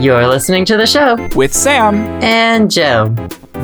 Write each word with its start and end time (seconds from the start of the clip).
You're 0.00 0.26
listening 0.26 0.64
to 0.64 0.76
the 0.78 0.86
show 0.86 1.16
with 1.36 1.52
Sam. 1.52 1.94
and 2.22 2.70
Joe. 2.70 3.14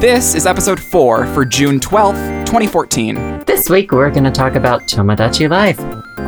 This 0.00 0.34
is 0.34 0.46
episode 0.46 0.78
4 0.78 1.26
for 1.28 1.44
June 1.46 1.80
12th, 1.80 2.44
2014. 2.44 3.42
This 3.46 3.70
week 3.70 3.90
we're 3.90 4.10
going 4.10 4.24
to 4.24 4.30
talk 4.30 4.54
about 4.54 4.82
Tomodachi 4.82 5.48
Life, 5.48 5.78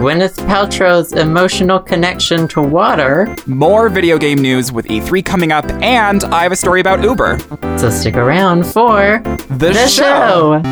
Gwyneth 0.01 0.37
Paltrow's 0.47 1.13
emotional 1.13 1.79
connection 1.79 2.49
to 2.49 2.63
water. 2.63 3.35
More 3.47 3.91
video 3.91 4.17
game 4.17 4.39
news 4.39 4.73
with 4.73 4.87
E3 4.87 5.23
coming 5.25 5.53
up, 5.53 5.67
and 5.83 6.25
I 6.25 6.43
have 6.43 6.53
a 6.53 6.57
story 6.57 6.81
about 6.81 7.03
Uber. 7.03 7.39
So 7.77 7.91
stick 7.91 8.17
around 8.17 8.65
for 8.65 9.21
The, 9.51 9.73
the 9.73 9.89
show. 9.89 10.63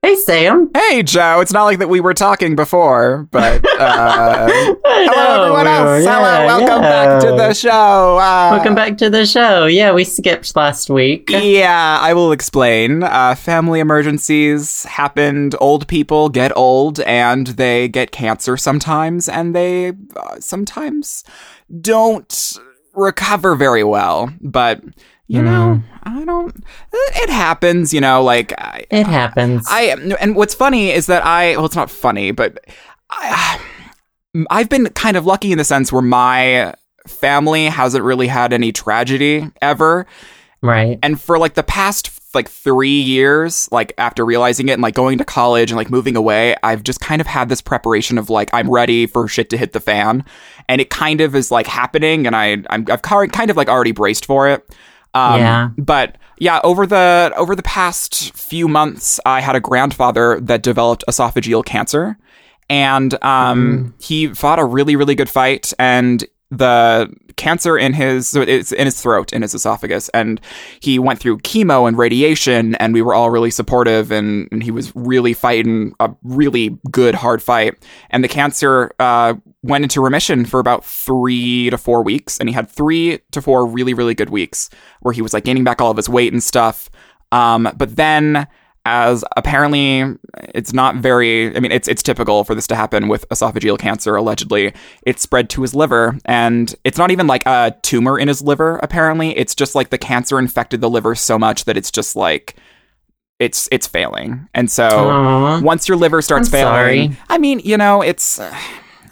Hey 0.00 0.14
Sam. 0.14 0.70
Hey, 0.76 1.02
Joe. 1.02 1.40
It's 1.40 1.52
not 1.52 1.64
like 1.64 1.80
that 1.80 1.88
we 1.88 1.98
were 1.98 2.14
talking 2.14 2.54
before, 2.54 3.26
but 3.32 3.64
uh, 3.80 4.46
hello, 4.48 5.42
everyone 5.42 5.66
else. 5.66 6.04
hello, 6.04 6.46
welcome 6.46 6.82
back 6.82 7.20
to 7.22 7.26
the 7.32 7.52
show. 7.52 8.16
Uh, 8.16 8.50
Welcome 8.52 8.76
back 8.76 8.96
to 8.98 9.10
the 9.10 9.26
show. 9.26 9.66
Yeah, 9.66 9.92
we 9.92 10.04
skipped 10.04 10.54
last 10.54 10.88
week. 10.88 11.28
Yeah, 11.30 11.98
I 12.00 12.14
will 12.14 12.30
explain. 12.30 13.02
Uh, 13.02 13.34
family 13.34 13.80
emergencies 13.80 14.84
happened. 14.84 15.56
Old 15.60 15.88
people 15.88 16.28
get 16.28 16.56
old 16.56 17.00
and 17.00 17.48
they 17.48 17.88
get 17.88 18.12
cancer 18.12 18.56
sometimes, 18.56 19.28
and 19.28 19.52
they 19.52 19.94
uh, 20.16 20.38
sometimes 20.38 21.24
don't 21.80 22.56
recover 22.94 23.56
very 23.56 23.82
well. 23.82 24.32
But, 24.40 24.80
you 25.28 25.42
know, 25.42 25.80
mm-hmm. 25.80 26.20
I 26.20 26.24
don't. 26.24 26.56
Eh, 26.56 27.22
it 27.22 27.30
happens, 27.30 27.92
you 27.92 28.00
know, 28.00 28.22
like. 28.22 28.52
I, 28.58 28.86
It 28.90 29.06
happens. 29.06 29.66
I 29.68 29.94
and 30.20 30.34
what's 30.34 30.54
funny 30.54 30.90
is 30.90 31.06
that 31.06 31.24
I 31.24 31.54
well, 31.56 31.66
it's 31.66 31.76
not 31.76 31.90
funny, 31.90 32.30
but 32.30 32.58
I, 33.10 33.60
I've 34.50 34.70
been 34.70 34.86
kind 34.90 35.16
of 35.18 35.26
lucky 35.26 35.52
in 35.52 35.58
the 35.58 35.64
sense 35.64 35.92
where 35.92 36.02
my 36.02 36.74
family 37.06 37.66
hasn't 37.66 38.04
really 38.04 38.26
had 38.26 38.54
any 38.54 38.72
tragedy 38.72 39.50
ever, 39.60 40.06
right. 40.62 40.98
and 41.02 41.20
for 41.20 41.38
like 41.38 41.54
the 41.54 41.62
past 41.62 42.10
like 42.34 42.48
three 42.48 43.00
years, 43.00 43.70
like 43.72 43.92
after 43.98 44.24
realizing 44.24 44.68
it 44.68 44.72
and 44.72 44.82
like 44.82 44.94
going 44.94 45.18
to 45.18 45.24
college 45.24 45.70
and 45.70 45.76
like 45.76 45.90
moving 45.90 46.16
away, 46.16 46.54
I've 46.62 46.82
just 46.82 47.00
kind 47.00 47.20
of 47.20 47.26
had 47.26 47.48
this 47.48 47.60
preparation 47.60 48.16
of 48.16 48.30
like 48.30 48.48
I'm 48.54 48.70
ready 48.70 49.06
for 49.06 49.28
shit 49.28 49.50
to 49.50 49.58
hit 49.58 49.72
the 49.72 49.80
fan, 49.80 50.24
and 50.70 50.80
it 50.80 50.88
kind 50.88 51.20
of 51.20 51.34
is 51.34 51.50
like 51.50 51.66
happening, 51.66 52.26
and 52.26 52.34
I 52.34 52.62
I'm, 52.70 52.86
I've 52.90 53.02
kind 53.02 53.50
of 53.50 53.58
like 53.58 53.68
already 53.68 53.92
braced 53.92 54.24
for 54.24 54.48
it. 54.48 54.66
Um, 55.14 55.40
Yeah. 55.40 55.70
But 55.76 56.16
yeah, 56.38 56.60
over 56.62 56.86
the 56.86 57.32
over 57.36 57.54
the 57.56 57.62
past 57.62 58.34
few 58.36 58.68
months, 58.68 59.18
I 59.26 59.40
had 59.40 59.56
a 59.56 59.60
grandfather 59.60 60.38
that 60.40 60.62
developed 60.62 61.04
esophageal 61.08 61.64
cancer, 61.64 62.16
and 62.70 63.22
um, 63.24 63.94
he 64.00 64.28
fought 64.34 64.58
a 64.58 64.64
really 64.64 64.94
really 64.96 65.14
good 65.14 65.28
fight, 65.28 65.72
and 65.78 66.24
the 66.50 67.12
cancer 67.36 67.76
in 67.76 67.92
his 67.92 68.34
it's 68.34 68.72
in 68.72 68.86
his 68.86 69.00
throat 69.00 69.32
in 69.32 69.42
his 69.42 69.54
esophagus. 69.54 70.08
And 70.10 70.40
he 70.80 70.98
went 70.98 71.20
through 71.20 71.38
chemo 71.38 71.86
and 71.86 71.96
radiation 71.96 72.74
and 72.76 72.94
we 72.94 73.02
were 73.02 73.14
all 73.14 73.30
really 73.30 73.50
supportive 73.50 74.10
and, 74.10 74.48
and 74.50 74.62
he 74.62 74.70
was 74.70 74.92
really 74.94 75.34
fighting 75.34 75.92
a 76.00 76.10
really 76.22 76.78
good 76.90 77.14
hard 77.14 77.42
fight. 77.42 77.74
And 78.10 78.24
the 78.24 78.28
cancer 78.28 78.92
uh, 78.98 79.34
went 79.62 79.84
into 79.84 80.00
remission 80.00 80.46
for 80.46 80.58
about 80.58 80.84
three 80.84 81.70
to 81.70 81.78
four 81.78 82.02
weeks 82.02 82.38
and 82.38 82.48
he 82.48 82.54
had 82.54 82.68
three 82.68 83.20
to 83.32 83.42
four 83.42 83.66
really 83.66 83.94
really 83.94 84.14
good 84.14 84.30
weeks 84.30 84.70
where 85.00 85.12
he 85.12 85.22
was 85.22 85.34
like 85.34 85.44
gaining 85.44 85.64
back 85.64 85.80
all 85.80 85.90
of 85.90 85.96
his 85.96 86.08
weight 86.08 86.32
and 86.32 86.42
stuff. 86.42 86.90
Um, 87.30 87.70
but 87.76 87.96
then 87.96 88.46
as 88.88 89.22
apparently 89.36 90.16
it's 90.54 90.72
not 90.72 90.96
very 90.96 91.54
I 91.54 91.60
mean 91.60 91.70
it's 91.70 91.88
it's 91.88 92.02
typical 92.02 92.42
for 92.42 92.54
this 92.54 92.66
to 92.68 92.74
happen 92.74 93.06
with 93.06 93.28
esophageal 93.28 93.78
cancer 93.78 94.16
allegedly 94.16 94.72
it 95.02 95.20
spread 95.20 95.50
to 95.50 95.60
his 95.60 95.74
liver 95.74 96.18
and 96.24 96.74
it's 96.84 96.96
not 96.96 97.10
even 97.10 97.26
like 97.26 97.44
a 97.44 97.76
tumor 97.82 98.18
in 98.18 98.28
his 98.28 98.40
liver 98.40 98.78
apparently 98.78 99.36
it's 99.36 99.54
just 99.54 99.74
like 99.74 99.90
the 99.90 99.98
cancer 99.98 100.38
infected 100.38 100.80
the 100.80 100.88
liver 100.88 101.14
so 101.14 101.38
much 101.38 101.66
that 101.66 101.76
it's 101.76 101.90
just 101.90 102.16
like 102.16 102.56
it's 103.38 103.68
it's 103.70 103.86
failing 103.86 104.48
and 104.54 104.70
so 104.70 104.88
Aw. 104.88 105.60
once 105.60 105.86
your 105.86 105.98
liver 105.98 106.22
starts 106.22 106.48
I'm 106.48 106.52
failing 106.52 107.12
sorry. 107.12 107.20
I 107.28 107.36
mean 107.36 107.60
you 107.62 107.76
know 107.76 108.00
it's 108.00 108.40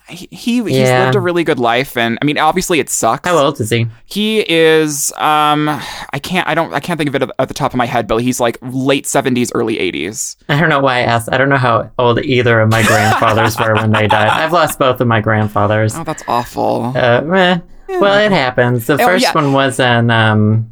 he, 0.09 0.29
he 0.31 0.63
he's 0.63 0.73
Yeah. 0.73 1.05
lived 1.05 1.17
a 1.17 1.21
really 1.21 1.43
good 1.45 1.59
life 1.59 1.97
and 1.97 2.17
I 2.23 2.25
mean 2.25 2.39
obviously 2.39 2.79
it 2.79 2.89
sucks 2.89 3.29
How 3.29 3.37
old 3.39 3.61
is 3.61 3.71
he? 3.71 3.87
he 4.05 4.45
is 4.49 5.13
um 5.17 5.69
I 5.69 6.19
can't 6.23 6.47
I 6.47 6.55
don't 6.55 6.73
I 6.73 6.81
can't 6.81 6.97
think 6.99 7.09
of 7.09 7.15
it 7.21 7.29
at 7.39 7.49
the 7.49 7.55
top 7.55 7.73
of 7.73 7.77
my 7.77 7.87
head, 7.87 8.07
but 8.07 8.19
he's 8.19 8.39
like 8.39 8.59
late 8.63 9.05
70s, 9.05 9.51
early 9.55 9.77
80s. 9.77 10.37
I 10.49 10.61
don't 10.61 10.69
know 10.69 10.81
why 10.81 10.99
I 10.99 11.01
asked. 11.01 11.29
I 11.33 11.37
don't 11.39 11.49
know 11.49 11.57
how 11.57 11.91
old 11.99 12.19
either 12.21 12.61
of 12.61 12.71
my 12.71 12.83
grandfathers 12.85 13.59
were 13.59 13.75
when 13.75 13.91
they 13.93 14.07
died. 14.07 14.29
I've 14.29 14.53
lost 14.53 14.79
both 14.79 15.01
of 15.01 15.09
my 15.09 15.21
grandfathers. 15.21 15.95
Oh, 15.97 16.05
that's 16.05 16.23
awful. 16.29 16.93
Uh, 16.95 17.23
eh. 17.35 17.59
Well, 17.89 18.19
it 18.25 18.33
happens. 18.33 18.87
The 18.87 18.95
Oh, 18.95 18.99
first 18.99 19.23
yeah. 19.25 19.33
one 19.33 19.53
was 19.53 19.79
in 19.81 20.11
um, 20.11 20.71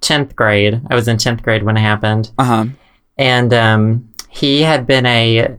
10th 0.00 0.34
grade. 0.34 0.80
I 0.90 0.94
was 0.94 1.08
in 1.08 1.16
10th 1.16 1.42
grade 1.42 1.62
when 1.62 1.76
it 1.76 1.80
happened. 1.80 2.30
Uh-huh. 2.38 2.66
And 3.16 3.52
um, 3.54 4.08
he 4.28 4.62
had 4.62 4.86
been 4.86 5.06
a 5.06 5.56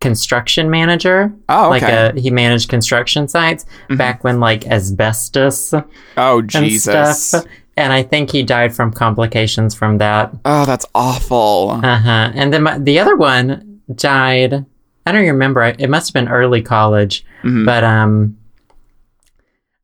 construction 0.00 0.70
manager. 0.70 1.32
Oh, 1.48 1.68
Like 1.70 1.82
okay. 1.82 1.92
Mm-hmm. 1.92 2.18
a, 2.18 2.20
he 2.20 2.30
managed 2.30 2.68
construction 2.68 3.28
sites 3.28 3.64
back 3.90 4.22
when 4.24 4.40
like 4.40 4.66
asbestos 4.66 5.72
oh, 6.16 6.38
and 6.38 6.50
Jesus. 6.50 7.28
stuff. 7.28 7.44
And 7.78 7.92
I 7.92 8.02
think 8.02 8.30
he 8.30 8.42
died 8.42 8.74
from 8.74 8.92
complications 8.92 9.74
from 9.74 9.98
that. 9.98 10.32
Oh, 10.44 10.64
that's 10.64 10.86
awful. 10.94 11.80
Uh 11.82 11.98
huh. 11.98 12.30
And 12.34 12.52
then 12.52 12.62
my, 12.62 12.78
the 12.78 12.98
other 12.98 13.16
one 13.16 13.80
died. 13.94 14.64
I 15.04 15.12
don't 15.12 15.26
remember. 15.26 15.62
It 15.78 15.88
must 15.90 16.08
have 16.08 16.14
been 16.14 16.32
early 16.32 16.62
college, 16.62 17.24
Mhm. 17.44 17.64
but 17.66 17.84
um, 17.84 18.36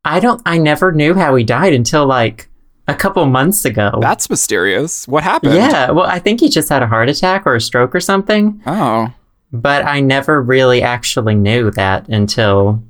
I 0.05 0.21
don't. 0.21 0.41
I 0.47 0.59
never 0.59 0.91
knew 0.93 1.15
how 1.15 1.35
he 1.37 1.45
died 1.45 1.73
until 1.75 2.07
like 2.07 2.49
a 2.89 2.95
couple 2.95 3.25
months 3.27 3.65
ago. 3.65 3.99
That's 4.01 4.29
mysterious. 4.29 5.07
What 5.07 5.23
happened? 5.23 5.55
yeah. 5.55 5.91
Well, 5.91 6.07
I 6.07 6.19
think 6.19 6.41
he 6.41 6.49
just 6.49 6.69
had 6.69 6.83
a 6.83 6.87
heart 6.87 7.09
attack 7.09 7.47
or 7.47 7.55
a 7.55 7.61
stroke 7.61 7.95
or 7.95 8.01
something. 8.01 8.61
Oh. 8.67 9.13
But 9.53 9.85
I 9.85 10.01
never 10.01 10.41
really 10.43 10.83
actually 10.83 11.35
knew 11.35 11.71
that 11.73 12.09
until 12.09 12.83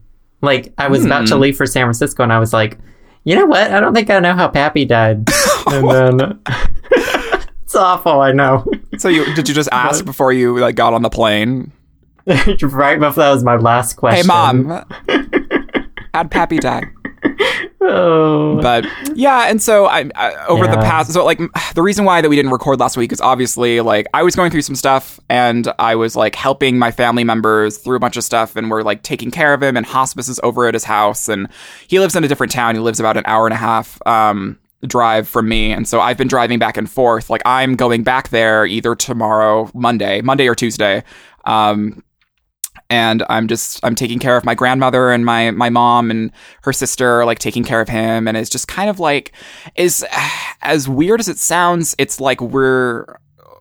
like 0.43 0.73
I 0.78 0.89
was 0.89 1.05
about 1.05 1.27
to 1.28 1.34
Hmm. 1.34 1.41
leave 1.43 1.56
for 1.56 1.67
San 1.67 1.84
Francisco, 1.84 2.23
and 2.23 2.33
I 2.33 2.39
was 2.39 2.53
like, 2.53 2.78
you 3.25 3.34
know 3.37 3.47
what? 3.47 3.71
I 3.73 3.81
don't 3.81 3.95
think 3.95 4.11
I 4.11 4.19
know 4.21 4.34
how 4.34 4.49
Pappy 4.49 4.84
died. 4.84 5.28
and 5.67 5.89
then 5.91 6.41
it's 7.62 7.75
awful. 7.75 8.21
I 8.21 8.33
know. 8.33 8.65
So 8.99 9.09
you 9.09 9.25
did 9.34 9.49
you 9.49 9.55
just 9.55 9.69
ask 9.73 10.05
before 10.05 10.33
you 10.33 10.59
like 10.59 10.77
got 10.77 10.93
on 10.95 11.03
the 11.03 11.11
plane? 11.11 11.73
right 12.27 12.47
before 13.00 13.25
that 13.25 13.31
was 13.33 13.43
my 13.43 13.56
last 13.56 13.94
question. 13.94 14.23
Hey 14.23 14.27
mom. 14.29 14.84
How'd 16.15 16.31
Pappy 16.31 16.59
die? 16.59 16.84
Oh. 17.84 18.60
but 18.62 18.87
yeah 19.15 19.48
and 19.48 19.60
so 19.60 19.87
i, 19.87 20.09
I 20.15 20.47
over 20.47 20.66
the 20.66 20.76
past 20.76 21.12
so 21.12 21.25
like 21.25 21.41
the 21.75 21.82
reason 21.82 22.04
why 22.04 22.20
that 22.20 22.28
we 22.28 22.37
didn't 22.37 22.53
record 22.53 22.78
last 22.81 22.97
week 22.97 23.12
is 23.12 23.20
obviously 23.20 23.81
like 23.81 24.06
i 24.15 24.22
was 24.22 24.37
going 24.37 24.50
through 24.50 24.62
some 24.62 24.76
stuff 24.76 25.19
and 25.28 25.72
i 25.78 25.94
was 25.94 26.15
like 26.16 26.34
helping 26.34 26.78
my 26.78 26.91
family 26.91 27.25
members 27.25 27.78
through 27.78 27.97
a 27.97 28.00
bunch 28.00 28.16
of 28.16 28.25
stuff 28.25 28.56
and 28.56 28.70
we're 28.70 28.82
like 28.82 29.03
taking 29.03 29.31
care 29.31 29.54
of 29.54 29.62
him 29.62 29.76
and 29.76 29.87
hospice 29.87 30.28
is 30.28 30.41
over 30.43 30.66
at 30.66 30.75
his 30.75 30.84
house 30.84 31.28
and 31.28 31.48
he 31.88 31.98
lives 31.98 32.16
in 32.16 32.25
a 32.25 32.28
different 32.28 32.53
town. 32.53 32.75
He 32.75 32.81
lives 32.81 33.00
about 33.00 33.16
an 33.16 33.25
hour 33.26 33.47
and 33.47 33.54
a 33.54 33.59
half 33.59 34.04
um 34.06 34.59
drive 34.87 35.28
from 35.28 35.49
me. 35.49 35.72
And 35.72 35.87
so 35.87 36.00
i've 36.00 36.19
been 36.19 36.28
driving 36.28 36.59
back 36.59 36.76
and 36.76 36.91
forth. 36.91 37.31
Like 37.31 37.43
i'm 37.44 37.76
going 37.76 38.03
back 38.03 38.28
there 38.31 38.66
either 38.66 38.94
tomorrow 38.94 39.70
monday 39.75 40.20
monday 40.20 40.49
or 40.49 40.54
tuesday 40.54 41.04
um 41.44 42.03
and 42.92 43.25
I'm 43.30 43.48
just 43.48 43.80
I'm 43.82 43.94
taking 43.94 44.19
care 44.19 44.36
of 44.36 44.44
my 44.44 44.54
grandmother 44.54 45.10
and 45.10 45.25
my 45.25 45.50
my 45.50 45.70
mom 45.70 46.10
and 46.10 46.30
her 46.62 46.75
sister 46.75 47.25
like 47.25 47.38
taking 47.38 47.64
care 47.64 47.80
of 47.80 47.88
him. 47.88 48.28
And 48.28 48.36
it's 48.36 48.50
just 48.50 48.69
kind 48.69 48.91
of 48.91 49.00
like 49.00 49.32
is 49.76 50.04
as 50.62 50.88
weird 50.91 51.19
as 51.19 51.28
it 51.28 51.38
sounds 51.38 51.94
it's 51.98 52.20
like 52.20 52.41
we're 52.42 53.06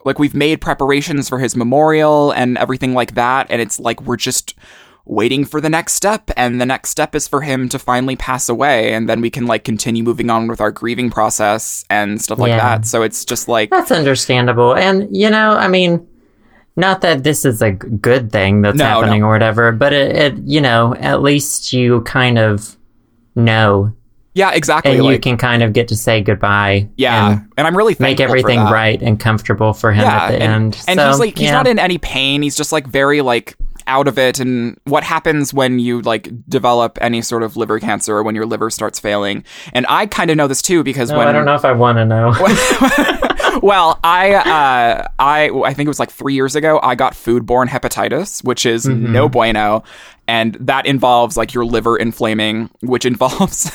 like 0.04 0.20
we've 0.20 0.36
made 0.36 0.60
preparations 0.60 1.30
for 1.30 1.40
his 1.40 1.56
memorial 1.56 2.32
and 2.32 2.58
everything 2.58 2.94
like 2.94 3.16
that. 3.16 3.48
And 3.50 3.62
it's 3.62 3.80
like 3.80 4.02
we're 4.02 4.18
just 4.18 4.54
waiting 5.06 5.46
for 5.46 5.62
the 5.62 5.70
next 5.70 5.94
step. 5.94 6.30
And 6.36 6.60
the 6.60 6.66
next 6.66 6.90
step 6.90 7.16
is 7.16 7.28
for 7.28 7.42
him 7.42 7.70
to 7.70 7.80
finally 7.80 8.18
pass 8.18 8.50
away. 8.50 8.94
And 8.94 9.08
then 9.08 9.22
we 9.22 9.30
can 9.30 9.48
like 9.48 9.64
continue 9.64 10.04
moving 10.04 10.30
on 10.30 10.48
with 10.50 10.60
our 10.60 10.72
grieving 10.72 11.10
process 11.10 11.86
and 11.90 12.22
stuff 12.22 12.38
like 12.38 12.50
Yeah. 12.50 12.58
that. 12.78 12.86
So 12.86 13.02
it's 13.02 13.24
just 13.24 13.48
like 13.48 13.70
That's 13.70 13.92
understandable. 13.92 14.76
And, 14.76 15.08
you 15.16 15.30
know, 15.30 15.54
I 15.54 15.68
mean, 15.70 16.06
not 16.76 17.02
that 17.02 17.24
this 17.24 17.46
is 17.46 17.62
a 17.62 17.72
good 17.72 18.32
thing 18.32 18.62
that's 18.62 18.78
No, 18.78 18.86
happening 18.86 19.24
or 19.24 19.32
whatever, 19.32 19.72
but 19.72 19.94
it, 19.94 20.16
it, 20.16 20.38
you 20.44 20.62
know, 20.62 20.96
at 20.96 21.22
least 21.22 21.74
you 21.74 22.02
kind 22.02 22.38
of 22.38 22.78
know 23.36 23.94
yeah 24.34 24.52
exactly 24.52 24.98
and 24.98 25.06
you 25.06 25.20
can 25.20 25.38
kind 25.38 25.62
of 25.62 25.74
get 25.74 25.88
to 25.90 25.96
say 25.96 26.22
goodbye. 26.22 26.88
yeah 26.96 27.32
and 27.32 27.52
and, 27.58 27.68
I'm 27.68 27.76
really 27.76 27.96
make 28.00 28.20
everything 28.20 28.60
right 28.60 29.02
and 29.02 29.20
comfortable 29.20 29.74
for 29.74 29.92
him 29.92 30.06
at 30.06 30.30
the 30.30 30.36
and, 30.36 30.44
end. 30.44 30.84
And 30.88 31.00
So, 31.00 31.08
he's 31.08 31.20
like 31.20 31.38
he's 31.38 31.48
yeah. 31.48 31.54
not 31.54 31.68
in 31.68 31.80
any 31.80 31.98
pain. 31.98 32.42
He's 32.42 32.56
just 32.56 32.72
like 32.72 32.88
very 32.88 33.22
like 33.22 33.56
out 33.88 34.08
of 34.08 34.18
it 34.18 34.40
and 34.40 34.80
what 34.86 35.04
happens 35.04 35.54
when 35.54 35.80
you 35.80 36.02
like 36.02 36.30
develop 36.50 36.98
any 37.02 37.22
sort 37.22 37.44
of 37.44 37.58
liver 37.58 37.80
cancer 37.80 38.16
or 38.18 38.24
when 38.24 38.36
your 38.36 38.46
liver 38.46 38.70
starts 38.70 39.00
failing. 39.00 39.44
And 39.74 39.86
I 39.90 40.06
kind 40.06 40.30
of 40.32 40.38
know 40.38 40.48
this 40.48 40.62
too 40.62 40.84
because 40.84 41.12
No, 41.12 41.18
when 41.18 41.28
I 41.28 41.32
don't 41.32 41.46
know 41.46 41.56
if 41.56 41.66
I 41.66 41.72
want 41.72 41.98
to 41.98 42.06
know. 42.06 42.32
well, 43.62 44.00
I 44.04 44.34
uh, 44.34 45.08
I 45.20 45.50
I 45.50 45.74
think 45.74 45.88
it 45.88 45.90
was 45.90 46.00
like 46.00 46.12
three 46.12 46.34
years 46.34 46.56
ago. 46.56 46.80
I 46.82 46.96
got 46.96 47.14
foodborne 47.14 47.68
hepatitis, 47.68 48.44
which 48.44 48.66
is 48.66 48.86
Mm-hmm. 48.86 49.12
no 49.14 49.30
bueno, 49.30 49.84
and 50.28 50.56
that 50.60 50.86
involves 50.86 51.38
like 51.38 51.54
your 51.54 51.66
liver 51.66 51.98
inflaming, 51.98 52.70
which 52.82 53.06
involves 53.12 53.72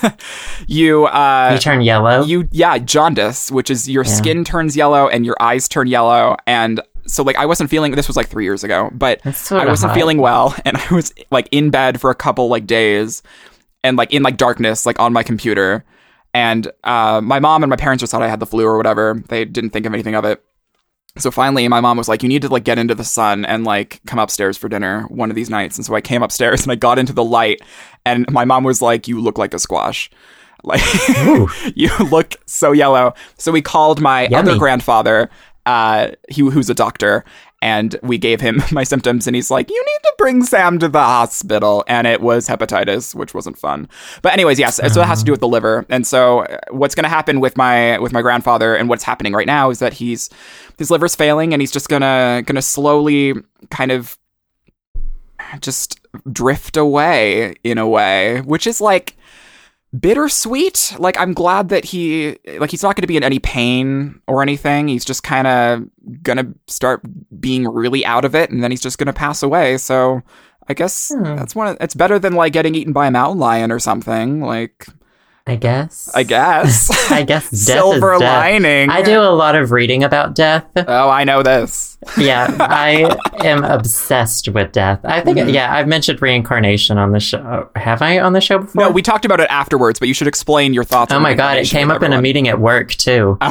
you 0.67 1.07
uh, 1.07 1.51
you 1.55 1.59
turn 1.59 1.81
yellow. 1.83 2.25
you 2.25 2.49
yeah 2.51 2.79
jaundice, 2.79 3.51
which 3.51 3.71
is 3.71 3.89
your 3.89 4.05
skin 4.05 4.45
turns 4.45 4.77
yellow 4.77 5.09
and 5.09 5.25
your 5.27 5.37
eyes 5.41 5.69
turn 5.69 5.87
yellow, 5.87 6.37
and 6.47 6.81
so 7.07 7.23
like 7.23 7.37
I 7.37 7.47
wasn't 7.47 7.71
feeling. 7.71 7.93
This 7.93 8.09
was 8.09 8.17
like 8.17 8.29
three 8.29 8.45
years 8.45 8.65
ago, 8.65 8.91
but 8.93 9.21
I 9.25 9.67
wasn't 9.67 9.91
hot. 9.91 9.95
feeling 9.99 10.19
well, 10.19 10.55
and 10.65 10.77
I 10.77 10.95
was 10.95 11.13
like 11.31 11.49
in 11.51 11.71
bed 11.71 12.01
for 12.01 12.11
a 12.11 12.15
couple 12.15 12.49
like 12.49 12.67
days, 12.67 13.23
and 13.85 13.97
like 13.97 14.13
in 14.13 14.23
like 14.23 14.37
darkness, 14.37 14.87
like 14.87 14.99
on 15.01 15.13
my 15.13 15.23
computer. 15.23 15.85
And 16.35 16.71
uh, 16.85 17.23
my 17.23 17.41
mom 17.41 17.63
and 17.63 17.71
my 17.71 17.77
parents 17.77 18.03
just 18.03 18.11
thought 18.11 18.23
I 18.23 18.29
had 18.29 18.41
the 18.41 18.47
flu 18.47 18.67
or 18.67 18.77
whatever. 18.77 19.23
They 19.29 19.47
didn't 19.47 19.71
think 19.71 19.87
of 19.87 19.95
anything 19.95 20.15
of 20.15 20.27
it. 20.27 20.45
So 21.19 21.31
finally, 21.31 21.67
my 21.67 21.81
mom 21.81 21.97
was 21.97 22.09
like, 22.09 22.23
"You 22.23 22.29
need 22.29 22.43
to 22.43 22.49
like 22.49 22.65
get 22.65 22.79
into 22.79 22.95
the 22.95 23.05
sun 23.05 23.47
and 23.47 23.65
like 23.65 24.01
come 24.07 24.19
upstairs 24.19 24.59
for 24.59 24.69
dinner 24.69 25.05
one 25.05 25.31
of 25.31 25.37
these 25.37 25.49
nights." 25.49 25.77
And 25.79 25.87
so 25.87 25.95
I 25.95 26.03
came 26.03 26.23
upstairs 26.23 26.63
and 26.65 26.73
I 26.73 26.75
got 26.75 26.99
into 26.99 27.13
the 27.15 27.25
light, 27.25 27.63
and 28.05 28.31
my 28.31 28.45
mom 28.45 28.65
was 28.65 28.83
like, 28.83 29.09
"You 29.09 29.21
look 29.21 29.39
like 29.39 29.55
a 29.55 29.59
squash." 29.59 30.11
Like 30.65 30.81
you 31.77 31.91
look 32.11 32.35
so 32.47 32.73
yellow. 32.73 33.15
So 33.39 33.53
we 33.53 33.63
called 33.63 34.01
my 34.01 34.23
Yummy. 34.23 34.37
other 34.37 34.59
grandfather, 34.59 35.31
uh, 35.67 36.13
he 36.29 36.43
who's 36.43 36.71
a 36.71 36.75
doctor, 36.75 37.25
and 37.61 37.97
we 38.03 38.17
gave 38.17 38.41
him 38.41 38.63
my 38.73 38.85
symptoms, 38.85 39.27
and 39.27 39.35
he's 39.35 39.51
like, 39.51 39.69
"You 39.69 39.85
need 39.85 40.03
to 40.03 40.15
bring 40.17 40.43
Sam 40.45 40.79
to 40.79 40.89
the 40.89 41.01
hospital." 41.01 41.85
And 41.89 42.07
it 42.07 42.21
was 42.21 42.49
hepatitis, 42.49 43.15
which 43.15 43.35
wasn't 43.35 43.59
fun. 43.59 43.89
But 44.23 44.33
anyways, 44.33 44.59
yes. 44.59 44.77
So 44.77 45.03
it 45.03 45.07
has 45.07 45.19
to 45.19 45.25
do 45.25 45.33
with 45.33 45.41
the 45.41 45.49
liver. 45.49 45.85
And 45.89 46.07
so 46.07 46.41
uh, 46.41 46.59
what's 46.71 46.95
going 46.95 47.05
to 47.05 47.11
happen 47.11 47.41
with 47.41 47.57
my 47.57 47.99
with 47.99 48.13
my 48.13 48.23
grandfather, 48.23 48.75
and 48.75 48.89
what's 48.89 49.05
happening 49.05 49.33
right 49.33 49.47
now 49.47 49.71
is 49.71 49.81
that 49.81 49.93
he's 49.93 50.31
his 50.79 50.91
liver's 50.91 51.17
failing, 51.17 51.53
and 51.53 51.61
he's 51.61 51.73
just 51.73 51.89
gonna 51.89 52.43
gonna 52.47 52.63
slowly 52.63 53.35
kind 53.71 53.91
of 53.91 54.17
just 55.61 56.01
drift 56.33 56.77
away 56.77 57.55
in 57.65 57.79
a 57.79 57.89
way, 57.89 58.41
which 58.43 58.67
is 58.67 58.81
like 58.81 59.17
bittersweet. 59.99 60.95
Like 60.99 61.19
I'm 61.19 61.33
glad 61.33 61.69
that 61.71 61.85
he 61.85 62.37
like 62.59 62.71
he's 62.71 62.83
not 62.83 62.97
going 62.97 63.03
to 63.03 63.07
be 63.07 63.17
in 63.17 63.23
any 63.23 63.39
pain 63.39 64.21
or 64.27 64.43
anything. 64.43 64.89
He's 64.89 65.05
just 65.05 65.23
kind 65.23 65.47
of 65.47 65.85
going 66.23 66.39
to 66.39 66.55
start 66.67 67.03
being 67.41 67.67
really 67.67 68.05
out 68.05 68.25
of 68.25 68.35
it 68.35 68.51
and 68.51 68.63
then 68.63 68.71
he's 68.71 68.81
just 68.83 68.99
going 68.99 69.07
to 69.07 69.13
pass 69.13 69.43
away. 69.43 69.79
So 69.79 70.23
I 70.69 70.75
guess 70.75 71.13
Hmm. 71.15 71.23
that's 71.37 71.55
one 71.55 71.69
of, 71.69 71.77
it's 71.81 71.95
better 71.95 72.19
than 72.19 72.35
like 72.35 72.53
getting 72.53 72.75
eaten 72.75 72.93
by 72.93 73.07
a 73.07 73.11
mountain 73.11 73.39
lion 73.39 73.71
or 73.73 73.79
something. 73.79 74.41
Like 74.41 74.87
I 75.49 75.55
guess. 75.55 76.11
I 76.13 76.25
guess. 76.25 76.91
I 77.13 77.23
guess 77.23 77.49
death 77.51 77.59
Silver 77.61 78.19
lining. 78.19 78.91
I 78.91 79.01
do 79.03 79.21
a 79.21 79.31
lot 79.31 79.55
of 79.55 79.71
reading 79.71 80.03
about 80.03 80.35
death. 80.35 80.65
Oh, 80.77 81.09
I 81.09 81.23
know 81.23 81.43
this. 81.45 81.99
yeah, 82.19 82.55
I 82.59 83.17
am 83.45 83.63
obsessed 83.65 84.49
with 84.49 84.73
death. 84.73 85.01
I 85.05 85.21
think, 85.21 85.39
Mm-hmm. 85.39 85.51
yeah, 85.51 85.73
I've 85.75 85.87
mentioned 85.87 86.21
reincarnation 86.21 86.99
on 86.99 87.13
the 87.13 87.21
show. 87.21 87.69
Have 87.77 88.03
I 88.03 88.19
on 88.21 88.33
the 88.33 88.41
show 88.41 88.59
before? 88.59 88.85
No, 88.87 88.91
we 88.91 89.03
talked 89.03 89.25
about 89.25 89.39
it 89.39 89.49
afterwards, 89.51 89.99
but 90.01 90.09
you 90.09 90.15
should 90.15 90.27
explain 90.27 90.75
your 90.75 90.83
thoughts. 90.85 91.13
Oh 91.13 91.21
my 91.21 91.35
god, 91.35 91.59
it 91.59 91.69
came 91.69 91.91
up 91.93 92.03
in 92.03 92.13
a 92.13 92.21
meeting 92.21 92.49
at 92.49 92.59
work 92.61 92.91
too. 92.93 93.39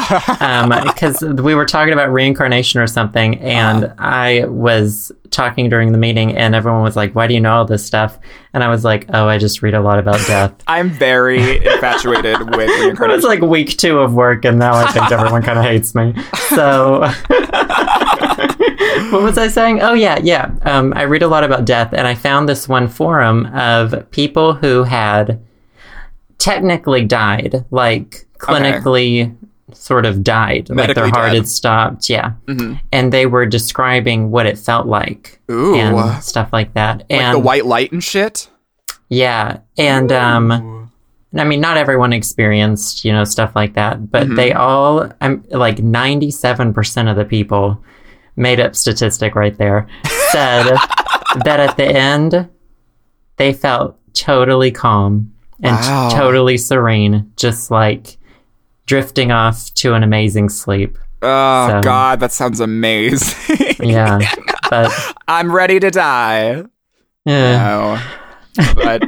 Because 0.86 1.22
we 1.22 1.56
were 1.56 1.66
talking 1.66 1.94
about 1.94 2.12
reincarnation 2.12 2.80
or 2.82 2.88
something, 2.88 3.38
and 3.40 3.86
Uh-huh. 3.86 3.96
I 4.00 4.46
was 4.48 5.12
talking 5.32 5.70
during 5.70 5.92
the 5.92 5.98
meeting, 5.98 6.36
and 6.36 6.56
everyone 6.56 6.82
was 6.84 6.96
like, 6.96 7.14
Why 7.16 7.28
do 7.28 7.34
you 7.34 7.40
know 7.42 7.56
all 7.58 7.66
this 7.66 7.86
stuff? 7.86 8.18
And 8.56 8.64
I 8.64 8.70
was 8.70 8.86
like, 8.86 9.06
Oh, 9.10 9.28
I 9.28 9.38
just 9.38 9.62
read 9.62 9.74
a 9.74 9.82
lot 9.82 10.00
about 10.00 10.26
death. 10.28 10.54
I'm 10.68 10.90
very 10.90 11.58
infatuated 11.58 12.40
with 12.56 12.70
It 12.70 13.00
was 13.00 13.26
like 13.26 13.42
week 13.42 13.76
two 13.78 14.00
of 14.00 14.14
work, 14.14 14.46
and 14.46 14.58
now 14.58 14.74
I 14.74 14.90
think 14.94 15.12
everyone 15.12 15.44
kind 15.44 15.60
of 15.60 15.66
hates 15.72 15.94
me. 15.94 16.16
So, 16.50 17.02
what 19.12 19.22
was 19.22 19.38
I 19.38 19.50
saying? 19.50 19.82
Oh, 19.82 19.92
yeah, 19.92 20.20
yeah. 20.24 20.52
Um, 20.62 20.94
I 20.96 21.02
read 21.02 21.22
a 21.22 21.28
lot 21.28 21.44
about 21.44 21.66
death, 21.66 21.92
and 21.92 22.08
I 22.08 22.16
found 22.16 22.48
this 22.48 22.70
one 22.70 22.88
forum 22.88 23.48
of 23.48 24.10
people 24.12 24.54
who 24.54 24.84
had 24.84 25.42
technically 26.38 27.04
died, 27.04 27.66
like 27.72 28.26
clinically 28.38 29.36
sort 29.76 30.06
of 30.06 30.24
died, 30.24 30.70
like 30.70 30.96
their 30.96 31.10
heart 31.10 31.30
dead. 31.32 31.36
had 31.36 31.48
stopped. 31.48 32.10
Yeah. 32.10 32.34
Mhm. 32.48 32.80
And 32.92 33.12
they 33.14 33.26
were 33.26 33.46
describing 33.46 34.32
what 34.32 34.46
it 34.46 34.58
felt 34.58 34.88
like 34.88 35.40
Ooh. 35.52 35.76
and 35.76 36.24
stuff 36.24 36.50
like 36.54 36.74
that. 36.74 37.00
like 37.00 37.12
and 37.12 37.36
the 37.36 37.40
white 37.40 37.66
light 37.66 37.92
and 37.92 38.04
shit. 38.04 38.50
yeah, 39.10 39.60
and 39.78 40.12
um, 40.12 40.92
I 41.38 41.44
mean, 41.44 41.60
not 41.62 41.78
everyone 41.78 42.14
experienced 42.14 43.04
you 43.06 43.12
know 43.14 43.24
stuff 43.26 43.56
like 43.56 43.74
that, 43.76 44.10
but 44.12 44.24
Mm-hmm. 44.24 44.36
they 44.36 44.54
all, 44.54 45.10
I'm 45.22 45.44
like 45.52 45.80
ninety-seven 45.80 46.74
percent 46.74 47.10
of 47.10 47.16
the 47.18 47.26
people, 47.26 47.84
made 48.36 48.60
up 48.60 48.76
statistic 48.76 49.36
right 49.36 49.58
there, 49.58 49.88
said 50.32 50.64
that 51.44 51.60
at 51.60 51.78
the 51.78 51.86
end 51.86 52.50
they 53.38 53.52
felt 53.54 53.98
totally 54.14 54.72
calm 54.72 55.34
and 55.62 55.76
Wow. 55.76 56.10
totally 56.14 56.58
serene, 56.58 57.32
just 57.36 57.70
like 57.72 58.18
drifting 58.86 59.32
off 59.32 59.74
to 59.76 59.94
an 59.94 60.04
amazing 60.04 60.50
sleep. 60.50 60.98
Oh 61.22 61.70
So- 61.70 61.82
God, 61.82 62.20
that 62.20 62.32
sounds 62.32 62.60
amazing. 62.60 63.58
Yeah, 63.80 64.20
but 64.70 64.92
I'm 65.28 65.52
ready 65.54 65.80
to 65.80 65.92
die. 65.92 66.64
yeah. 67.26 68.00
No, 68.58 68.74
but 68.76 69.04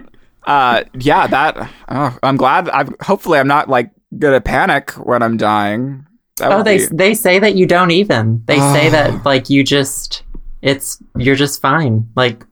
uh, 0.45 0.83
yeah, 0.99 1.27
that. 1.27 1.69
Oh, 1.89 2.17
I'm 2.23 2.37
glad. 2.37 2.69
I'm 2.69 2.95
hopefully 3.01 3.39
I'm 3.39 3.47
not 3.47 3.69
like 3.69 3.91
gonna 4.17 4.41
panic 4.41 4.91
when 4.93 5.21
I'm 5.21 5.37
dying. 5.37 6.05
That 6.37 6.51
Oh, 6.51 6.63
they 6.63 6.77
be- 6.79 6.85
they 6.91 7.13
say 7.13 7.39
that 7.39 7.55
you 7.55 7.65
don't 7.65 7.91
even. 7.91 8.43
They 8.45 8.57
say 8.59 8.89
that 8.89 9.25
like 9.25 9.49
you 9.49 9.63
just 9.63 10.23
it's 10.61 11.01
you're 11.17 11.35
just 11.35 11.61
fine. 11.61 12.09
Like 12.15 12.45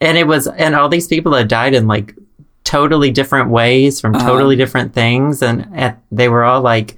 and 0.00 0.16
it 0.16 0.26
was 0.26 0.46
and 0.46 0.74
all 0.74 0.88
these 0.88 1.06
people 1.08 1.32
that 1.32 1.48
died 1.48 1.74
in 1.74 1.86
like 1.86 2.14
totally 2.64 3.10
different 3.10 3.50
ways 3.50 4.00
from 4.00 4.14
Uh-huh. 4.14 4.26
totally 4.28 4.56
different 4.56 4.92
things 4.94 5.42
and 5.42 5.66
at, 5.74 5.98
they 6.12 6.28
were 6.28 6.44
all 6.44 6.60
like 6.60 6.96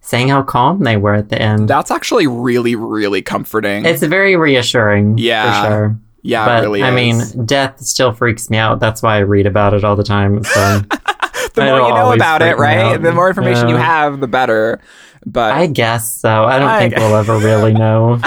saying 0.00 0.28
how 0.28 0.42
calm 0.42 0.82
they 0.84 0.96
were 0.96 1.14
at 1.14 1.28
the 1.28 1.40
end. 1.40 1.68
That's 1.68 1.90
actually 1.90 2.26
really, 2.26 2.74
really 2.74 3.22
comforting. 3.22 3.84
it's 3.86 4.02
very 4.02 4.36
reassuring 4.36 5.18
Yeah, 5.18 5.62
for 5.62 5.68
sure. 5.68 5.96
yeah, 6.22 6.44
But 6.46 6.62
really. 6.62 6.82
I 6.82 6.88
is. 6.96 7.34
mean, 7.36 7.46
death 7.46 7.80
still 7.80 8.12
freaks 8.12 8.50
me 8.50 8.56
out. 8.56 8.80
That's 8.80 9.02
why 9.02 9.16
I 9.16 9.20
read 9.20 9.46
about 9.46 9.74
it 9.74 9.84
all 9.84 9.94
the 9.96 10.02
time. 10.04 10.42
So 10.44 10.80
the 11.54 11.62
more 11.64 11.80
you 11.88 11.94
know 11.94 12.12
about 12.12 12.42
it, 12.42 12.56
right? 12.58 13.00
The 13.00 13.12
more 13.12 13.28
information 13.28 13.68
you 13.68 13.76
have, 13.76 14.20
the 14.20 14.28
better. 14.28 14.80
But 15.24 15.52
I 15.54 15.66
guess 15.68 16.10
so. 16.12 16.44
I 16.44 16.58
don't 16.58 16.68
I- 16.68 16.78
think 16.80 16.96
we'll 16.96 17.14
ever 17.14 17.38
really 17.50 17.72
know. 17.72 18.18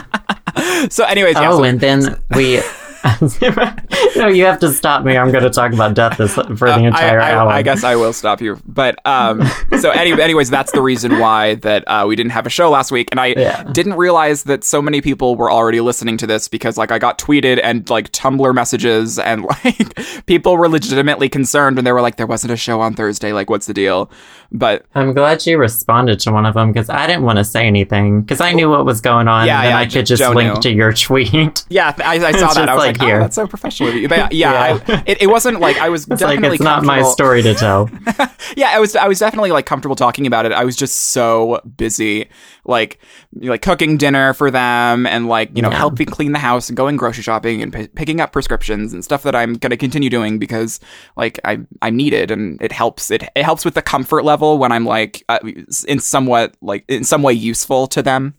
so, 0.89 1.03
anyways, 1.03 1.33
yeah. 1.35 1.49
oh, 1.51 1.57
so- 1.57 1.63
and 1.65 1.79
then 1.79 2.17
we. 2.35 2.61
no, 4.15 4.27
you 4.27 4.45
have 4.45 4.59
to 4.59 4.71
stop 4.71 5.03
me. 5.03 5.17
I'm 5.17 5.31
going 5.31 5.43
to 5.43 5.49
talk 5.49 5.73
about 5.73 5.93
death 5.93 6.17
this, 6.17 6.33
for 6.35 6.45
the 6.69 6.83
entire 6.83 7.19
I, 7.19 7.29
I, 7.29 7.33
hour. 7.33 7.49
I 7.49 7.61
guess 7.61 7.83
I 7.83 7.95
will 7.95 8.13
stop 8.13 8.41
you. 8.41 8.59
But 8.65 8.99
um, 9.05 9.43
so 9.79 9.91
any, 9.91 10.19
anyways, 10.19 10.49
that's 10.49 10.71
the 10.71 10.81
reason 10.81 11.19
why 11.19 11.55
that 11.55 11.83
uh, 11.87 12.05
we 12.07 12.15
didn't 12.15 12.31
have 12.31 12.45
a 12.45 12.49
show 12.49 12.69
last 12.69 12.91
week, 12.91 13.07
and 13.11 13.19
I 13.19 13.27
Yeah. 13.27 13.63
didn't 13.71 13.93
realize 13.95 14.43
that 14.43 14.63
so 14.63 14.81
many 14.81 15.01
people 15.01 15.35
were 15.35 15.51
already 15.51 15.81
listening 15.81 16.17
to 16.17 16.27
this 16.27 16.47
because 16.47 16.77
like 16.77 16.91
I 16.91 16.99
got 16.99 17.19
tweeted 17.19 17.59
and 17.63 17.89
like 17.89 18.11
Tumblr 18.11 18.53
messages 18.53 19.19
and 19.25 19.43
like 19.43 20.25
people 20.25 20.57
were 20.57 20.69
legitimately 20.69 21.29
concerned 21.29 21.77
and 21.77 21.85
they 21.85 21.91
were 21.91 22.01
like, 22.01 22.15
there 22.17 22.27
wasn't 22.27 22.53
a 22.53 22.57
show 22.57 22.81
on 22.81 22.93
Thursday. 22.93 23.33
Like, 23.33 23.49
what's 23.49 23.65
the 23.67 23.73
deal? 23.73 24.09
But 24.51 24.85
I'm 24.95 25.13
glad 25.13 25.45
you 25.45 25.57
responded 25.57 26.19
to 26.21 26.31
one 26.31 26.45
of 26.45 26.53
them 26.53 26.71
because 26.71 26.89
I 26.89 27.07
didn't 27.07 27.23
want 27.23 27.37
to 27.39 27.43
say 27.43 27.65
anything 27.67 28.21
because 28.21 28.39
I 28.41 28.53
knew 28.53 28.69
what 28.69 28.85
was 28.85 29.01
going 29.01 29.27
on. 29.27 29.47
Yeah, 29.47 29.59
and 29.61 29.69
yeah, 29.69 29.77
I 29.77 29.85
could 29.87 30.05
just 30.05 30.21
Joe 30.21 30.31
link 30.31 30.53
knew. 30.55 30.61
to 30.61 30.71
your 30.71 30.93
tweet. 30.93 31.65
yeah, 31.69 31.93
I, 31.97 32.15
I 32.25 32.31
saw 32.31 32.53
that. 32.53 32.69
I 32.69 32.75
was 32.75 32.85
like 32.85 32.94
like, 32.99 33.07
here. 33.07 33.17
oh, 33.17 33.21
that's 33.21 33.35
so 33.35 33.47
professional 33.47 33.89
of 33.89 33.95
you. 33.95 34.07
But 34.07 34.31
yeah, 34.33 34.75
Yeah. 34.75 34.79
I, 34.87 35.03
it, 35.07 35.21
it 35.23 35.27
wasn't 35.27 35.59
like 35.59 35.77
I 35.77 35.89
was 35.89 36.01
It's 36.03 36.09
like 36.09 36.19
definitely 36.19 36.55
it's 36.55 36.63
not 36.63 36.83
my 36.83 37.01
story 37.03 37.41
to 37.43 37.53
tell. 37.53 37.89
yeah, 38.57 38.69
I 38.71 38.79
was 38.79 38.95
I 38.95 39.07
was 39.07 39.19
definitely 39.19 39.51
like 39.51 39.65
comfortable 39.65 39.95
talking 39.95 40.25
about 40.27 40.45
it. 40.45 40.51
I 40.51 40.63
was 40.63 40.75
just 40.75 40.95
so 41.11 41.61
busy, 41.77 42.29
like 42.65 42.99
like 43.41 43.61
cooking 43.61 43.97
dinner 43.97 44.33
for 44.33 44.49
them 44.51 45.05
and 45.05 45.27
like 45.27 45.51
you 45.55 45.61
know 45.61 45.69
Yeah. 45.69 45.77
helping 45.77 46.07
clean 46.07 46.31
the 46.31 46.39
house 46.39 46.69
and 46.69 46.77
going 46.77 46.97
grocery 46.97 47.23
shopping 47.23 47.61
and 47.61 47.73
p- 47.73 47.87
picking 47.87 48.19
up 48.21 48.31
prescriptions 48.31 48.93
and 48.93 49.03
stuff 49.03 49.23
that 49.23 49.35
I'm 49.35 49.53
gonna 49.53 49.77
continue 49.77 50.09
doing 50.09 50.39
because 50.39 50.79
like 51.15 51.39
I 51.43 51.59
I 51.81 51.89
need 51.89 52.13
it 52.13 52.31
and 52.31 52.61
it 52.61 52.71
helps 52.71 53.11
it 53.11 53.23
it 53.35 53.43
helps 53.43 53.65
with 53.65 53.73
the 53.75 53.81
comfort 53.81 54.23
level 54.23 54.57
when 54.57 54.71
I'm 54.71 54.85
like 54.85 55.23
uh, 55.29 55.39
in 55.87 55.99
somewhat 55.99 56.55
like 56.61 56.85
in 56.87 57.03
some 57.03 57.21
way 57.21 57.33
useful 57.33 57.87
to 57.87 58.01
them. 58.01 58.33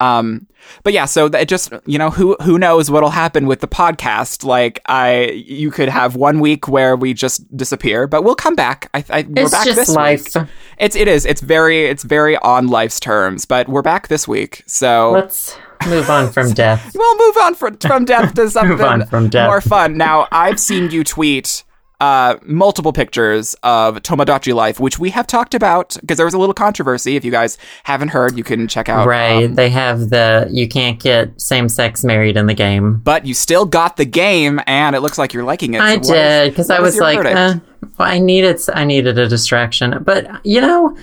Um, 0.00 0.46
but 0.82 0.92
yeah, 0.92 1.04
so 1.04 1.26
it 1.26 1.46
just 1.48 1.72
you 1.86 1.98
know 1.98 2.10
who 2.10 2.36
who 2.42 2.58
knows 2.58 2.90
what'll 2.90 3.10
happen 3.10 3.46
with 3.46 3.60
the 3.60 3.68
podcast. 3.68 4.44
Like 4.44 4.80
I, 4.86 5.30
you 5.46 5.70
could 5.70 5.88
have 5.88 6.16
one 6.16 6.40
week 6.40 6.68
where 6.68 6.96
we 6.96 7.14
just 7.14 7.54
disappear, 7.56 8.06
but 8.06 8.22
we'll 8.22 8.34
come 8.34 8.54
back. 8.54 8.88
I, 8.94 9.04
I 9.10 9.22
we're 9.22 9.42
It's 9.42 9.50
back 9.50 9.64
just 9.64 9.76
this 9.76 9.88
life. 9.90 10.34
week. 10.34 10.44
It's 10.78 10.96
it 10.96 11.08
is. 11.08 11.26
It's 11.26 11.40
very 11.40 11.86
it's 11.86 12.02
very 12.02 12.36
on 12.38 12.68
life's 12.68 13.00
terms, 13.00 13.44
but 13.44 13.68
we're 13.68 13.82
back 13.82 14.08
this 14.08 14.26
week. 14.28 14.62
So 14.66 15.12
Let's 15.12 15.56
Move 15.86 16.10
on 16.10 16.30
from 16.30 16.52
death. 16.52 16.92
We'll 16.94 17.16
move 17.26 17.36
on 17.38 17.54
from, 17.54 17.78
from 17.78 18.04
death 18.04 18.34
to 18.34 18.50
something 18.56 18.80
on 18.82 19.06
from 19.06 19.30
death. 19.30 19.46
more 19.48 19.62
fun. 19.62 19.96
Now, 19.96 20.28
I've 20.30 20.60
seen 20.60 20.90
you 20.90 21.04
tweet 21.04 21.64
uh, 22.00 22.36
multiple 22.44 22.92
pictures 22.92 23.54
of 23.62 23.96
Tomodachi 24.02 24.54
Life, 24.54 24.80
which 24.80 24.98
we 24.98 25.10
have 25.10 25.26
talked 25.26 25.54
about 25.54 25.96
because 26.00 26.16
there 26.16 26.26
was 26.26 26.34
a 26.34 26.38
little 26.38 26.54
controversy. 26.54 27.16
If 27.16 27.24
you 27.24 27.30
guys 27.30 27.58
haven't 27.84 28.08
heard, 28.08 28.36
you 28.36 28.44
can 28.44 28.68
check 28.68 28.88
out. 28.88 29.06
Right. 29.06 29.44
um, 29.44 29.54
they 29.54 29.68
have 29.70 30.10
the 30.10 30.48
you 30.50 30.66
can't 30.68 30.98
get 30.98 31.40
same 31.40 31.68
sex 31.68 32.02
married 32.02 32.36
in 32.36 32.46
the 32.46 32.54
game. 32.54 32.98
but 32.98 33.26
you 33.26 33.34
still 33.34 33.66
got 33.66 33.96
the 33.96 34.06
game, 34.06 34.60
and 34.66 34.96
it 34.96 35.00
looks 35.00 35.18
like 35.18 35.32
you're 35.32 35.44
liking 35.44 35.74
it. 35.74 35.80
I 35.80 36.00
So 36.00 36.12
did 36.14 36.50
because 36.50 36.70
I 36.70 36.80
was 36.80 36.98
like, 36.98 37.18
uh, 37.18 37.56
well, 37.98 38.08
I 38.08 38.18
needed 38.18 38.58
I 38.72 38.84
needed 38.84 39.18
a 39.18 39.28
distraction. 39.28 40.02
But 40.02 40.44
you 40.44 40.60
know, 40.60 40.96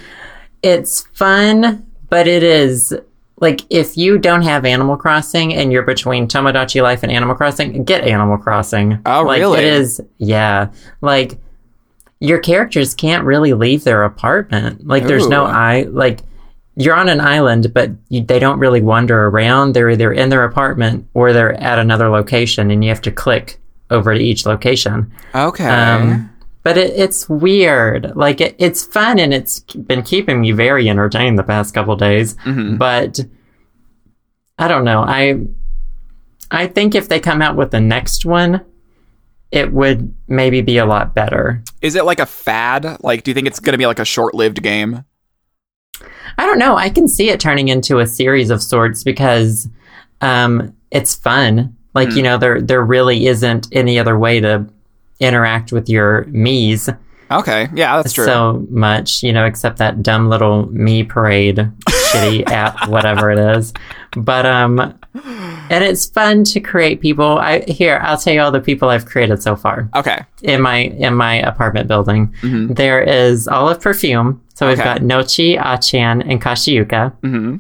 it's 0.64 1.02
fun, 1.14 1.86
but 2.10 2.28
it 2.28 2.44
is 2.44 2.94
like 3.40 3.62
if 3.70 3.98
you 3.98 4.18
don't 4.18 4.42
have 4.42 4.66
Animal 4.66 4.98
Crossing 4.98 5.54
and 5.54 5.72
you're 5.72 5.84
between 5.84 6.28
Tomodachi 6.28 6.82
Life 6.82 7.04
and 7.04 7.12
Animal 7.12 7.36
Crossing, 7.36 7.84
get 7.84 8.04
Animal 8.04 8.38
Crossing. 8.38 9.00
Oh, 9.06 9.24
like, 9.24 9.40
really? 9.40 9.60
It 9.60 9.66
is, 9.66 10.02
yeah. 10.18 10.72
Like 11.02 11.40
your 12.20 12.40
characters 12.40 12.96
can't 12.96 13.24
really 13.24 13.54
leave 13.54 13.84
their 13.84 14.04
apartment. 14.04 14.88
Like 14.88 15.04
there's 15.06 15.28
no 15.28 15.44
Ooh. 15.44 15.50
I 15.50 15.84
like. 15.84 16.22
You're 16.80 16.96
on 16.96 17.10
an 17.10 17.20
island, 17.20 17.74
but 17.74 17.90
you, 18.10 18.24
they 18.24 18.38
don't 18.38 18.60
really 18.60 18.82
wander 18.82 19.28
around. 19.28 19.74
They're 19.74 19.90
either 19.90 20.14
in 20.14 20.30
their 20.30 20.44
apartment 20.44 21.08
or 21.16 21.34
they're 21.34 21.56
at 21.56 21.80
another 21.80 22.10
location, 22.10 22.70
and 22.70 22.84
you 22.84 22.90
have 22.92 23.02
to 23.02 23.12
click 23.12 23.60
over 23.90 24.14
to 24.14 24.20
each 24.20 24.46
location. 24.46 25.12
okay. 25.34 25.68
Um, 25.68 26.30
but 26.68 26.78
it, 26.78 26.92
it's 26.98 27.30
weird. 27.30 28.14
Like 28.18 28.42
it, 28.42 28.54
it's 28.60 28.84
fun 28.84 29.20
and 29.20 29.34
it's 29.34 29.62
been 29.62 30.04
keeping 30.04 30.42
me 30.42 30.52
very 30.52 30.90
entertained 30.90 31.40
the 31.40 31.44
past 31.44 31.74
couple 31.74 31.96
days. 31.96 32.36
But 32.76 33.22
I 34.60 34.68
don't 34.68 34.84
know. 34.84 35.00
I 35.00 35.46
I 36.52 36.68
think 36.68 36.94
if 36.94 37.08
they 37.08 37.22
come 37.22 37.42
out 37.42 37.56
with 37.56 37.72
the 37.72 37.80
next 37.80 38.26
one, 38.26 38.66
it 39.50 39.72
would 39.72 40.14
maybe 40.28 40.60
be 40.60 40.78
a 40.78 40.86
lot 40.86 41.16
better. 41.16 41.64
is 41.82 41.96
it 41.96 42.04
like 42.04 42.20
a 42.20 42.26
fad? 42.26 42.98
Like, 43.02 43.24
do 43.24 43.32
you 43.32 43.36
think 43.36 43.48
it's 43.48 43.62
going 43.62 43.72
to 43.72 43.78
be 43.78 43.86
like 43.86 44.00
a 44.00 44.04
short-lived 44.04 44.62
game? 44.62 45.06
I 46.38 46.46
don't 46.46 46.60
know. 46.60 46.76
I 46.76 46.90
can 46.90 47.08
see 47.08 47.30
it 47.30 47.40
turning 47.40 47.70
into 47.70 48.00
a 48.00 48.08
series 48.08 48.50
of 48.50 48.62
sorts 48.62 49.06
because 49.06 49.70
um, 50.20 50.76
it's 50.92 51.16
fun. 51.16 51.78
Like 51.94 52.12
you 52.12 52.24
know, 52.24 52.38
there 52.38 52.62
there 52.62 52.84
really 52.84 53.28
isn't 53.28 53.70
any 53.72 53.98
other 53.98 54.20
way 54.20 54.42
to 54.42 54.68
interact 55.20 55.72
with 55.72 55.90
your 55.90 56.26
Mii's. 56.26 56.90
Okay, 57.30 57.68
yeah, 57.74 57.98
that's 57.98 58.14
true. 58.14 58.24
so 58.24 58.66
much, 58.70 59.22
you 59.22 59.34
know, 59.34 59.44
except 59.46 59.80
that 59.80 60.02
dumb 60.02 60.30
little 60.30 60.68
me 60.72 61.04
parade 61.04 61.58
shitty 61.90 62.48
app, 62.50 62.88
whatever 62.88 63.30
it 63.32 63.38
is. 63.58 63.74
But 64.16 64.46
um 64.46 64.80
and 65.70 65.84
it's 65.84 66.06
fun 66.06 66.46
to 66.46 66.62
create 66.62 67.02
people. 67.02 67.38
I 67.38 67.62
here, 67.68 68.00
I'll 68.02 68.18
tell 68.18 68.34
you 68.34 68.40
all 68.40 68.52
the 68.52 68.62
people 68.62 68.88
I've 68.88 69.06
created 69.06 69.44
so 69.44 69.58
far 69.58 69.90
okay, 69.94 70.24
in 70.42 70.62
my 70.62 70.78
in 70.78 71.16
my 71.16 71.36
apartment 71.42 71.90
building. 71.90 72.34
There 72.42 73.02
is 73.02 73.48
Olive 73.50 73.82
Perfume. 73.82 74.42
So 74.54 74.68
we've 74.70 74.78
Mm-hmm. 74.78 74.88
Okay. 74.90 75.00
got 75.00 75.02
Nochi, 75.26 75.58
Achan, 75.58 76.22
and 76.22 76.42
Kashiyuka. 76.42 77.14
hmm 77.20 77.58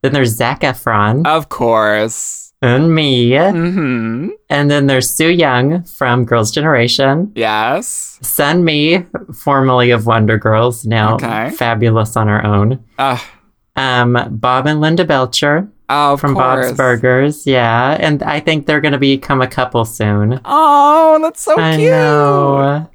Then 0.00 0.12
there's 0.14 0.30
Zac 0.34 0.62
Efron 0.62 1.26
of 1.26 1.50
course. 1.50 2.51
And 2.62 2.94
me. 2.94 3.36
hmm 3.36 4.28
And 4.48 4.70
then 4.70 4.86
there's 4.86 5.10
Sooyoung 5.10 5.88
from 5.90 6.24
Girls' 6.24 6.50
Generation. 6.52 7.32
Yes. 7.34 8.18
Sunmi, 8.22 9.04
formerly 9.36 9.90
of 9.90 10.06
Wonder 10.06 10.38
Girls, 10.38 10.86
now 10.86 11.14
Okay. 11.16 11.50
fabulous 11.50 12.16
on 12.16 12.28
her 12.28 12.44
own. 12.46 12.78
Uh, 12.98 13.18
Um, 13.74 14.16
Bob 14.30 14.66
and 14.66 14.80
Linda 14.82 15.04
Belcher 15.04 15.66
of 15.88 16.20
from 16.20 16.34
course. 16.34 16.66
Bob's 16.68 16.76
Burgers, 16.76 17.46
yeah, 17.46 17.96
and 17.98 18.22
I 18.22 18.38
think 18.38 18.66
they're 18.66 18.82
going 18.82 18.92
to 18.92 18.98
become 18.98 19.40
a 19.40 19.46
couple 19.48 19.84
soon. 19.86 20.40
Oh, 20.44 21.18
that's 21.22 21.40
so 21.40 21.58
I 21.58 21.76
cute. 21.76 21.90
know. 21.90 22.86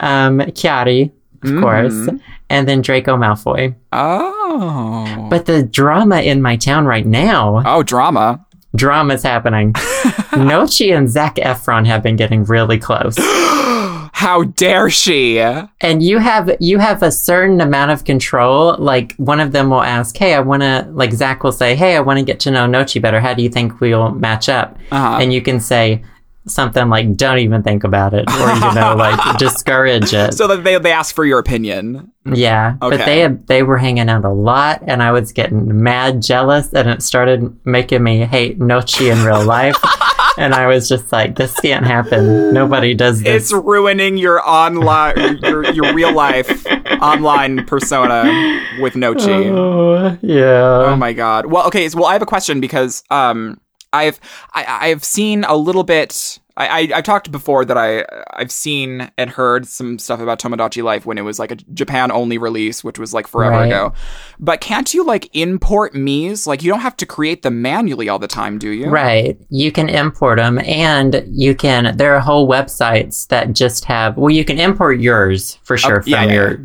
Um, 0.00 0.40
Chiari, 0.52 1.10
of 1.42 1.50
Mhm. 1.50 1.60
course, 1.62 2.08
and 2.50 2.68
then 2.68 2.82
Draco 2.82 3.16
Malfoy. 3.16 3.74
Oh. 3.92 5.26
But 5.30 5.46
the 5.46 5.62
drama 5.62 6.20
in 6.20 6.42
my 6.42 6.56
town 6.56 6.84
right 6.86 7.06
now, 7.06 7.62
oh, 7.66 7.82
drama. 7.82 8.44
Drama's 8.76 9.22
happening. 9.22 9.72
Nochi 10.32 10.96
and 10.96 11.08
Zac 11.08 11.36
Efron 11.36 11.86
have 11.86 12.02
been 12.02 12.16
getting 12.16 12.44
really 12.44 12.78
close. 12.78 13.16
How 14.12 14.44
dare 14.44 14.88
she? 14.90 15.38
and 15.38 16.02
you 16.02 16.18
have 16.18 16.50
you 16.58 16.78
have 16.78 17.02
a 17.02 17.12
certain 17.12 17.60
amount 17.60 17.90
of 17.90 18.04
control 18.04 18.74
like 18.78 19.14
one 19.16 19.40
of 19.40 19.52
them 19.52 19.68
will 19.68 19.82
ask 19.82 20.16
hey 20.16 20.32
i 20.34 20.40
want 20.40 20.62
to 20.62 20.86
like 20.92 21.12
zach 21.12 21.44
will 21.44 21.52
say 21.52 21.76
hey 21.76 21.96
i 21.96 22.00
want 22.00 22.18
to 22.18 22.24
get 22.24 22.40
to 22.40 22.50
know 22.50 22.66
nochi 22.66 23.00
better 23.00 23.20
how 23.20 23.34
do 23.34 23.42
you 23.42 23.48
think 23.50 23.78
we'll 23.80 24.10
match 24.12 24.48
up 24.48 24.78
Uh-huh. 24.90 25.18
and 25.20 25.32
you 25.34 25.42
can 25.42 25.60
say 25.60 26.02
something 26.46 26.88
like 26.88 27.16
don't 27.16 27.38
even 27.38 27.62
think 27.62 27.82
about 27.84 28.14
it 28.14 28.24
or 28.30 28.52
you 28.54 28.74
know 28.74 28.94
like 28.96 29.38
discourage 29.38 30.14
it 30.14 30.32
So 30.34 30.46
that 30.46 30.62
they 30.64 30.78
they 30.78 30.92
ask 30.92 31.14
for 31.14 31.24
your 31.24 31.38
opinion. 31.38 32.12
yeah 32.24 32.76
but 32.80 32.98
they 33.04 33.20
had, 33.20 33.46
they 33.48 33.62
were 33.62 33.78
hanging 33.78 34.08
out 34.08 34.24
a 34.24 34.30
lot 34.32 34.82
and 34.86 35.02
i 35.02 35.10
was 35.12 35.32
getting 35.32 35.82
mad 35.82 36.22
jealous 36.22 36.72
and 36.72 36.88
it 36.88 37.02
started 37.02 37.56
making 37.64 38.02
me 38.02 38.24
hate 38.24 38.58
nochi 38.58 39.10
in 39.12 39.24
real 39.24 39.44
life 39.44 39.76
and 40.38 40.54
i 40.54 40.66
was 40.66 40.88
just 40.88 41.10
like 41.12 41.34
this 41.36 41.54
can't 41.60 41.84
happen 41.86 42.52
nobody 42.54 42.94
does 42.94 43.22
this 43.22 43.50
It's 43.50 43.52
ruining 43.52 44.16
your 44.16 44.40
online, 44.48 45.38
your 45.42 45.64
your 45.72 45.92
real 45.94 46.12
life 46.12 46.64
online 47.02 47.64
persona 47.66 48.22
with 48.80 48.94
Nochi. 48.94 49.50
oh, 49.50 50.16
yeah 50.22 50.86
Oh 50.92 50.96
my 50.96 51.12
god. 51.12 51.46
Well, 51.46 51.66
okay. 51.66 51.88
So, 51.88 51.98
well, 51.98 52.06
I 52.06 52.12
have 52.12 52.22
a 52.22 52.26
question 52.26 52.60
because 52.60 53.02
um, 53.10 53.60
I've 53.92 54.20
I, 54.54 54.88
I've 54.90 55.04
seen 55.04 55.44
a 55.44 55.56
little 55.56 55.84
bit. 55.84 56.38
I, 56.58 56.66
I 56.68 56.88
I've 56.96 57.04
talked 57.04 57.30
before 57.30 57.66
that 57.66 57.76
I 57.76 58.04
I've 58.32 58.50
seen 58.50 59.10
and 59.18 59.28
heard 59.28 59.66
some 59.66 59.98
stuff 59.98 60.20
about 60.20 60.38
Tomodachi 60.40 60.82
Life 60.82 61.04
when 61.04 61.18
it 61.18 61.20
was 61.22 61.38
like 61.38 61.50
a 61.50 61.56
Japan 61.56 62.10
only 62.10 62.38
release, 62.38 62.82
which 62.82 62.98
was 62.98 63.12
like 63.12 63.26
forever 63.26 63.56
Right. 63.56 63.66
ago. 63.66 63.92
But 64.38 64.62
can't 64.62 64.92
you 64.94 65.04
like 65.04 65.28
import 65.36 65.92
Mii's? 65.94 66.46
Like 66.46 66.62
you 66.62 66.70
don't 66.70 66.80
have 66.80 66.96
to 66.96 67.06
create 67.06 67.42
them 67.42 67.60
manually 67.60 68.08
all 68.08 68.18
the 68.18 68.26
time, 68.28 68.58
do 68.58 68.70
you? 68.70 68.88
Right. 68.88 69.38
You 69.50 69.70
can 69.70 69.90
import 69.90 70.38
them 70.38 70.58
and 70.60 71.22
you 71.28 71.54
can, 71.54 71.94
there 71.96 72.14
are 72.14 72.20
whole 72.20 72.48
websites 72.48 73.28
that 73.28 73.52
just 73.52 73.84
have, 73.84 74.16
well, 74.16 74.30
you 74.30 74.44
can 74.44 74.58
import 74.58 74.98
yours 74.98 75.56
for 75.62 75.76
sure 75.76 76.02
yeah, 76.06 76.22
from 76.22 76.30
yeah, 76.30 76.34
your 76.34 76.56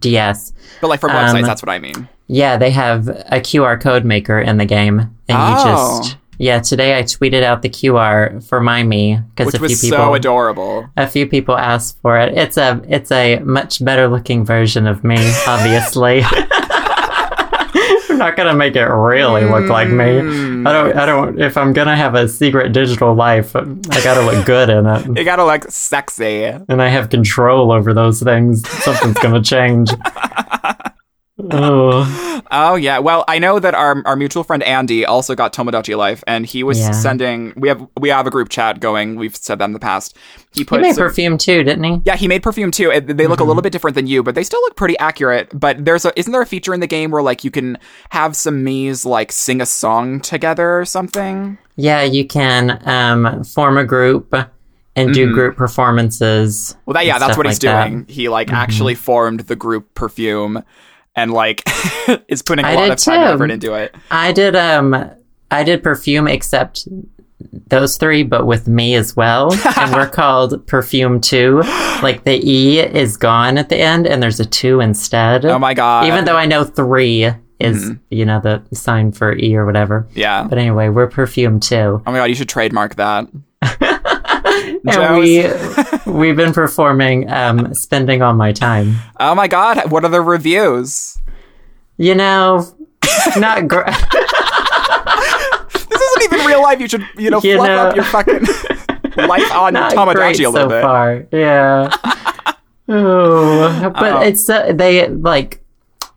DS. 0.00 0.52
But 0.82 0.88
like 0.88 1.00
from 1.00 1.10
websites, 1.12 1.34
Um, 1.36 1.42
that's 1.42 1.62
what 1.62 1.70
I 1.70 1.78
mean. 1.78 2.08
Yeah, 2.26 2.58
they 2.58 2.70
have 2.70 3.08
a 3.08 3.40
QR 3.40 3.80
code 3.80 4.04
maker 4.04 4.38
in 4.38 4.58
the 4.58 4.64
game. 4.66 5.00
And 5.00 5.10
Oh. 5.30 5.48
you 5.48 6.02
just, 6.02 6.16
yeah, 6.40 6.60
today 6.60 6.98
I 6.98 7.02
tweeted 7.02 7.42
out 7.42 7.60
the 7.60 7.68
QR 7.68 8.42
for 8.48 8.62
my 8.62 8.82
Mii 8.82 9.22
because 9.36 9.52
a 9.54 9.58
few 9.58 9.68
was 9.68 9.80
people, 9.82 9.98
so 9.98 10.14
adorable. 10.14 10.88
a 10.96 11.06
few 11.06 11.26
people 11.26 11.54
asked 11.56 12.00
for 12.00 12.18
it. 12.18 12.36
It's 12.36 12.56
a, 12.56 12.80
it's 12.88 13.12
a 13.12 13.40
much 13.40 13.84
better 13.84 14.08
looking 14.08 14.44
version 14.46 14.86
of 14.86 15.04
me, 15.04 15.16
obviously. 15.46 16.22
I'm 18.10 18.18
not 18.18 18.36
gonna 18.36 18.54
make 18.54 18.74
it 18.76 18.84
really 18.84 19.44
look 19.44 19.68
like 19.68 19.88
me. 19.88 20.20
Hmm. 20.20 20.66
I 20.66 20.72
don't. 20.72 20.96
I 20.96 21.06
don't. 21.06 21.40
If 21.40 21.56
I'm 21.56 21.72
gonna 21.72 21.96
have 21.96 22.14
a 22.14 22.26
secret 22.28 22.72
digital 22.72 23.14
life, 23.14 23.54
I 23.54 23.62
gotta 24.02 24.22
look 24.22 24.44
good 24.46 24.68
in 24.70 24.86
it, 24.86 25.06
You 25.18 25.24
gotta 25.24 25.44
look 25.44 25.70
sexy. 25.70 26.44
and 26.44 26.82
I 26.82 26.88
have 26.88 27.10
control 27.10 27.70
over 27.70 27.94
those 27.94 28.22
things. 28.22 28.68
Something's 28.68 29.18
gonna 29.18 29.42
change. 29.42 29.90
Oh, 31.52 32.42
Oh 32.52 32.74
yeah. 32.74 32.98
Well, 32.98 33.24
I 33.28 33.38
know 33.38 33.58
that 33.60 33.74
our 33.74 34.02
our 34.06 34.16
mutual 34.16 34.42
friend 34.44 34.62
Andy 34.62 35.04
also 35.04 35.34
got 35.34 35.52
Tomodachi 35.52 35.96
Life, 35.96 36.24
and 36.26 36.44
he 36.46 36.62
was 36.62 36.78
Yeah. 36.80 36.90
sending. 36.92 37.52
We 37.56 37.68
have 37.68 37.86
we 37.98 38.08
have 38.08 38.26
a 38.26 38.30
group 38.30 38.48
chat 38.48 38.80
going. 38.80 39.16
We've 39.16 39.36
said 39.36 39.58
that 39.60 39.66
in 39.66 39.72
the 39.72 39.78
past. 39.78 40.16
He 40.52 40.60
he 40.60 40.64
put. 40.64 40.80
made 40.80 40.94
some- 40.94 41.04
perfume 41.04 41.38
too, 41.38 41.62
didn't 41.62 41.84
he? 41.84 42.00
yeah, 42.04 42.16
he 42.16 42.26
made 42.28 42.42
perfume 42.42 42.70
too. 42.70 42.88
They 42.88 43.26
look 43.26 43.38
Mm-hmm. 43.38 43.42
a 43.42 43.44
little 43.44 43.62
bit 43.62 43.72
different 43.72 43.94
than 43.94 44.06
you, 44.06 44.22
but 44.22 44.34
they 44.34 44.42
still 44.42 44.60
look 44.62 44.74
pretty 44.76 44.98
accurate. 44.98 45.48
But 45.58 45.84
there's 45.84 46.04
a 46.04 46.18
isn't 46.18 46.32
there 46.32 46.42
a 46.42 46.46
feature 46.46 46.74
in 46.74 46.80
the 46.80 46.86
game 46.88 47.10
where 47.10 47.22
like 47.22 47.44
you 47.44 47.50
can 47.50 47.78
have 48.10 48.34
some 48.34 48.64
Mii's 48.64 49.04
like 49.06 49.30
sing 49.32 49.60
a 49.60 49.66
song 49.66 50.20
together 50.20 50.80
or 50.80 50.84
something? 50.84 51.56
Yeah, 51.76 52.02
you 52.02 52.26
can 52.26 52.80
um, 52.88 53.44
form 53.44 53.78
a 53.78 53.84
group 53.84 54.34
and 54.96 55.14
do 55.14 55.32
group 55.32 55.56
performances. 55.56 56.76
Well, 56.86 56.94
that 56.94 57.06
yeah, 57.06 57.18
that's 57.18 57.36
what 57.36 57.46
he's 57.46 57.62
like 57.62 57.70
that. 57.72 57.86
Mm-hmm. 57.86 57.94
doing. 57.98 58.06
He 58.08 58.28
like 58.28 58.52
actually 58.52 58.94
formed 58.94 59.40
the 59.40 59.56
group 59.56 59.94
perfume, 59.94 60.62
and 61.22 61.32
like 61.32 61.62
is 62.28 62.42
putting 62.42 62.64
a 62.64 62.68
I 62.68 62.74
lot 62.74 62.90
of 62.90 62.98
time 62.98 63.26
too. 63.28 63.34
effort 63.34 63.50
into 63.50 63.74
it. 63.74 63.94
I 64.10 64.32
did. 64.32 64.56
Um, 64.56 65.10
I 65.50 65.64
did 65.64 65.82
perfume 65.82 66.28
except 66.28 66.86
those 67.68 67.96
three, 67.96 68.22
but 68.22 68.46
with 68.46 68.68
me 68.68 68.94
as 68.94 69.16
well. 69.16 69.52
and 69.78 69.92
we're 69.92 70.08
called 70.08 70.66
Perfume 70.66 71.20
Two. 71.20 71.62
Like 72.02 72.24
the 72.24 72.40
E 72.44 72.80
is 72.80 73.16
gone 73.16 73.58
at 73.58 73.68
the 73.68 73.76
end, 73.78 74.06
and 74.06 74.22
there's 74.22 74.40
a 74.40 74.44
two 74.46 74.80
instead. 74.80 75.44
Oh 75.44 75.58
my 75.58 75.74
god! 75.74 76.06
Even 76.06 76.24
though 76.24 76.36
I 76.36 76.46
know 76.46 76.64
three 76.64 77.28
is, 77.58 77.90
you 78.10 78.24
know, 78.24 78.40
the 78.40 78.62
sign 78.74 79.12
for 79.12 79.36
E 79.36 79.54
or 79.54 79.66
whatever. 79.66 80.08
yeah. 80.14 80.46
But 80.48 80.56
anyway, 80.58 80.88
we're 80.88 81.08
Perfume 81.08 81.60
Two, 81.60 82.02
Oh 82.06 82.12
my 82.12 82.18
god, 82.18 82.24
you 82.24 82.34
should 82.34 82.48
trademark 82.48 82.94
that. 82.96 83.26
And 84.98 85.18
we 86.06 86.12
we've 86.12 86.36
been 86.36 86.52
performing, 86.52 87.30
um, 87.30 87.74
spending 87.74 88.22
all 88.22 88.34
my 88.34 88.52
time. 88.52 88.96
Oh 89.18 89.34
my 89.34 89.48
god, 89.48 89.90
what 89.90 90.04
are 90.04 90.10
the 90.10 90.20
reviews? 90.20 91.18
You 91.96 92.14
know, 92.14 92.66
not 93.36 93.68
gr- 93.68 93.82
This 95.72 96.00
isn't 96.00 96.22
even 96.34 96.46
real 96.46 96.62
life, 96.62 96.80
you 96.80 96.88
should 96.88 97.04
you 97.16 97.30
know 97.30 97.40
You 97.42 97.56
fluff 97.56 97.68
know- 97.68 97.86
up 97.88 97.96
your 97.96 98.04
fucking 98.04 98.40
life 99.28 99.52
on 99.52 99.74
Not 99.74 99.94
great 100.14 100.38
a 100.40 100.48
little 100.50 100.52
so 100.52 100.68
bit. 100.68 100.82
far. 100.82 101.26
Yeah. 101.32 101.90
oh, 102.88 103.90
but 103.90 104.12
Oh. 104.12 104.20
it's 104.22 104.48
uh, 104.48 104.72
they 104.72 105.08
like 105.08 105.62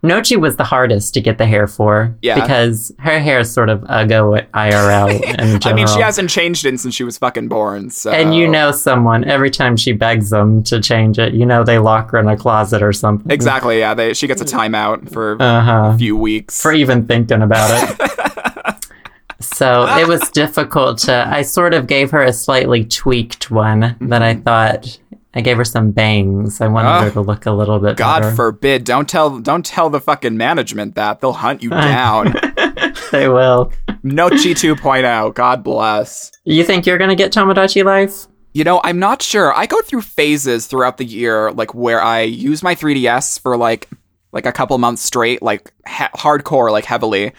Nochi 0.04 0.36
was 0.38 0.58
the 0.58 0.64
hardest 0.66 1.14
to 1.14 1.22
get 1.22 1.38
the 1.38 1.46
hair 1.46 1.66
for. 1.66 2.14
Yeah. 2.22 2.36
Because 2.36 2.92
her 3.00 3.20
hair 3.20 3.40
is 3.40 3.52
sort 3.52 3.70
of 3.70 3.80
uggo 3.82 4.46
IRL. 4.52 5.66
I 5.66 5.74
mean, 5.74 5.88
she 5.88 6.02
hasn't 6.02 6.30
changed 6.30 6.66
it 6.66 6.78
since 6.80 6.94
she 6.94 7.04
was 7.06 7.18
fucking 7.18 7.48
born. 7.48 7.90
So 7.90 8.12
And 8.12 8.36
you 8.36 8.48
know 8.48 8.72
someone 8.72 9.24
every 9.24 9.50
time 9.50 9.78
she 9.78 9.94
begs 9.94 10.30
them 10.30 10.62
to 10.64 10.82
change 10.82 11.20
it, 11.20 11.34
you 11.34 11.46
know 11.46 11.64
they 11.64 11.80
lock 11.80 12.12
her 12.12 12.20
in 12.20 12.28
a 12.28 12.36
closet 12.36 12.84
or 12.84 12.92
something. 12.92 13.32
exactly. 13.32 13.80
Yeah, 13.80 13.94
they, 13.94 14.14
she 14.14 14.28
gets 14.28 14.42
a 14.42 14.46
timeout 14.46 15.10
for 15.12 15.38
Uh 15.42 15.62
huh. 15.62 15.92
a 15.94 15.98
few 15.98 16.18
weeks. 16.18 16.62
For 16.62 16.74
even 16.74 17.08
thinking 17.08 17.42
about 17.42 17.70
it. 18.00 18.86
so 19.40 19.86
it 19.98 20.08
was 20.08 20.30
difficult 20.32 20.98
to. 21.00 21.26
I 21.28 21.42
sort 21.44 21.74
of 21.74 21.88
gave 21.88 22.12
her 22.12 22.22
a 22.24 22.34
slightly 22.34 22.84
tweaked 22.86 23.52
one 23.52 23.96
that 24.02 24.22
I 24.22 24.36
thought. 24.36 25.00
I 25.36 25.42
gave 25.42 25.58
her 25.58 25.66
some 25.66 25.92
bangs. 25.92 26.62
I 26.62 26.68
wanted 26.68 26.90
Ah. 26.90 27.02
her 27.06 27.12
to 27.12 27.22
look 27.22 27.46
a 27.48 27.52
little 27.52 27.80
bit 27.80 27.98
God 27.98 28.22
better. 28.22 28.36
forbid! 28.36 28.84
Don't 28.84 29.10
tell 29.10 29.40
don't 29.40 29.66
tell 29.66 29.90
the 29.90 30.00
fucking 30.00 30.38
management 30.38 30.96
that 30.96 31.22
they'll 31.22 31.34
hunt 31.34 31.63
you 31.63 31.70
down. 31.72 32.34
they 33.12 33.28
will. 33.28 33.72
Nochi 34.04 34.54
2.0. 34.54 35.34
God 35.34 35.63
bless. 35.63 36.32
You 36.44 36.63
think 36.63 36.86
you're 36.86 36.98
gonna 36.98 37.16
get 37.16 37.32
Tomodachi 37.32 37.84
Life? 37.84 38.28
You 38.54 38.63
know, 38.63 38.82
I'm 38.84 39.00
not 39.00 39.24
sure. 39.24 39.52
I 39.58 39.66
go 39.66 39.82
through 39.82 40.02
phases 40.02 40.68
throughout 40.68 40.98
the 40.98 41.06
year, 41.06 41.52
like 41.54 41.74
where 41.74 42.02
I 42.02 42.22
use 42.22 42.62
my 42.62 42.75
3DS 42.75 43.40
for 43.42 43.58
like 43.58 43.90
like 44.32 44.46
a 44.46 44.52
couple 44.52 44.78
months 44.78 45.02
straight, 45.02 45.42
like 45.42 45.74
ha- 45.88 46.10
hardcore, 46.16 46.72
like 46.72 46.86
heavily. 46.86 47.32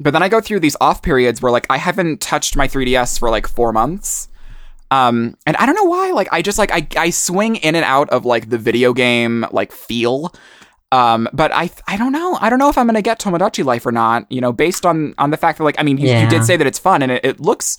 But 0.00 0.12
then 0.12 0.22
I 0.22 0.28
go 0.28 0.40
through 0.40 0.60
these 0.60 0.76
off 0.80 1.00
periods 1.02 1.40
where 1.40 1.50
like 1.52 1.66
I 1.70 1.78
haven't 1.78 2.20
touched 2.20 2.56
my 2.56 2.68
3DS 2.68 3.18
for 3.18 3.30
like 3.30 3.46
four 3.48 3.72
months. 3.72 4.28
Um, 4.90 5.36
and 5.46 5.56
I 5.56 5.66
don't 5.66 5.74
know 5.74 5.84
why. 5.84 6.10
Like 6.12 6.28
I 6.32 6.42
just 6.42 6.58
like 6.58 6.70
I 6.72 6.86
I 6.96 7.10
swing 7.10 7.56
in 7.56 7.74
and 7.74 7.84
out 7.84 8.08
of 8.10 8.24
like 8.24 8.50
the 8.50 8.58
video 8.58 8.92
game 8.92 9.46
like 9.50 9.72
feel. 9.72 10.32
Um, 10.90 11.28
but 11.34 11.52
I 11.52 11.70
I 11.86 11.98
don't 11.98 12.12
know. 12.12 12.38
I 12.40 12.48
don't 12.48 12.58
know 12.58 12.70
if 12.70 12.78
I'm 12.78 12.86
gonna 12.86 13.02
get 13.02 13.20
Tomodachi 13.20 13.62
Life 13.64 13.84
or 13.84 13.92
not. 13.92 14.30
You 14.30 14.40
know, 14.40 14.52
based 14.52 14.86
on 14.86 15.14
on 15.18 15.30
the 15.30 15.36
fact 15.36 15.58
that 15.58 15.64
like 15.64 15.76
I 15.78 15.82
mean, 15.82 15.98
you, 15.98 16.08
you 16.08 16.26
did 16.28 16.44
say 16.44 16.56
that 16.56 16.66
it's 16.66 16.78
fun 16.78 17.02
and 17.02 17.12
it, 17.12 17.24
it 17.24 17.40
looks 17.40 17.76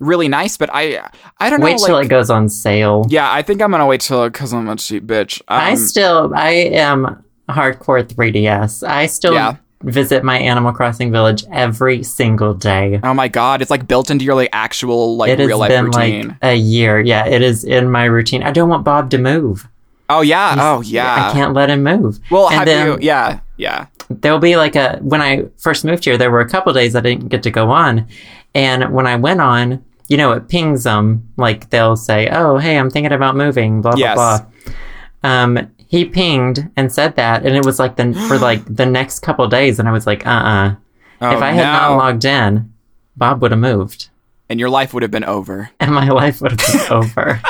really 0.00 0.26
nice, 0.26 0.56
but 0.56 0.68
I 0.72 1.08
I 1.38 1.50
don't 1.50 1.60
know. 1.60 1.66
Wait 1.66 1.78
till 1.78 1.94
like, 1.94 2.06
it 2.06 2.08
goes 2.08 2.30
on 2.30 2.48
sale. 2.48 3.06
yeah, 3.08 3.32
I 3.32 3.42
think 3.42 3.62
I'm 3.62 3.70
gonna 3.70 3.86
wait 3.86 4.00
till 4.00 4.28
because 4.28 4.52
I'm 4.52 4.68
a 4.68 4.74
cheap 4.74 5.04
bitch. 5.04 5.40
Um, 5.46 5.60
I 5.60 5.74
still, 5.76 6.32
I 6.34 6.50
am 6.50 7.24
hardcore 7.48 8.02
3DS. 8.02 8.86
I 8.86 9.06
still 9.06 9.34
Yeah. 9.34 9.56
Visit 9.82 10.24
my 10.24 10.38
Animal 10.38 10.72
Crossing 10.72 11.12
village 11.12 11.44
every 11.52 12.02
single 12.02 12.54
day. 12.54 13.00
oh 13.02 13.14
my 13.14 13.28
god, 13.28 13.62
it's 13.62 13.70
like 13.70 13.86
built 13.86 14.10
into 14.10 14.24
your 14.24 14.34
like 14.34 14.48
actual 14.52 15.16
like 15.16 15.30
It 15.30 15.38
has 15.38 15.48
real 15.48 15.58
life 15.58 15.70
been 15.70 15.84
routine. 15.86 16.28
like 16.28 16.36
a 16.42 16.54
year. 16.56 17.00
Yeah, 17.00 17.26
it 17.26 17.42
is 17.42 17.64
in 17.64 17.90
my 17.90 18.04
routine. 18.04 18.42
I 18.42 18.50
don't 18.50 18.68
want 18.68 18.84
Bob 18.84 19.10
to 19.10 19.18
move. 19.18 19.68
oh 20.10 20.20
yeah, 20.22 20.56
oh 20.58 20.80
yeah. 20.82 21.28
I 21.28 21.32
can't 21.32 21.54
let 21.54 21.70
him 21.70 21.82
move. 21.82 22.18
Well, 22.30 22.46
and 22.48 22.54
have 22.56 22.66
then 22.66 22.86
you? 22.88 22.98
Yeah, 23.02 23.40
yeah. 23.56 23.86
there'll 24.10 24.38
be 24.38 24.56
like 24.56 24.74
a 24.74 24.98
when 25.00 25.22
I 25.22 25.44
first 25.58 25.84
moved 25.84 26.04
here, 26.04 26.16
there 26.18 26.30
were 26.30 26.40
a 26.40 26.48
couple 26.48 26.72
days 26.72 26.96
I 26.96 27.00
didn't 27.00 27.28
get 27.28 27.42
to 27.44 27.50
go 27.50 27.70
on, 27.70 28.06
and 28.54 28.92
when 28.92 29.06
I 29.06 29.16
went 29.16 29.40
on, 29.40 29.84
you 30.08 30.16
know, 30.16 30.32
it 30.32 30.48
pings 30.48 30.84
them 30.84 31.28
like 31.36 31.70
they'll 31.70 31.94
say, 31.96 32.28
"Oh, 32.32 32.56
hey, 32.58 32.78
I'm 32.78 32.90
thinking 32.90 33.12
about 33.12 33.36
moving." 33.36 33.80
Blah 33.82 33.94
Yes. 33.96 34.14
blah 34.16 34.38
blah. 34.40 34.74
Um, 35.22 35.70
he 35.88 36.04
pinged 36.04 36.70
and 36.76 36.92
said 36.92 37.16
that, 37.16 37.44
and 37.44 37.56
it 37.56 37.64
was 37.64 37.78
like 37.80 37.96
the 37.96 38.12
for 38.28 38.38
like 38.48 38.62
the 38.72 38.86
next 38.86 39.20
couple 39.20 39.48
days, 39.48 39.78
and 39.80 39.88
I 39.88 39.92
was 39.92 40.06
like, 40.06 40.24
"Uh, 40.26 40.30
uh 40.30 40.74
Oh, 41.20 41.30
If 41.36 41.42
I 41.42 41.50
had 41.50 41.64
not 41.64 41.96
logged 41.96 42.24
in, 42.24 42.72
Bob 43.16 43.42
would 43.42 43.50
have 43.50 43.58
moved, 43.58 44.10
and 44.48 44.60
your 44.60 44.70
life 44.70 44.94
would 44.94 45.02
have 45.02 45.10
been 45.10 45.24
over. 45.24 45.70
and 45.80 45.92
my 45.92 46.08
life 46.08 46.40
would 46.40 46.52
have 46.52 46.72
been 46.72 46.92
over." 46.98 47.40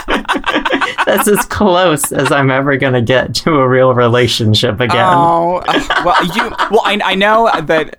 That's 1.08 1.26
as 1.26 1.46
close 1.46 2.12
as 2.12 2.30
I'm 2.30 2.50
ever 2.50 2.76
gonna 2.76 3.00
get 3.00 3.34
to 3.36 3.56
a 3.56 3.68
real 3.68 3.94
relationship 3.94 4.78
again. 4.78 5.06
Oh, 5.08 5.62
uh, 5.66 6.02
well, 6.04 6.24
you. 6.36 6.50
Well, 6.70 6.82
I, 6.84 7.00
I 7.02 7.14
know 7.14 7.50
that 7.62 7.96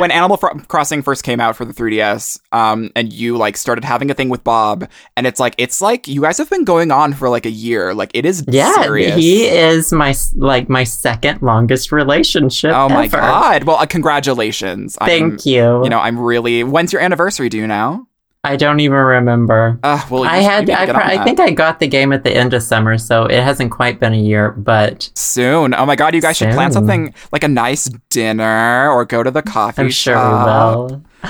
when 0.00 0.10
Animal 0.10 0.38
Crossing 0.38 1.02
first 1.02 1.24
came 1.24 1.40
out 1.40 1.56
for 1.56 1.66
the 1.66 1.74
3DS, 1.74 2.40
um, 2.52 2.90
and 2.96 3.12
you 3.12 3.36
like 3.36 3.56
started 3.58 3.84
having 3.84 4.10
a 4.10 4.14
thing 4.14 4.30
with 4.30 4.42
Bob, 4.44 4.88
and 5.16 5.26
it's 5.26 5.38
like 5.38 5.54
it's 5.58 5.82
like 5.82 6.08
you 6.08 6.22
guys 6.22 6.38
have 6.38 6.48
been 6.48 6.64
going 6.64 6.90
on 6.90 7.12
for 7.12 7.28
like 7.28 7.44
a 7.44 7.50
year. 7.50 7.92
Like 7.92 8.10
it 8.14 8.24
is 8.24 8.44
Yeah, 8.48 8.72
serious. 8.82 9.14
he 9.16 9.44
is 9.46 9.92
my 9.92 10.14
like 10.36 10.70
my 10.70 10.84
second 10.84 11.42
longest 11.42 11.92
relationship. 11.92 12.72
Oh 12.74 12.88
my 12.88 13.04
ever. 13.04 13.16
god! 13.18 13.64
Well, 13.64 13.76
uh, 13.76 13.84
congratulations. 13.86 14.96
Thank 14.96 15.32
I'm, 15.34 15.38
you. 15.44 15.84
You 15.84 15.90
know, 15.90 15.98
I'm 16.00 16.18
really. 16.18 16.64
When's 16.64 16.92
your 16.92 17.02
anniversary? 17.02 17.48
Do 17.50 17.58
you 17.58 17.66
know? 17.66 18.06
I 18.44 18.56
don't 18.56 18.78
even 18.80 18.96
remember. 18.98 19.80
Uh, 19.82 20.04
well, 20.08 20.22
I 20.22 20.38
had 20.38 20.70
I, 20.70 20.86
get 20.86 20.94
pr- 20.94 21.00
on 21.00 21.02
I 21.02 21.24
think 21.24 21.40
I 21.40 21.50
got 21.50 21.80
the 21.80 21.88
game 21.88 22.12
at 22.12 22.22
the 22.22 22.34
end 22.34 22.54
of 22.54 22.62
summer, 22.62 22.96
so 22.96 23.24
it 23.24 23.42
hasn't 23.42 23.72
quite 23.72 23.98
been 23.98 24.14
a 24.14 24.18
year. 24.18 24.52
But 24.52 25.10
soon. 25.14 25.74
Oh 25.74 25.84
my 25.84 25.96
god, 25.96 26.14
you 26.14 26.20
guys 26.20 26.36
should 26.36 26.52
plan 26.52 26.70
something 26.70 27.12
like 27.32 27.42
a 27.42 27.48
nice 27.48 27.90
dinner 28.10 28.90
or 28.90 29.04
go 29.04 29.22
to 29.22 29.30
the 29.30 29.42
coffee 29.42 29.82
I'm 29.82 29.90
sure 29.90 30.14
shop. 30.14 30.90
we 30.90 30.96
will. 30.96 31.04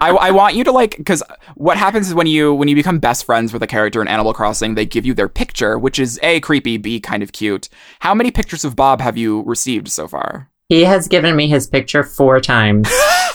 I, 0.00 0.10
I 0.10 0.30
want 0.30 0.54
you 0.54 0.64
to 0.64 0.72
like 0.72 0.96
because 0.96 1.22
what 1.54 1.76
happens 1.76 2.08
is 2.08 2.14
when 2.14 2.26
you 2.26 2.52
when 2.54 2.68
you 2.68 2.74
become 2.74 2.98
best 2.98 3.24
friends 3.24 3.52
with 3.52 3.62
a 3.62 3.66
character 3.66 4.02
in 4.02 4.06
Animal 4.08 4.34
Crossing, 4.34 4.74
they 4.74 4.84
give 4.84 5.06
you 5.06 5.14
their 5.14 5.28
picture, 5.28 5.78
which 5.78 5.98
is 5.98 6.20
a 6.22 6.40
creepy, 6.40 6.76
b 6.76 7.00
kind 7.00 7.22
of 7.22 7.32
cute. 7.32 7.70
How 8.00 8.14
many 8.14 8.30
pictures 8.30 8.64
of 8.64 8.76
Bob 8.76 9.00
have 9.00 9.16
you 9.16 9.42
received 9.42 9.88
so 9.88 10.06
far? 10.06 10.50
He 10.68 10.84
has 10.84 11.08
given 11.08 11.34
me 11.34 11.48
his 11.48 11.66
picture 11.66 12.04
four 12.04 12.40
times. 12.40 12.92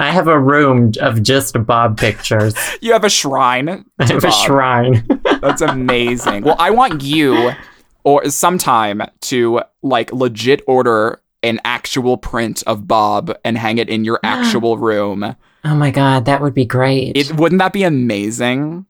I 0.00 0.10
have 0.12 0.28
a 0.28 0.40
room 0.40 0.92
of 1.00 1.22
just 1.22 1.54
Bob 1.66 1.98
pictures. 1.98 2.54
You 2.80 2.92
have 2.94 3.04
a 3.04 3.10
shrine. 3.10 3.84
I 3.98 4.06
have 4.06 4.24
a 4.24 4.32
shrine. 4.32 5.06
That's 5.42 5.60
amazing. 5.60 6.44
well, 6.44 6.56
I 6.58 6.70
want 6.70 7.02
you 7.02 7.50
or 8.04 8.28
sometime 8.30 9.02
to 9.22 9.60
like 9.82 10.10
legit 10.12 10.62
order 10.66 11.20
an 11.42 11.60
actual 11.64 12.16
print 12.16 12.62
of 12.66 12.88
Bob 12.88 13.36
and 13.44 13.58
hang 13.58 13.76
it 13.76 13.90
in 13.90 14.04
your 14.04 14.18
actual 14.24 14.78
room. 14.78 15.36
oh 15.64 15.74
my 15.74 15.90
god, 15.90 16.24
that 16.24 16.40
would 16.40 16.54
be 16.54 16.64
great. 16.64 17.16
It 17.16 17.36
wouldn't 17.36 17.58
that 17.58 17.74
be 17.74 17.82
amazing? 17.82 18.86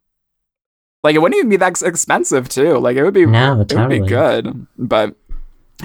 Like 1.02 1.16
it 1.16 1.18
wouldn't 1.18 1.38
even 1.38 1.50
be 1.50 1.56
that 1.56 1.82
expensive 1.82 2.48
too. 2.48 2.78
Like 2.78 2.96
it 2.96 3.02
would 3.02 3.14
be 3.14 3.26
no, 3.26 3.54
it 3.54 3.58
would 3.58 3.68
totally. 3.68 4.00
be 4.00 4.06
good. 4.06 4.66
But 4.78 5.16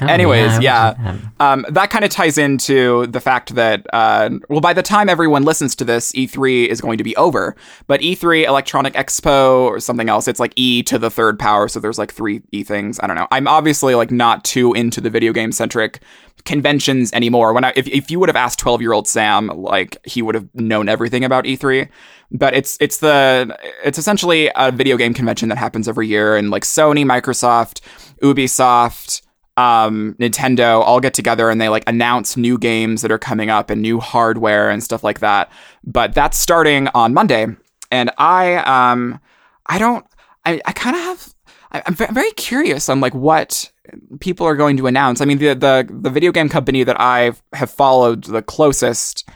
Oh, 0.02 0.08
Anyways, 0.08 0.60
yeah. 0.60 0.94
that. 0.94 1.16
um, 1.40 1.66
that 1.70 1.90
kind 1.90 2.04
of 2.04 2.12
ties 2.12 2.38
into 2.38 3.08
the 3.08 3.20
fact 3.22 3.56
that 3.56 3.86
uh, 3.94 4.30
well, 4.50 4.62
by 4.62 4.74
the 4.74 4.82
time 4.84 5.08
everyone 5.10 5.44
listens 5.44 5.76
to 5.78 5.86
this, 5.86 6.12
E3 6.14 6.68
is 6.68 6.82
going 6.82 6.98
to 6.98 7.04
be 7.04 7.16
over. 7.16 7.56
But 7.88 8.02
E3, 8.02 8.46
Electronic 8.46 8.94
Expo, 8.94 9.62
or 9.66 9.80
something 9.80 10.10
else, 10.10 10.28
it's 10.28 10.40
like 10.40 10.54
E 10.56 10.84
to 10.84 10.98
the 11.00 11.10
third 11.10 11.40
power. 11.40 11.68
So 11.68 11.80
there's 11.80 11.98
like 12.00 12.12
three 12.14 12.42
E 12.52 12.64
things. 12.64 13.00
I 13.02 13.08
don't 13.08 13.16
know. 13.16 13.28
I'm 13.32 13.48
obviously 13.48 13.96
like 13.96 14.12
not 14.12 14.44
too 14.44 14.74
into 14.74 15.00
the 15.02 15.10
video 15.10 15.32
game 15.34 15.52
centric 15.52 16.02
conventions 16.44 17.12
anymore. 17.14 17.54
When 17.54 17.64
I 17.64 17.74
if, 17.76 17.88
if 17.88 18.12
you 18.12 18.20
would 18.20 18.30
have 18.30 18.36
asked 18.36 18.60
12 18.60 18.82
year 18.82 18.92
old 18.94 19.08
Sam, 19.08 19.48
like 19.48 19.98
he 20.06 20.22
would 20.22 20.36
have 20.36 20.48
known 20.54 20.90
everything 20.90 21.24
about 21.24 21.46
E3. 21.46 21.88
But 22.32 22.54
it's 22.56 22.76
it's 22.82 22.98
the 22.98 23.58
it's 23.84 23.98
essentially 24.00 24.50
a 24.56 24.72
video 24.72 24.98
game 24.98 25.14
convention 25.14 25.48
that 25.50 25.58
happens 25.60 25.88
every 25.88 26.08
year, 26.08 26.36
and 26.36 26.50
like 26.50 26.64
Sony, 26.64 27.06
Microsoft, 27.06 27.82
Ubisoft, 28.22 29.22
um, 29.58 30.16
Nintendo 30.20 30.82
all 30.82 31.00
get 31.00 31.14
together 31.14 31.50
and 31.50 31.60
they 31.62 31.70
like 31.70 31.84
announce 31.88 32.36
new 32.36 32.58
games 32.58 33.02
that 33.02 33.12
are 33.12 33.18
coming 33.18 33.50
up 33.50 33.70
and 33.70 33.82
new 33.82 34.00
hardware 34.00 34.70
and 34.70 34.84
stuff 34.84 35.04
like 35.04 35.20
that. 35.20 35.52
But 35.84 36.14
that's 36.14 36.38
starting 36.38 36.88
on 36.90 37.14
Monday, 37.14 37.48
and 37.92 38.12
I 38.18 38.56
um 38.58 39.20
I 39.66 39.78
don't 39.78 40.06
I 40.46 40.62
I 40.66 40.72
kind 40.74 40.96
of 40.96 41.02
have 41.04 41.34
I- 41.72 41.84
I'm 41.86 41.96
ve- 41.96 42.12
very 42.12 42.32
curious 42.32 42.90
on 42.90 43.00
like 43.00 43.16
what 43.16 43.72
people 44.20 44.46
are 44.46 44.56
going 44.56 44.78
to 44.78 44.88
announce. 44.88 45.22
I 45.22 45.26
mean 45.26 45.38
the 45.38 45.54
the 45.54 45.88
the 45.90 46.10
video 46.10 46.32
game 46.32 46.50
company 46.50 46.84
that 46.84 47.00
I 47.00 47.32
have 47.54 47.72
followed 47.72 48.26
the 48.26 48.42
closest 48.42 49.28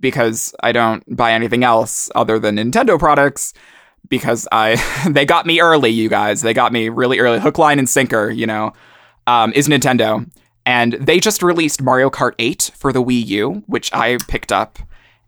because 0.00 0.54
I 0.60 0.72
don't 0.72 1.04
buy 1.14 1.32
anything 1.32 1.64
else 1.64 2.10
other 2.14 2.38
than 2.38 2.56
Nintendo 2.56 2.98
products 2.98 3.52
because 4.08 4.46
I 4.52 4.76
they 5.10 5.26
got 5.26 5.44
me 5.44 5.60
early, 5.60 5.90
you 5.90 6.08
guys. 6.08 6.40
They 6.40 6.54
got 6.54 6.72
me 6.72 6.88
really 6.88 7.18
early, 7.18 7.40
hook, 7.40 7.58
line, 7.58 7.78
and 7.78 7.88
sinker. 7.88 8.30
You 8.30 8.46
know, 8.46 8.72
um, 9.28 9.52
is 9.54 9.68
Nintendo, 9.68 10.28
and 10.66 10.94
they 10.94 11.20
just 11.20 11.42
released 11.42 11.82
Mario 11.82 12.10
Kart 12.10 12.32
8 12.38 12.70
for 12.76 12.92
the 12.92 13.02
Wii 13.02 13.26
U, 13.26 13.62
which 13.66 13.92
I 13.92 14.18
picked 14.28 14.52
up. 14.52 14.78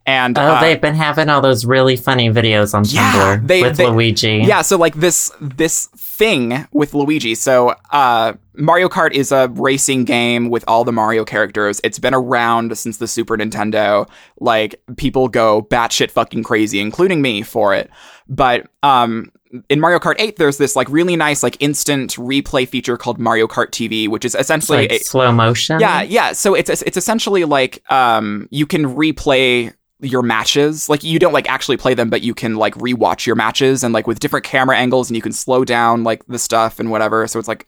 And 0.07 0.37
Oh, 0.39 0.43
uh, 0.43 0.61
they've 0.61 0.81
been 0.81 0.95
having 0.95 1.29
all 1.29 1.41
those 1.43 1.65
really 1.67 1.95
funny 1.95 2.31
videos 2.31 2.75
on 2.75 2.85
Yeah, 2.87 3.13
Tumblr 3.37 3.47
they- 3.47 3.63
with 3.63 3.77
they- 3.77 3.87
Luigi. 3.87 4.43
yeah, 4.45 4.63
so 4.63 4.77
like 4.79 4.95
this 4.95 5.31
this 5.41 5.89
thing 5.97 6.67
with 6.73 6.95
Luigi. 6.95 7.35
So 7.35 7.75
uh 7.93 8.33
Mario 8.55 8.89
Kart 8.89 9.13
is 9.13 9.31
a 9.31 9.49
racing 9.55 10.05
game 10.05 10.49
with 10.51 10.65
all 10.67 10.85
the 10.85 10.93
Mario 10.93 11.25
characters. 11.25 11.81
It's 11.85 11.99
been 11.99 12.15
around 12.15 12.77
since 12.77 12.97
the 12.97 13.07
Super 13.07 13.37
Nintendo. 13.37 14.09
Like 14.41 14.75
people 14.97 15.29
go 15.29 15.63
batshit 15.71 16.11
fucking 16.11 16.43
crazy, 16.45 16.81
including 16.81 17.21
me 17.23 17.43
for 17.43 17.75
it. 17.75 17.91
But 18.29 18.67
um 18.83 19.31
in 19.69 19.81
Mario 19.81 19.99
Kart 19.99 20.15
8, 20.19 20.37
there's 20.37 20.59
this 20.59 20.77
like 20.77 20.89
really 20.89 21.17
nice 21.17 21.43
like 21.43 21.57
instant 21.61 22.15
replay 22.15 22.69
feature 22.69 22.97
called 22.97 23.19
Mario 23.19 23.47
Kart 23.47 23.71
TV, 23.71 24.09
which 24.09 24.25
is 24.25 24.35
essentially 24.35 24.79
like 24.83 24.93
a, 24.93 24.99
slow 25.01 25.33
motion. 25.33 25.81
yeah, 25.81 26.03
yeah. 26.03 26.33
So 26.33 26.55
it's 26.55 26.71
it's 26.71 26.97
essentially 26.97 27.45
like 27.45 27.83
um 27.91 28.49
you 28.51 28.67
can 28.67 28.95
replay 28.95 29.75
your 30.03 30.23
matches. 30.23 30.89
Like 30.89 31.05
you 31.05 31.19
don't 31.19 31.33
like 31.33 31.49
actually 31.49 31.77
play 31.77 31.95
them, 31.95 32.11
but 32.11 32.23
you 32.23 32.35
can 32.35 32.57
like 32.57 32.75
rewatch 32.75 33.27
your 33.27 33.37
matches 33.37 33.85
and 33.85 33.93
like 33.93 34.07
with 34.07 34.21
different 34.21 34.47
camera 34.47 34.77
angles 34.77 35.11
and 35.11 35.17
you 35.17 35.23
can 35.23 35.33
slow 35.33 35.65
down 35.65 36.05
like 36.05 36.25
the 36.27 36.39
stuff 36.39 36.79
and 36.79 36.91
whatever. 36.91 37.27
So 37.27 37.39
it's 37.39 37.49
like 37.49 37.67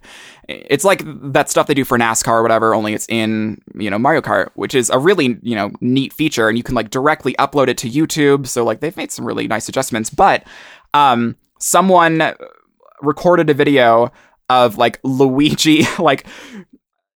it's 0.48 0.84
like 0.84 1.02
that 1.32 1.50
stuff 1.50 1.66
they 1.66 1.74
do 1.74 1.84
for 1.84 1.98
NASCAR 1.98 2.32
or 2.32 2.42
whatever, 2.42 2.74
only 2.74 2.94
it's 2.94 3.06
in, 3.08 3.60
you 3.74 3.90
know, 3.90 3.98
Mario 3.98 4.20
Kart, 4.20 4.50
which 4.54 4.74
is 4.74 4.90
a 4.90 4.98
really, 4.98 5.38
you 5.42 5.54
know, 5.54 5.70
neat 5.80 6.12
feature 6.12 6.48
and 6.48 6.56
you 6.56 6.64
can 6.64 6.74
like 6.74 6.90
directly 6.90 7.34
upload 7.34 7.68
it 7.68 7.78
to 7.78 7.90
YouTube. 7.90 8.46
So 8.46 8.64
like 8.64 8.80
they've 8.80 8.96
made 8.96 9.12
some 9.12 9.24
really 9.24 9.46
nice 9.46 9.68
adjustments, 9.68 10.10
but 10.10 10.44
um 10.94 11.36
someone 11.62 12.34
recorded 13.00 13.48
a 13.48 13.54
video 13.54 14.12
of 14.50 14.76
like 14.76 14.98
Luigi 15.02 15.86
like 15.98 16.26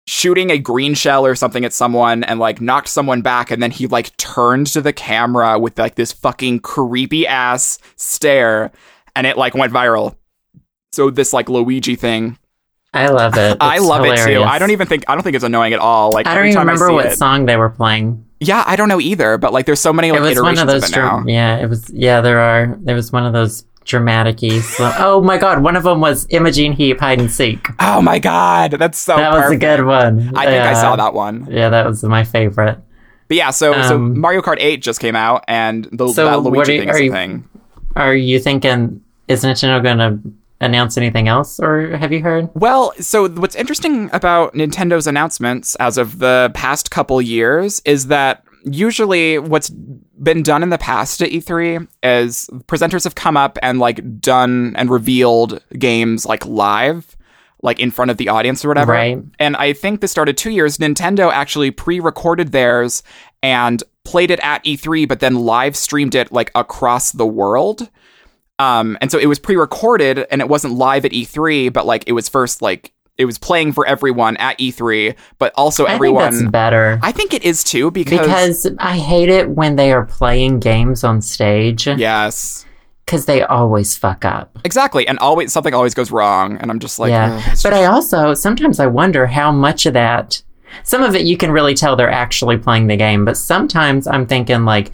shooting 0.09 0.51
a 0.51 0.59
green 0.59 0.95
shell 0.95 1.27
or 1.27 1.35
something 1.35 1.65
at 1.65 1.73
someone 1.73 2.23
and 2.25 2.39
like 2.39 2.61
knocked 2.61 2.89
someone 2.89 3.23
back 3.23 3.51
and 3.51 3.61
then 3.63 3.73
he 3.73 3.87
like 3.89 4.17
turned 4.17 4.69
to 4.69 4.81
the 4.81 4.93
camera 4.93 5.59
with 5.59 5.79
like 5.79 5.97
this 5.97 6.13
fucking 6.13 6.61
creepy 6.61 7.27
ass 7.27 7.79
stare 7.97 8.71
and 9.17 9.27
it 9.27 9.37
like 9.37 9.55
went 9.55 9.73
viral. 9.73 10.17
So 10.93 11.11
this 11.11 11.33
like 11.33 11.49
Luigi 11.49 11.97
thing. 11.97 12.39
I 12.95 13.09
love 13.09 13.37
it. 13.37 13.51
It's 13.57 13.59
I 13.61 13.79
love 13.79 14.05
hilarious. 14.05 14.27
it 14.27 14.35
too. 14.35 14.43
I 14.43 14.59
don't 14.59 14.71
even 14.71 14.87
think 14.87 15.05
I 15.09 15.15
don't 15.15 15.25
think 15.25 15.35
it's 15.35 15.45
annoying 15.45 15.73
at 15.73 15.81
all. 15.81 16.13
Like 16.13 16.27
I 16.27 16.35
don't 16.35 16.47
even 16.47 16.59
remember 16.61 16.93
what 16.93 17.07
it, 17.07 17.19
song 17.19 17.47
they 17.47 17.57
were 17.57 17.69
playing. 17.69 18.25
Yeah, 18.39 18.63
I 18.67 18.77
don't 18.77 18.89
know 18.89 19.01
either, 19.01 19.39
but 19.39 19.53
like 19.53 19.67
there's 19.67 19.81
so 19.81 19.93
many 19.93 20.13
like 20.13 20.21
it 20.21 20.23
was 20.23 20.41
one 20.41 20.55
iterations 20.55 20.63
of 20.63 20.69
of, 20.69 20.81
those. 20.83 20.91
it 20.91 20.97
now. 20.97 21.25
yeah, 21.27 21.57
it 21.59 21.69
was. 21.69 21.91
Yeah, 21.91 22.21
there 22.21 22.39
are. 22.39 22.77
There 22.81 22.95
was 22.95 23.11
one 23.11 23.27
of 23.27 23.33
those 23.33 23.65
dramatic-y. 23.87 24.61
Slow- 24.61 24.93
oh 24.99 25.23
my 25.23 25.39
god, 25.39 25.63
one 25.63 25.77
of 25.77 25.85
them 25.85 26.01
was 26.01 26.27
Imogen 26.31 26.73
Heap 26.73 27.01
hide 27.01 27.19
and 27.19 27.31
seek. 27.31 27.67
Oh 27.81 28.03
my 28.03 28.19
god, 28.19 28.73
that's 28.73 28.99
so 28.99 29.17
that 29.17 29.33
was 29.33 29.51
a 29.53 29.57
good 29.57 29.85
one. 29.85 30.33
I 30.37 30.45
think 30.47 30.63
I 30.63 30.75
saw 30.75 30.97
that 30.97 31.15
one. 31.15 31.49
Yeah, 31.51 31.71
that 31.71 31.87
was 31.87 32.03
my 32.05 32.25
favorite. 32.25 32.79
But 33.29 33.37
yeah, 33.37 33.51
so 33.51 33.73
so 33.83 33.97
Um, 33.97 34.21
Mario 34.21 34.41
Kart 34.43 34.59
8 34.61 34.83
just 34.83 35.01
came 35.01 35.17
out 35.17 35.45
and 35.49 35.89
the, 35.91 36.09
So 36.09 36.27
that 36.27 36.43
what 36.43 36.53
Luigi 36.53 36.89
are 36.89 36.99
you- 36.99 37.11
thing. 37.11 37.49
Are 37.97 38.15
you 38.15 38.39
thinking? 38.39 39.01
Is 39.27 39.43
Nintendo 39.43 39.83
going 39.83 39.99
to 39.99 40.19
announce 40.61 40.97
anything 40.97 41.27
else, 41.29 41.59
or 41.59 41.97
have 41.97 42.13
you 42.13 42.23
heard? 42.23 42.49
Well, 42.55 42.93
so 43.01 43.29
what's 43.29 43.57
interesting 43.57 44.09
about 44.13 44.55
Nintendo's 44.55 45.07
announcements 45.07 45.75
as 45.77 45.99
of 45.99 46.19
the 46.21 46.51
past 46.55 46.91
couple 46.91 47.21
years 47.21 47.83
is 47.85 48.07
that 48.07 48.43
usually 48.67 49.39
what's 49.39 49.71
been 49.71 50.43
done 50.43 50.63
in 50.63 50.71
the 50.71 50.79
past 50.79 51.23
at 51.23 51.31
E3 51.31 51.87
is 52.03 52.51
presenters 52.67 53.05
have 53.05 53.15
come 53.15 53.37
up 53.37 53.59
and 53.63 53.79
like 53.79 54.21
done 54.21 54.75
and 54.77 54.91
revealed 54.91 55.63
games 55.79 56.27
like 56.27 56.45
live 56.45 57.17
like 57.63 57.81
in 57.81 57.91
front 57.91 58.11
of 58.11 58.17
the 58.17 58.29
audience 58.29 58.65
or 58.65 58.69
whatever. 58.69 58.93
Right. 58.93 59.19
And 59.39 59.57
I 59.57 59.73
think 59.73 60.01
this 60.01 60.11
started 60.11 60.37
2 60.37 60.51
years 60.51 60.79
Nintendo 60.79 61.33
actually 61.33 61.71
pre-recorded 61.71 62.53
theirs 62.53 63.03
and 63.43 63.83
played 64.05 64.31
it 64.31 64.41
at 64.41 64.65
E3 64.65 65.07
but 65.09 65.21
then 65.21 65.37
live 65.37 65.77
streamed 65.77 66.15
it 66.15 66.33
like 66.33 66.51
across 66.55 67.13
the 67.13 67.27
world. 67.27 67.89
Um, 68.59 68.97
and 69.01 69.11
so 69.11 69.19
it 69.19 69.27
was 69.27 69.39
pre-recorded 69.39 70.27
and 70.31 70.41
it 70.41 70.49
wasn't 70.49 70.75
live 70.75 71.05
at 71.05 71.13
E3, 71.13 71.73
but 71.73 71.87
like 71.87 72.05
it 72.07 72.13
was 72.13 72.29
first 72.29 72.63
like 72.63 72.93
it 73.19 73.25
was 73.25 73.39
playing 73.39 73.73
for 73.73 73.87
everyone 73.87 74.37
at 74.37 74.59
E3, 74.59 75.17
but 75.39 75.53
also 75.57 75.85
I 75.85 75.89
think 75.89 75.95
everyone. 75.95 76.33
that's 76.39 76.51
better 76.51 76.99
I 77.03 77.13
think 77.13 77.33
it 77.35 77.45
is 77.45 77.65
too 77.65 77.91
because, 77.91 78.21
because 78.21 78.67
I 78.79 78.99
hate 78.99 79.29
it 79.29 79.49
when 79.51 79.77
they 79.77 79.93
are 79.93 80.05
playing 80.05 80.61
games 80.61 81.03
on 81.05 81.23
stage 81.23 81.87
yes, 81.87 82.65
because 83.05 83.25
they 83.27 83.43
always 83.43 83.97
fuck 83.97 84.25
up. 84.25 84.59
exactly, 84.65 85.07
and 85.09 85.19
always 85.21 85.53
something 85.53 85.73
always 85.75 85.95
goes 85.95 86.11
wrong, 86.11 86.57
and 86.59 86.71
I'm 86.71 86.79
just 86.81 86.99
like, 86.99 87.11
yeah, 87.11 87.37
"Ugh, 87.37 87.53
it's 87.53 87.63
but 87.63 87.73
I 87.73 87.85
also 87.87 88.35
sometimes 88.35 88.81
I 88.81 88.87
wonder 88.87 89.27
how 89.27 89.51
much 89.53 89.87
of 89.87 89.95
that. 89.95 90.43
Some 90.83 91.03
of 91.03 91.15
it 91.15 91.23
you 91.25 91.37
can 91.37 91.51
really 91.53 91.75
tell 91.75 91.97
they're 91.97 92.11
actually 92.11 92.59
playing 92.59 92.89
the 92.89 92.97
game, 92.97 93.25
but 93.25 93.37
sometimes 93.37 94.07
I'm 94.07 94.27
thinking 94.27 94.65
like. 94.65 94.91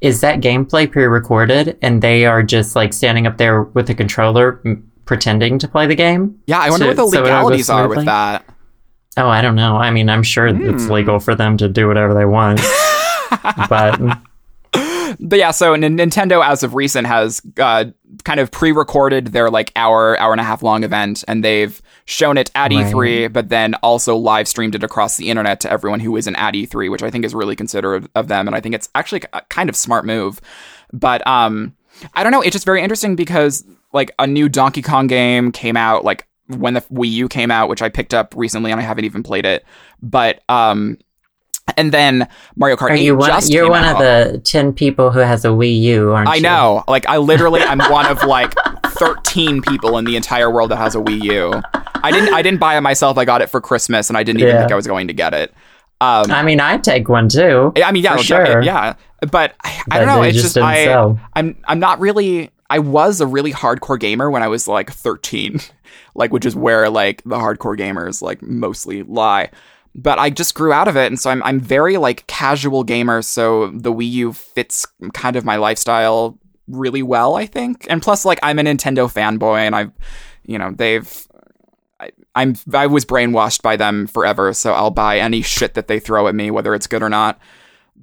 Is 0.00 0.20
that 0.20 0.40
gameplay 0.42 0.90
pre-recorded 0.90 1.78
and 1.80 2.02
they 2.02 2.26
are 2.26 2.42
just 2.42 2.76
like 2.76 2.92
standing 2.92 3.26
up 3.26 3.38
there 3.38 3.62
with 3.62 3.86
the 3.86 3.94
controller 3.94 4.60
m- 4.66 4.90
pretending 5.04 5.58
to 5.60 5.68
play 5.68 5.86
the 5.86 5.94
game? 5.94 6.40
yeah, 6.46 6.58
I 6.60 6.70
wonder 6.70 6.84
so- 6.84 6.88
what 6.88 6.96
the 6.96 7.16
so 7.18 7.24
it 7.24 7.30
all 7.30 7.48
goes 7.50 7.68
legalities 7.68 7.70
are 7.70 7.88
with 7.88 8.04
that. 8.06 8.44
Oh, 9.16 9.28
I 9.28 9.42
don't 9.42 9.54
know. 9.54 9.76
I 9.76 9.90
mean, 9.92 10.08
I'm 10.10 10.22
sure 10.24 10.48
it's 10.48 10.84
Hmm. 10.86 10.92
legal 10.92 11.20
for 11.20 11.34
them 11.36 11.56
to 11.58 11.68
do 11.68 11.86
whatever 11.86 12.14
they 12.14 12.24
want. 12.24 12.60
but 13.68 14.00
But 15.20 15.38
yeah, 15.38 15.52
so 15.52 15.74
N- 15.74 15.82
Nintendo, 15.96 16.44
as 16.44 16.64
of 16.64 16.74
recent, 16.74 17.06
has 17.06 17.40
uh, 17.60 17.84
kind 18.24 18.40
of 18.40 18.50
pre-recorded 18.50 19.28
their 19.28 19.48
like 19.50 19.70
hour, 19.76 20.18
hour 20.18 20.32
and 20.32 20.40
a 20.40 20.44
half 20.44 20.62
long 20.64 20.82
event, 20.82 21.22
and 21.28 21.44
they've 21.44 21.80
shown 22.06 22.36
it 22.36 22.50
at 22.56 22.72
Right. 22.72 22.84
E3, 22.92 23.32
but 23.32 23.48
then 23.48 23.74
also 23.76 24.16
live 24.16 24.48
streamed 24.48 24.74
it 24.74 24.82
across 24.82 25.16
the 25.16 25.30
internet 25.30 25.60
to 25.60 25.70
everyone 25.70 26.00
who 26.00 26.16
isn't 26.16 26.34
at 26.34 26.54
E3, 26.54 26.90
which 26.90 27.02
I 27.04 27.10
think 27.10 27.24
is 27.24 27.32
really 27.34 27.54
considerate 27.54 28.10
of 28.16 28.26
them, 28.26 28.48
and 28.48 28.56
I 28.56 28.60
think 28.60 28.74
it's 28.74 28.88
actually 28.96 29.22
a 29.32 29.40
kind 29.42 29.68
of 29.68 29.76
smart 29.76 30.04
move. 30.04 30.40
But 30.92 31.24
um, 31.26 31.76
I 32.14 32.24
don't 32.24 32.32
know, 32.32 32.40
it's 32.42 32.52
just 32.54 32.64
very 32.66 32.82
interesting 32.82 33.14
because 33.14 33.64
like 33.94 34.12
a 34.18 34.26
new 34.26 34.50
Donkey 34.50 34.82
Kong 34.82 35.06
game 35.06 35.50
came 35.52 35.76
out 35.78 36.04
like 36.04 36.26
when 36.48 36.74
the 36.74 36.82
Wii 36.82 37.10
U 37.10 37.28
came 37.28 37.50
out, 37.50 37.70
which 37.70 37.80
I 37.80 37.88
picked 37.88 38.12
up 38.12 38.34
recently, 38.36 38.70
and 38.70 38.78
I 38.78 38.84
haven't 38.84 39.06
even 39.06 39.22
played 39.22 39.46
it, 39.46 39.64
but 40.02 40.42
um. 40.50 40.98
And 41.78 41.92
then 41.92 42.28
Mario 42.56 42.76
Kart 42.76 42.90
are 42.90 42.92
8 42.92 43.02
you 43.02 43.16
one? 43.16 43.30
You're 43.48 43.70
one 43.70 43.84
out. 43.84 43.94
of 43.94 44.32
the 44.32 44.38
ten 44.40 44.74
people 44.74 45.10
who 45.10 45.20
has 45.20 45.46
a 45.46 45.48
Wii 45.48 45.80
U, 45.80 46.12
aren't 46.12 46.28
I 46.28 46.34
you? 46.34 46.42
know. 46.42 46.84
Like 46.86 47.08
I 47.08 47.16
literally 47.16 47.62
I'm 47.62 47.78
one 47.90 48.04
of 48.04 48.22
like 48.24 48.52
13 48.88 49.62
people 49.62 49.96
in 49.96 50.04
the 50.04 50.14
entire 50.16 50.50
world 50.50 50.70
that 50.72 50.76
has 50.76 50.94
a 50.94 50.98
Wii 50.98 51.22
U. 51.24 51.62
I 52.02 52.10
didn't 52.10 52.34
I 52.34 52.42
didn't 52.42 52.60
buy 52.60 52.76
it 52.76 52.82
myself. 52.82 53.16
I 53.16 53.24
got 53.24 53.40
it 53.40 53.48
for 53.48 53.62
Christmas 53.62 54.10
and 54.10 54.18
I 54.18 54.22
didn't 54.22 54.40
even 54.40 54.54
Yeah. 54.54 54.60
think 54.60 54.72
I 54.72 54.74
was 54.74 54.86
going 54.86 55.06
to 55.08 55.14
get 55.14 55.32
it. 55.32 55.54
Um 56.02 56.30
I 56.30 56.42
mean, 56.42 56.60
I'd 56.60 56.84
take 56.84 57.08
one 57.08 57.30
too. 57.30 57.72
I 57.82 57.92
mean, 57.92 58.02
yeah, 58.04 58.16
sure. 58.18 58.60
yeah. 58.62 58.94
But 59.30 59.54
I, 59.64 59.82
I 59.90 59.98
don't 59.98 60.06
know. 60.06 60.22
It's 60.22 60.34
just 60.34 60.54
just, 60.54 60.58
I, 60.58 60.84
sell. 60.84 61.18
I'm 61.32 61.56
I'm 61.64 61.78
not 61.78 61.98
really. 61.98 62.50
I 62.70 62.78
was 62.78 63.20
a 63.20 63.26
really 63.26 63.52
hardcore 63.52 63.98
gamer 63.98 64.30
when 64.30 64.42
I 64.42 64.48
was 64.48 64.66
like 64.66 64.90
13, 64.90 65.60
like 66.14 66.32
which 66.32 66.46
is 66.46 66.56
where 66.56 66.88
like 66.90 67.22
the 67.24 67.36
hardcore 67.36 67.78
gamers 67.78 68.22
like 68.22 68.42
mostly 68.42 69.02
lie. 69.02 69.50
But 69.96 70.18
I 70.18 70.30
just 70.30 70.54
grew 70.54 70.72
out 70.72 70.88
of 70.88 70.96
it, 70.96 71.06
and 71.06 71.20
so 71.20 71.30
I'm 71.30 71.42
I'm 71.44 71.60
very 71.60 71.98
like 71.98 72.26
casual 72.26 72.82
gamer. 72.82 73.22
So 73.22 73.68
the 73.68 73.92
Wii 73.92 74.10
U 74.10 74.32
fits 74.32 74.86
kind 75.12 75.36
of 75.36 75.44
my 75.44 75.56
lifestyle 75.56 76.36
really 76.66 77.02
well, 77.02 77.36
I 77.36 77.46
think. 77.46 77.86
And 77.88 78.02
plus, 78.02 78.24
like 78.24 78.40
I'm 78.42 78.58
a 78.58 78.62
Nintendo 78.62 79.12
fanboy, 79.12 79.58
and 79.58 79.76
I've, 79.76 79.92
you 80.44 80.58
know, 80.58 80.72
they've 80.72 81.28
I, 82.00 82.10
I'm 82.34 82.56
I 82.72 82.86
was 82.86 83.04
brainwashed 83.04 83.62
by 83.62 83.76
them 83.76 84.06
forever, 84.06 84.52
so 84.52 84.72
I'll 84.72 84.90
buy 84.90 85.18
any 85.18 85.42
shit 85.42 85.74
that 85.74 85.88
they 85.88 86.00
throw 86.00 86.26
at 86.28 86.34
me, 86.34 86.50
whether 86.50 86.74
it's 86.74 86.86
good 86.86 87.02
or 87.02 87.08
not. 87.08 87.38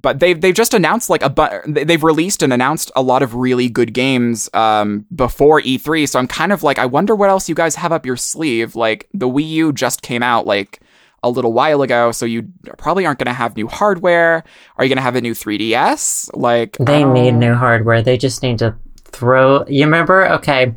But 0.00 0.18
they've 0.18 0.40
they've 0.40 0.54
just 0.54 0.74
announced 0.74 1.10
like 1.10 1.22
a 1.22 1.30
bu- 1.30 1.72
they've 1.72 2.02
released 2.02 2.42
and 2.42 2.52
announced 2.52 2.90
a 2.96 3.02
lot 3.02 3.22
of 3.22 3.34
really 3.34 3.68
good 3.68 3.94
games 3.94 4.50
um, 4.52 5.06
before 5.14 5.60
E3. 5.60 6.08
So 6.08 6.18
I'm 6.18 6.26
kind 6.26 6.52
of 6.52 6.62
like, 6.62 6.78
I 6.78 6.86
wonder 6.86 7.14
what 7.14 7.30
else 7.30 7.48
you 7.48 7.54
guys 7.54 7.76
have 7.76 7.92
up 7.92 8.04
your 8.04 8.16
sleeve. 8.16 8.74
Like 8.74 9.08
the 9.14 9.28
Wii 9.28 9.48
U 9.48 9.72
just 9.72 10.02
came 10.02 10.22
out 10.22 10.46
like 10.46 10.80
a 11.22 11.30
little 11.30 11.52
while 11.52 11.82
ago, 11.82 12.10
so 12.10 12.26
you 12.26 12.48
probably 12.78 13.06
aren't 13.06 13.20
going 13.20 13.26
to 13.26 13.32
have 13.32 13.56
new 13.56 13.68
hardware. 13.68 14.42
Are 14.76 14.84
you 14.84 14.88
going 14.88 14.96
to 14.96 15.02
have 15.02 15.14
a 15.14 15.20
new 15.20 15.34
3DS? 15.34 16.30
Like 16.34 16.76
They 16.78 17.04
need 17.04 17.32
new 17.34 17.54
hardware. 17.54 18.02
They 18.02 18.18
just 18.18 18.42
need 18.42 18.58
to 18.58 18.74
throw. 19.04 19.64
You 19.68 19.84
remember? 19.84 20.28
Okay, 20.32 20.74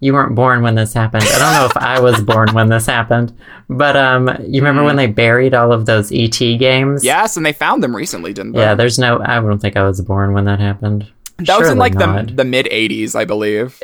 you 0.00 0.12
weren't 0.12 0.34
born 0.34 0.62
when 0.62 0.74
this 0.74 0.92
happened. 0.92 1.24
I 1.24 1.38
don't 1.38 1.52
know 1.52 1.66
if 1.66 1.76
I 1.76 2.00
was 2.00 2.20
born 2.22 2.52
when 2.54 2.68
this 2.68 2.86
happened, 2.86 3.36
but 3.68 3.96
um, 3.96 4.28
you 4.46 4.60
remember 4.60 4.84
when 4.84 4.96
they 4.96 5.06
buried 5.06 5.54
all 5.54 5.72
of 5.72 5.86
those 5.86 6.12
ET 6.12 6.38
games? 6.38 7.04
Yes, 7.04 7.36
and 7.36 7.44
they 7.44 7.52
found 7.52 7.82
them 7.82 7.94
recently, 7.94 8.32
didn't 8.32 8.52
they? 8.52 8.60
Yeah, 8.60 8.74
there's 8.74 8.98
no. 8.98 9.20
I 9.24 9.40
don't 9.40 9.58
think 9.58 9.76
I 9.76 9.82
was 9.82 10.00
born 10.00 10.32
when 10.32 10.44
that 10.44 10.60
happened. 10.60 11.10
that 11.38 11.58
was 11.58 11.68
in 11.68 11.78
like 11.78 11.94
the 11.94 12.06
not. 12.06 12.36
the 12.36 12.44
mid 12.44 12.66
80s, 12.66 13.14
I 13.14 13.24
believe. 13.24 13.82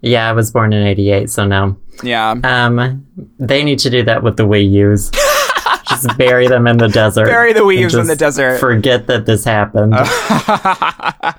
Yeah, 0.00 0.28
I 0.28 0.32
was 0.32 0.50
born 0.52 0.72
in 0.72 0.86
'88, 0.86 1.28
so 1.28 1.44
no. 1.44 1.76
Yeah. 2.02 2.36
Um, 2.44 3.06
they 3.38 3.64
need 3.64 3.80
to 3.80 3.90
do 3.90 4.04
that 4.04 4.22
with 4.22 4.36
the 4.36 4.46
Wii 4.46 4.70
U's. 4.70 5.10
just 5.88 6.16
bury 6.16 6.46
them 6.46 6.66
in 6.66 6.78
the 6.78 6.88
desert. 6.88 7.26
Bury 7.26 7.52
the 7.52 7.60
Wii 7.60 7.78
U's 7.78 7.94
in 7.94 8.06
the 8.06 8.16
desert. 8.16 8.60
Forget 8.60 9.06
that 9.08 9.26
this 9.26 9.44
happened. 9.44 9.94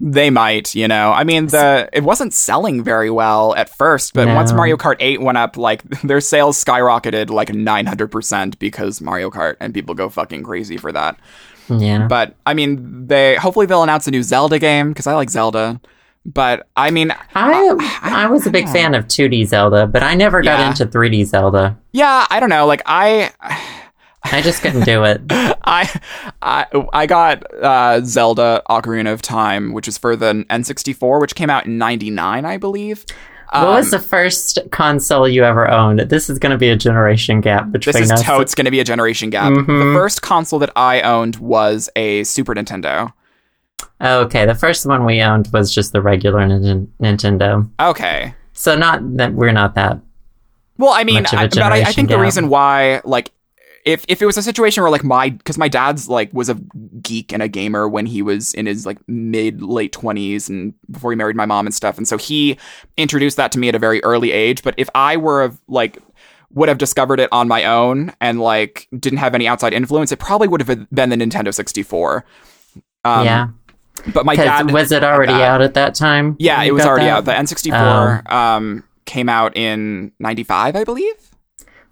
they 0.00 0.30
might, 0.30 0.74
you 0.74 0.88
know. 0.88 1.12
I 1.12 1.24
mean, 1.24 1.46
the 1.46 1.88
it 1.92 2.02
wasn't 2.04 2.32
selling 2.34 2.82
very 2.82 3.10
well 3.10 3.54
at 3.56 3.68
first, 3.68 4.14
but 4.14 4.26
No. 4.26 4.34
once 4.34 4.52
Mario 4.52 4.76
Kart 4.76 4.96
8 5.00 5.20
went 5.20 5.38
up, 5.38 5.56
like 5.56 5.82
their 6.02 6.20
sales 6.20 6.62
skyrocketed 6.62 7.30
like 7.30 7.48
900% 7.48 8.58
because 8.58 9.00
Mario 9.00 9.30
Kart 9.30 9.56
and 9.60 9.72
people 9.74 9.94
go 9.94 10.08
fucking 10.08 10.42
crazy 10.42 10.76
for 10.76 10.92
that. 10.92 11.16
yeah. 11.68 12.06
But 12.06 12.34
I 12.46 12.54
mean, 12.54 13.06
they 13.06 13.36
hopefully 13.36 13.66
they'll 13.66 13.82
announce 13.82 14.06
a 14.06 14.10
new 14.10 14.22
Zelda 14.22 14.58
game 14.58 14.90
because 14.90 15.06
I 15.06 15.14
like 15.14 15.30
Zelda. 15.30 15.80
But 16.26 16.66
I 16.74 16.90
mean, 16.90 17.14
I 17.34 18.00
I 18.02 18.26
was 18.28 18.46
a 18.46 18.50
big 18.50 18.66
fan 18.68 18.94
of 18.94 19.06
2D 19.06 19.46
Zelda, 19.46 19.86
but 19.86 20.02
I 20.02 20.14
never 20.14 20.40
got 20.42 20.58
Yeah. 20.58 20.68
into 20.70 20.86
3D 20.86 21.24
Zelda. 21.26 21.76
yeah, 21.92 22.26
I 22.30 22.40
don't 22.40 22.48
know. 22.48 22.64
Like 22.66 22.80
I 22.86 23.30
I 24.24 24.40
just 24.42 24.62
couldn't 24.62 24.84
do 24.84 25.04
it. 25.04 25.20
I 25.30 25.88
I 26.42 26.66
I 26.92 27.06
got 27.06 27.44
uh, 27.62 28.00
Zelda 28.02 28.62
Ocarina 28.70 29.12
of 29.12 29.22
Time, 29.22 29.72
which 29.72 29.86
is 29.88 29.98
for 29.98 30.16
the 30.16 30.44
N64, 30.50 31.20
which 31.20 31.34
came 31.34 31.50
out 31.50 31.66
in 31.66 31.78
'99, 31.78 32.44
I 32.44 32.56
believe. 32.56 33.04
what 33.52 33.66
was 33.66 33.90
the 33.90 33.98
first 34.00 34.58
console 34.72 35.28
you 35.28 35.44
ever 35.44 35.70
owned? 35.70 36.00
This 36.00 36.28
is 36.30 36.38
going 36.38 36.52
to 36.52 36.58
be 36.58 36.70
a 36.70 36.76
generation 36.76 37.40
gap 37.40 37.70
between 37.70 37.92
This 37.92 38.02
is 38.02 38.10
us. 38.10 38.22
totes 38.22 38.54
going 38.54 38.64
to 38.64 38.70
be 38.70 38.80
a 38.80 38.84
generation 38.84 39.30
gap. 39.30 39.52
Mhm. 39.52 39.66
The 39.66 39.94
first 39.98 40.22
console 40.22 40.58
that 40.58 40.70
I 40.74 41.02
owned 41.02 41.36
was 41.36 41.88
a 41.94 42.24
Super 42.24 42.54
Nintendo. 42.54 43.12
Okay, 44.00 44.44
the 44.46 44.54
first 44.54 44.86
one 44.86 45.04
we 45.04 45.20
owned 45.22 45.48
was 45.52 45.72
just 45.72 45.92
the 45.92 46.00
regular 46.02 46.46
Nin- 46.46 46.90
Nintendo. 47.00 47.68
Okay. 47.78 48.34
So 48.52 48.76
not 48.76 49.00
that 49.18 49.34
we're 49.34 49.52
not 49.52 49.74
that. 49.76 49.98
Well, 50.78 50.92
I 50.92 51.04
mean, 51.04 51.22
Much 51.22 51.32
of 51.32 51.38
a 51.38 51.42
I, 51.42 51.46
but 51.48 51.58
I, 51.62 51.80
I 51.82 51.92
think 51.92 52.08
the 52.08 52.18
reason 52.18 52.48
why, 52.48 53.00
like, 53.04 53.30
if 53.84 54.04
if 54.08 54.22
it 54.22 54.26
was 54.26 54.36
a 54.36 54.42
situation 54.42 54.82
where 54.82 54.90
like 54.90 55.04
my 55.04 55.30
because 55.30 55.58
my 55.58 55.68
dad's 55.68 56.08
like 56.08 56.32
was 56.32 56.48
a 56.48 56.54
geek 57.02 57.32
and 57.32 57.42
a 57.42 57.48
gamer 57.48 57.88
when 57.88 58.06
he 58.06 58.22
was 58.22 58.54
in 58.54 58.66
his 58.66 58.86
like 58.86 58.98
mid 59.08 59.62
late 59.62 59.92
twenties 59.92 60.48
and 60.48 60.74
before 60.90 61.12
he 61.12 61.16
married 61.16 61.36
my 61.36 61.46
mom 61.46 61.66
and 61.66 61.74
stuff, 61.74 61.98
and 61.98 62.08
so 62.08 62.16
he 62.16 62.58
introduced 62.96 63.36
that 63.36 63.52
to 63.52 63.58
me 63.58 63.68
at 63.68 63.74
a 63.74 63.78
very 63.78 64.02
early 64.02 64.32
age. 64.32 64.62
But 64.62 64.74
if 64.78 64.88
I 64.94 65.16
were 65.16 65.42
of 65.42 65.60
like 65.68 65.98
would 66.50 66.68
have 66.68 66.78
discovered 66.78 67.20
it 67.20 67.28
on 67.32 67.48
my 67.48 67.64
own 67.64 68.12
and 68.20 68.40
like 68.40 68.88
didn't 68.98 69.18
have 69.18 69.34
any 69.34 69.46
outside 69.46 69.74
influence, 69.74 70.12
it 70.12 70.18
probably 70.18 70.48
would 70.48 70.62
have 70.62 70.88
been 70.90 71.10
the 71.10 71.16
Nintendo 71.16 71.52
sixty 71.52 71.82
four. 71.82 72.24
Um, 73.04 73.26
yeah, 73.26 73.48
but 74.12 74.24
my 74.24 74.34
dad 74.34 74.70
was 74.70 74.92
it 74.92 75.04
already 75.04 75.32
out 75.32 75.60
at 75.60 75.74
that 75.74 75.94
time? 75.94 76.36
Yeah, 76.38 76.62
it 76.62 76.72
was 76.72 76.84
already 76.84 77.06
that? 77.06 77.18
out. 77.18 77.24
The 77.26 77.32
N64 77.32 78.30
um, 78.32 78.84
came 79.04 79.28
out 79.28 79.56
in 79.56 80.12
95, 80.18 80.76
I 80.76 80.84
believe. 80.84 81.33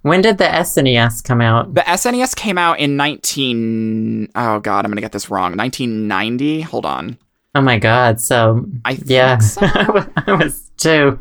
When 0.03 0.21
did 0.21 0.39
the 0.39 0.45
SNES 0.45 1.23
come 1.25 1.41
out? 1.41 1.75
The 1.75 1.83
SNES 1.83 2.35
came 2.35 2.59
out 2.59 2.79
in 2.81 2.97
19 2.97 4.29
Oh 4.35 4.59
god, 4.61 4.85
I'm 4.85 4.91
going 4.91 4.97
to 4.97 5.01
get 5.03 5.13
this 5.13 5.31
wrong. 5.31 5.57
1990. 5.57 6.61
Hold 6.63 6.85
on. 6.87 7.19
Oh 7.55 7.61
my 7.61 7.79
god! 7.79 8.19
So 8.21 8.65
I 8.85 8.95
think 8.97 9.11
yeah, 9.11 9.39
so. 9.39 9.61
I 10.27 10.33
was 10.33 10.71
two. 10.79 11.19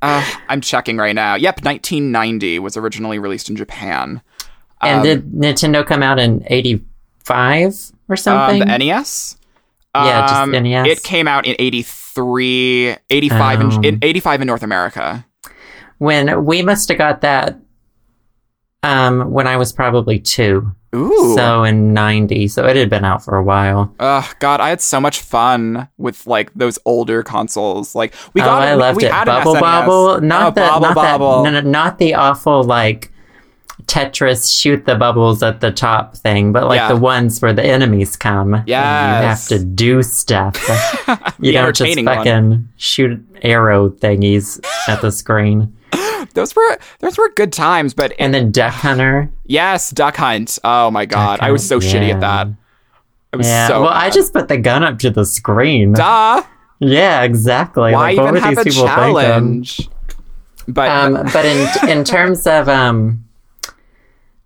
Uh, 0.00 0.24
I'm 0.48 0.60
checking 0.60 0.96
right 0.96 1.14
now. 1.14 1.34
Yep, 1.34 1.64
1990 1.64 2.58
was 2.60 2.76
originally 2.76 3.18
released 3.18 3.50
in 3.50 3.56
Japan. 3.56 4.22
And 4.80 4.98
Um, 4.98 5.02
did 5.02 5.32
Nintendo 5.32 5.84
come 5.84 6.02
out 6.04 6.18
in 6.20 6.44
'85 6.46 7.92
or 8.08 8.12
um, 8.12 8.16
something? 8.16 8.60
the 8.60 8.78
NES? 8.78 9.36
Yeah, 9.96 10.20
just 10.22 10.34
Um, 10.34 10.50
NES. 10.52 10.86
It 10.88 11.02
came 11.02 11.26
out 11.26 11.46
in 11.46 11.56
83, 11.58 12.96
85 13.10 13.60
Oh. 13.60 13.76
in, 13.78 13.84
in 13.84 13.98
85 14.02 14.40
in 14.42 14.46
North 14.46 14.62
America. 14.62 15.24
when 15.98 16.44
we 16.44 16.62
must 16.62 16.88
have 16.88 16.98
got 16.98 17.20
that 17.22 17.58
um 18.84 19.30
when 19.32 19.46
I 19.46 19.56
was 19.56 19.72
probably 19.72 20.18
two. 20.18 20.70
Ooh. 20.94 21.34
So 21.34 21.64
in 21.64 21.92
'90, 21.92 22.46
so 22.46 22.64
it 22.66 22.76
had 22.76 22.88
been 22.88 23.04
out 23.04 23.24
for 23.24 23.36
a 23.36 23.42
while. 23.42 23.92
Ugh, 23.98 24.24
God, 24.38 24.60
I 24.60 24.68
had 24.68 24.80
so 24.80 25.00
much 25.00 25.20
fun 25.20 25.88
with 25.98 26.24
like 26.26 26.52
those 26.54 26.78
older 26.84 27.24
consoles. 27.24 27.96
Like 27.96 28.14
we 28.32 28.40
oh, 28.42 28.44
got, 28.44 28.62
I 28.62 28.74
we- 28.76 28.80
loved 28.80 28.96
we 28.98 29.06
it. 29.06 29.12
had 29.12 29.28
an 29.28 29.42
Bubble 29.42 29.54
Bobble, 29.60 30.20
not 30.20 30.42
Oh, 30.42 30.50
the 30.50 30.60
Bobble 30.60 30.80
not 30.86 30.94
Bobble. 30.94 31.42
that, 31.42 31.50
no, 31.50 31.60
no, 31.62 31.68
not 31.70 31.98
the 31.98 32.14
awful 32.14 32.62
like 32.62 33.10
Tetris 33.86 34.56
shoot 34.56 34.86
the 34.86 34.94
bubbles 34.94 35.42
at 35.42 35.60
the 35.60 35.70
top 35.72 36.16
thing, 36.16 36.52
but 36.52 36.68
like 36.68 36.78
Yeah. 36.78 36.88
the 36.88 36.96
ones 36.96 37.42
where 37.42 37.52
the 37.52 37.64
enemies 37.64 38.16
come. 38.16 38.62
Yeah. 38.66 39.20
you 39.20 39.26
have 39.26 39.46
to 39.48 39.58
do 39.64 40.02
stuff. 40.02 40.54
you 41.40 41.52
don't 41.52 41.74
just 41.74 41.80
entertaining 41.82 42.04
one. 42.06 42.16
fucking 42.16 42.68
shoot 42.76 43.20
arrow 43.42 43.90
thingies 43.90 44.64
at 44.88 45.02
the 45.02 45.10
screen. 45.10 45.76
Those 46.34 46.56
were 46.56 46.78
those 47.00 47.16
were 47.18 47.28
good 47.36 47.52
times, 47.52 47.94
but 47.94 48.12
And 48.18 48.32
then 48.34 48.50
Duck 48.50 48.72
Hunter. 48.72 49.30
yes, 49.44 49.90
Duck 49.90 50.16
Hunt. 50.16 50.58
Oh 50.64 50.90
my 50.90 51.06
God, 51.06 51.36
Duck 51.38 51.42
I 51.48 51.52
was 51.52 51.66
so 51.66 51.80
Hunt, 51.80 51.92
shitty 51.92 52.12
at 52.14 52.20
that. 52.20 52.48
I 53.32 53.36
was 53.36 53.46
Yeah. 53.46 53.68
so 53.68 53.82
well, 53.82 53.90
I 53.90 54.10
just 54.10 54.32
put 54.32 54.48
the 54.48 54.56
gun 54.56 54.82
up 54.82 54.98
to 55.00 55.10
the 55.10 55.24
screen. 55.24 55.92
duh. 55.92 56.42
Yeah, 56.80 57.22
exactly. 57.22 57.92
Why 57.92 58.12
like, 58.12 58.18
even 58.18 58.34
have 58.42 58.58
a 58.58 58.70
challenge? 58.70 59.88
But 60.66 60.88
Um, 60.90 61.12
but 61.32 61.44
in 61.44 61.68
in 61.98 62.04
terms 62.04 62.46
of 62.46 62.68
um, 62.68 63.24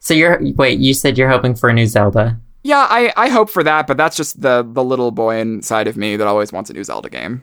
so 0.01 0.15
you're 0.15 0.41
wait, 0.57 0.79
you 0.79 0.95
said 0.95 1.17
you're 1.19 1.31
hoping 1.31 1.55
for 1.55 1.69
a 1.69 1.73
new 1.73 1.87
Zelda. 1.87 2.39
yeah, 2.65 2.87
I 2.91 3.13
I 3.17 3.29
hope 3.29 3.51
for 3.51 3.63
that. 3.63 3.87
But 3.87 3.97
that's 3.97 4.17
just 4.17 4.41
the 4.43 4.67
the 4.69 4.83
little 4.85 5.11
boy 5.11 5.39
inside 5.39 5.87
of 5.87 5.97
me 5.97 6.17
that 6.17 6.27
always 6.27 6.53
wants 6.53 6.71
a 6.71 6.73
new 6.75 6.85
Zelda 6.85 7.09
game. 7.09 7.43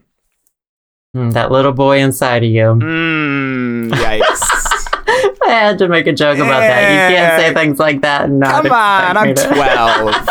Hmm, 1.14 1.30
that 1.32 1.50
little 1.52 1.72
boy 1.72 2.00
inside 2.00 2.44
of 2.44 2.50
you. 2.50 2.64
Mm, 2.76 2.82
yikes. 3.92 4.42
I 5.44 5.50
had 5.50 5.78
to 5.80 5.88
make 5.88 6.08
a 6.08 6.14
joke 6.14 6.38
about 6.38 6.60
that. 6.60 7.10
You 7.10 7.16
can't 7.16 7.42
say 7.42 7.54
things 7.54 7.80
like 7.80 8.02
that. 8.02 8.26
And 8.26 8.40
not 8.40 8.64
Come 8.64 8.72
on, 8.72 9.18
I'm 9.18 9.36
to- 9.36 9.48
12. 9.54 10.30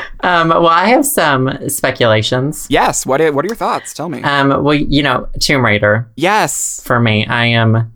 Um, 0.20 0.48
well, 0.48 0.66
I 0.66 0.86
have 0.88 1.06
some 1.06 1.68
speculations. 1.68 2.66
yes, 2.68 3.06
what 3.06 3.20
are, 3.20 3.30
what 3.32 3.44
are 3.44 3.48
your 3.48 3.54
thoughts? 3.56 3.94
Tell 3.94 4.08
me. 4.08 4.22
Um, 4.22 4.64
well, 4.64 4.74
you 4.74 5.00
know, 5.02 5.28
Tomb 5.40 5.64
Raider 5.64 6.10
yes. 6.16 6.80
for 6.84 6.98
me. 6.98 7.24
I 7.26 7.46
am 7.46 7.92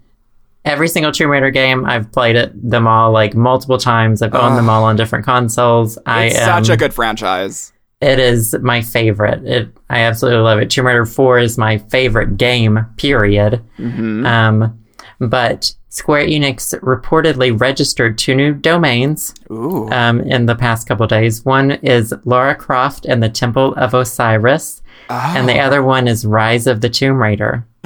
every 0.64 0.86
single 0.86 1.10
Tomb 1.10 1.30
Raider 1.30 1.50
game. 1.50 1.84
I've 1.86 2.12
played 2.12 2.36
it 2.36 2.52
them 2.70 2.86
all 2.86 3.10
like 3.10 3.34
multiple 3.34 3.78
times. 3.78 4.22
I've 4.22 4.34
owned 4.34 4.52
Ugh. 4.52 4.56
them 4.58 4.68
all 4.70 4.84
on 4.84 4.94
different 4.94 5.24
consoles. 5.24 5.98
I 6.06 6.26
It's 6.26 6.38
am, 6.38 6.62
such 6.64 6.72
a 6.72 6.76
good 6.76 6.94
franchise. 6.94 7.72
It 8.00 8.18
is 8.18 8.54
my 8.62 8.80
favorite. 8.80 9.44
It, 9.46 9.68
I 9.90 10.00
absolutely 10.00 10.40
love 10.40 10.58
it. 10.58 10.70
Tomb 10.70 10.86
Raider 10.86 11.04
4 11.04 11.38
is 11.38 11.58
my 11.58 11.78
favorite 11.78 12.36
game, 12.38 12.86
period. 12.96 13.62
hmm 13.76 14.24
Um, 14.24 14.78
but 15.18 15.74
Square 15.90 16.28
Enix 16.28 16.72
reportedly 16.80 17.58
registered 17.60 18.16
two 18.16 18.34
new 18.34 18.54
domains 18.54 19.34
Ooh. 19.50 19.88
um, 19.90 20.20
in 20.20 20.46
the 20.46 20.54
past 20.54 20.88
couple 20.88 21.06
days. 21.06 21.44
One 21.44 21.72
is 21.82 22.14
Lara 22.24 22.54
Croft 22.54 23.04
and 23.04 23.22
the 23.22 23.28
Temple 23.28 23.74
of 23.74 23.92
Osiris, 23.92 24.80
and 25.10 25.46
the 25.48 25.58
Oh. 25.58 25.66
other 25.66 25.82
one 25.82 26.08
is 26.08 26.24
Rise 26.24 26.66
of 26.66 26.80
the 26.80 26.88
Tomb 26.88 27.20
Raider. 27.20 27.66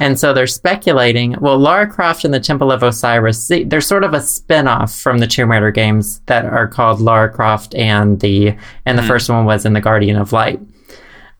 And 0.00 0.18
so 0.18 0.32
they're 0.32 0.46
speculating. 0.46 1.36
Well, 1.40 1.58
Lara 1.58 1.86
Croft 1.86 2.24
and 2.24 2.32
the 2.32 2.40
Temple 2.40 2.72
of 2.72 2.82
Osiris, 2.82 3.46
see, 3.46 3.64
they're 3.64 3.82
sort 3.82 4.02
of 4.02 4.14
a 4.14 4.20
spin-off 4.22 4.94
from 4.98 5.18
the 5.18 5.26
Tomb 5.26 5.50
Raider 5.50 5.70
games 5.70 6.20
that 6.20 6.46
are 6.46 6.66
called 6.66 7.02
Lara 7.02 7.30
Croft 7.30 7.74
and 7.74 8.18
the 8.20 8.56
and 8.86 8.98
the 8.98 9.02
first 9.02 9.28
one 9.28 9.44
was 9.44 9.66
in 9.66 9.74
the 9.74 9.80
Guardian 9.80 10.16
of 10.16 10.32
Light. 10.32 10.58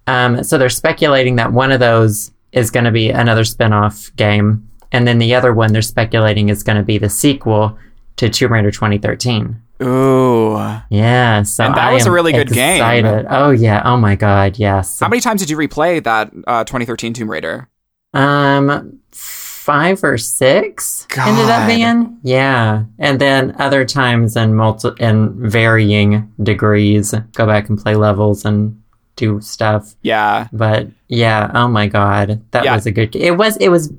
Um, 0.07 0.45
so 0.45 0.59
they're 0.59 0.69
speculating 0.69 1.37
that 1.37 1.53
one 1.53 1.73
of 1.73 1.81
those 1.81 2.33
is 2.53 2.71
going 2.71 2.85
to 2.85 2.91
be 2.91 3.09
another 3.09 3.45
spin-off 3.45 4.15
game, 4.17 4.69
and 4.93 5.09
then 5.09 5.17
the 5.17 5.35
other 5.35 5.55
one 5.55 5.73
they're 5.73 5.81
speculating 5.81 6.51
is 6.51 6.63
going 6.63 6.77
to 6.77 6.83
be 6.83 6.99
the 6.99 7.09
sequel 7.09 7.79
to 8.17 8.29
Tomb 8.29 8.53
Raider 8.53 8.71
2013. 8.71 9.63
Ooh. 9.83 10.57
Yeah, 10.91 11.43
so 11.45 11.65
And 11.65 11.75
that 11.77 11.89
I 11.89 11.95
was 11.95 12.05
a 12.05 12.11
really 12.11 12.33
good 12.33 12.53
game. 12.53 13.27
Oh 13.31 13.53
yeah, 13.53 13.81
oh 13.87 13.97
my 13.97 14.17
god, 14.17 14.59
yes. 14.59 15.01
How 15.01 15.09
many 15.09 15.23
times 15.23 15.41
did 15.41 15.49
you 15.49 15.57
replay 15.57 16.05
that 16.05 16.31
uh, 16.47 16.65
2013 16.65 17.15
Tomb 17.15 17.31
Raider? 17.31 17.70
Um, 18.13 18.99
five 19.13 20.03
or 20.03 20.19
six 20.19 21.07
ended 21.17 21.45
up 21.49 21.69
being. 21.69 22.19
Yeah, 22.23 22.85
and 22.99 23.21
then 23.21 23.55
other 23.59 23.85
times 23.85 24.37
in 24.37 24.55
multi 24.55 24.91
in 24.99 25.49
varying 25.49 26.33
degrees, 26.43 27.15
go 27.35 27.47
back 27.47 27.69
and 27.69 27.79
play 27.79 27.95
levels 27.95 28.45
and 28.45 28.81
do 29.17 29.41
stuff. 29.41 29.95
Yeah. 30.03 30.49
But 30.53 30.89
yeah, 31.09 31.51
oh 31.55 31.69
my 31.69 31.87
god, 31.87 32.41
that 32.51 32.65
Yeah. 32.65 32.75
was 32.75 32.87
a 32.87 32.91
good. 32.91 33.15
It 33.15 33.37
was. 33.37 33.57
It 33.59 33.69
was. 33.69 33.93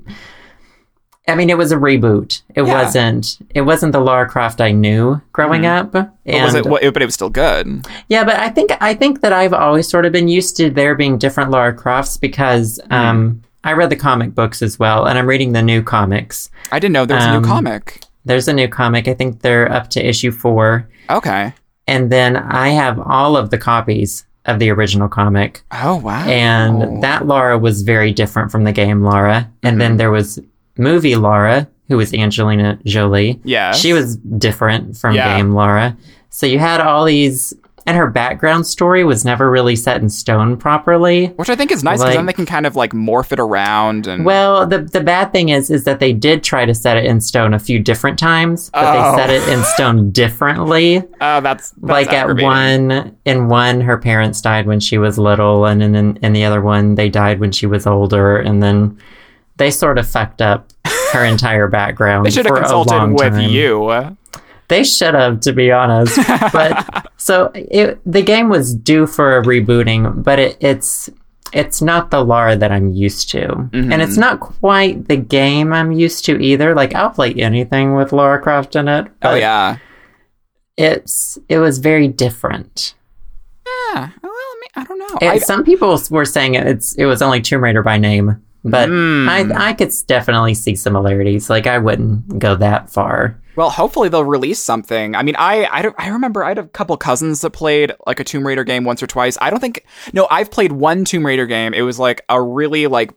I 1.28 1.36
mean, 1.36 1.48
it 1.50 1.56
was 1.56 1.70
a 1.70 1.76
reboot. 1.76 2.42
It 2.56 2.64
Yeah. 2.66 2.82
wasn't. 2.82 3.38
It 3.54 3.60
wasn't 3.60 3.92
the 3.92 4.00
Lara 4.00 4.28
Croft 4.28 4.60
I 4.60 4.72
knew 4.72 5.20
growing 5.32 5.64
up. 5.64 5.92
But 5.92 6.10
was 6.26 6.54
And- 6.54 6.66
it? 6.66 6.92
But 6.92 7.02
it 7.02 7.06
was 7.06 7.14
still 7.14 7.30
good. 7.30 7.86
yeah, 8.08 8.24
but 8.24 8.36
I 8.36 8.48
think 8.48 8.72
I 8.80 8.92
think 8.94 9.20
that 9.20 9.32
I've 9.32 9.54
always 9.54 9.88
sort 9.88 10.04
of 10.04 10.12
been 10.12 10.26
used 10.28 10.56
to 10.56 10.68
there 10.68 10.96
being 10.96 11.16
different 11.18 11.50
Lara 11.52 11.72
Crofts 11.72 12.16
because 12.18 12.80
um, 12.90 13.42
I 13.64 13.72
read 13.72 13.90
the 13.90 13.96
comic 13.96 14.34
books 14.34 14.62
as 14.62 14.78
well, 14.78 15.04
and 15.06 15.18
I'm 15.18 15.26
reading 15.26 15.52
the 15.52 15.62
new 15.62 15.82
comics. 15.82 16.50
I 16.72 16.78
didn't 16.78 16.92
know 16.94 17.04
there 17.06 17.16
was 17.16 17.26
a 17.26 17.30
Um, 17.30 17.42
new 17.42 17.48
comic. 17.48 18.00
There's 18.24 18.48
a 18.48 18.52
new 18.52 18.68
comic. 18.68 19.08
I 19.08 19.14
think 19.14 19.42
they're 19.42 19.70
up 19.70 19.90
to 19.90 20.04
issue 20.06 20.30
four, 20.32 20.88
Okay. 21.10 21.52
and 21.86 22.10
then 22.10 22.36
I 22.36 22.68
have 22.70 22.98
all 23.00 23.36
of 23.36 23.50
the 23.50 23.58
copies 23.58 24.24
of 24.46 24.58
the 24.58 24.70
original 24.70 25.08
comic, 25.08 25.62
Oh 25.70 25.96
wow. 25.96 26.24
and 26.26 27.02
that 27.02 27.26
Laura 27.26 27.56
was 27.58 27.82
very 27.82 28.12
different 28.12 28.50
from 28.50 28.64
the 28.64 28.72
game 28.72 29.02
Laura. 29.02 29.48
And 29.62 29.72
Mm-hmm. 29.74 29.78
then 29.78 29.96
there 29.98 30.10
was 30.10 30.40
movie 30.76 31.14
Laura, 31.16 31.68
who 31.88 31.96
was 31.96 32.12
Angelina 32.14 32.78
Jolie. 32.84 33.40
Yes. 33.44 33.78
She 33.78 33.92
was 33.92 34.16
different 34.16 34.96
from 34.96 35.14
Yeah. 35.14 35.36
game 35.36 35.52
Laura. 35.52 35.96
So 36.30 36.46
you 36.46 36.58
had 36.58 36.80
all 36.80 37.04
these, 37.04 37.54
and 37.86 37.96
her 37.96 38.06
background 38.08 38.66
story 38.66 39.04
was 39.04 39.24
never 39.24 39.50
really 39.50 39.76
set 39.76 40.00
in 40.00 40.08
stone 40.08 40.56
properly. 40.56 41.26
Which 41.36 41.50
I 41.50 41.56
think 41.56 41.70
is 41.72 41.82
nice 41.82 41.98
because 41.98 42.06
Like- 42.10 42.14
then 42.16 42.26
they 42.26 42.32
can 42.32 42.46
kind 42.46 42.66
of 42.66 42.76
like 42.76 42.92
morph 42.92 43.32
it 43.32 43.40
around 43.40 44.06
and. 44.06 44.24
Well, 44.24 44.66
the 44.66 44.78
the 44.78 45.00
bad 45.00 45.32
thing 45.32 45.48
is 45.50 45.70
is 45.70 45.84
that 45.84 46.00
they 46.00 46.12
did 46.12 46.42
try 46.44 46.64
to 46.64 46.74
set 46.74 46.96
it 46.96 47.04
in 47.04 47.20
stone 47.20 47.54
a 47.54 47.58
few 47.58 47.78
different 47.78 48.18
times, 48.18 48.70
but 48.72 48.84
Oh. 48.84 48.92
they 49.16 49.22
set 49.22 49.30
oh. 49.30 49.32
it 49.34 49.48
in 49.58 49.64
stone 49.64 50.10
differently. 50.22 51.02
oh, 51.20 51.40
that's, 51.40 51.70
that's 51.70 51.82
like 51.82 52.12
at 52.12 52.36
one 52.40 53.16
in 53.24 53.48
one 53.48 53.80
her 53.80 53.98
parents 53.98 54.40
died 54.40 54.66
when 54.66 54.80
she 54.80 54.98
was 54.98 55.18
little 55.18 55.66
and 55.66 55.82
in, 55.82 55.94
in 55.94 56.16
in 56.22 56.32
the 56.32 56.44
other 56.44 56.60
one 56.60 56.94
they 56.94 57.08
died 57.08 57.40
when 57.40 57.52
she 57.52 57.66
was 57.66 57.86
older 57.86 58.36
and 58.38 58.62
then 58.62 58.98
they 59.56 59.70
sort 59.70 59.98
of 59.98 60.06
fucked 60.08 60.40
up 60.42 60.70
her 61.12 61.24
entire 61.34 61.68
background 61.68 62.24
They 62.26 62.30
should 62.30 62.46
have 62.46 62.56
for 62.56 62.62
a 62.62 62.68
long 62.76 62.86
consulted 62.86 63.12
with 63.12 63.32
time. 63.34 63.50
you. 63.50 64.16
They 64.72 64.84
should 64.84 65.12
have, 65.12 65.40
to 65.40 65.52
be 65.52 65.70
honest. 65.70 66.16
But 66.50 67.12
so 67.18 67.50
it, 67.54 68.00
the 68.10 68.22
game 68.22 68.48
was 68.48 68.74
due 68.74 69.06
for 69.06 69.36
a 69.36 69.42
rebooting, 69.42 70.24
but 70.24 70.38
it, 70.38 70.56
it's 70.60 71.10
it's 71.52 71.82
not 71.82 72.10
the 72.10 72.24
Lara 72.24 72.56
that 72.56 72.72
I'm 72.72 72.90
used 72.90 73.28
to. 73.32 73.48
Mm-hmm. 73.48 73.92
And 73.92 74.00
it's 74.00 74.16
not 74.16 74.40
quite 74.40 75.08
the 75.08 75.18
game 75.18 75.74
I'm 75.74 75.92
used 75.92 76.24
to 76.24 76.42
either. 76.42 76.74
Like 76.74 76.94
I'll 76.94 77.10
play 77.10 77.34
anything 77.34 77.96
with 77.96 78.14
Lara 78.14 78.40
Croft 78.40 78.74
in 78.74 78.88
it. 78.88 79.08
Oh 79.20 79.34
yeah. 79.34 79.76
It's 80.78 81.38
it 81.50 81.58
was 81.58 81.76
very 81.76 82.08
different. 82.08 82.94
Yeah. 83.66 84.08
Well, 84.22 84.32
I, 84.32 84.56
mean, 84.58 84.70
I 84.74 84.84
don't 84.84 84.98
know. 84.98 85.28
I, 85.28 85.36
some 85.36 85.64
people 85.64 86.00
were 86.10 86.24
saying 86.24 86.54
it's 86.54 86.94
it 86.94 87.04
was 87.04 87.20
only 87.20 87.42
Tomb 87.42 87.62
Raider 87.62 87.82
by 87.82 87.98
name, 87.98 88.42
but 88.64 88.88
Hmm. 88.88 89.28
I 89.28 89.50
I 89.54 89.72
could 89.72 89.92
definitely 90.06 90.54
see 90.54 90.76
similarities. 90.76 91.50
Like 91.50 91.66
I 91.66 91.78
wouldn't 91.78 92.38
go 92.38 92.54
that 92.56 92.90
far. 92.90 93.38
well, 93.56 93.68
hopefully 93.70 94.08
they'll 94.08 94.24
release 94.24 94.58
something. 94.60 95.14
I 95.14 95.22
mean, 95.22 95.36
I 95.38 95.66
I, 95.70 95.82
don't, 95.82 95.94
I 95.98 96.08
remember 96.08 96.42
I 96.44 96.48
had 96.48 96.58
a 96.58 96.66
couple 96.68 96.96
cousins 96.96 97.40
that 97.42 97.50
played 97.50 97.92
like 98.06 98.18
a 98.20 98.24
Tomb 98.24 98.46
Raider 98.46 98.64
game 98.64 98.84
once 98.84 99.02
or 99.02 99.06
twice. 99.06 99.36
I 99.40 99.50
don't 99.50 99.60
think 99.60 99.84
no, 100.12 100.26
I've 100.30 100.50
played 100.50 100.72
one 100.72 101.04
Tomb 101.04 101.26
Raider 101.26 101.46
game. 101.46 101.74
It 101.74 101.82
was 101.82 101.98
like 101.98 102.22
a 102.28 102.40
really 102.40 102.86
like 102.86 103.12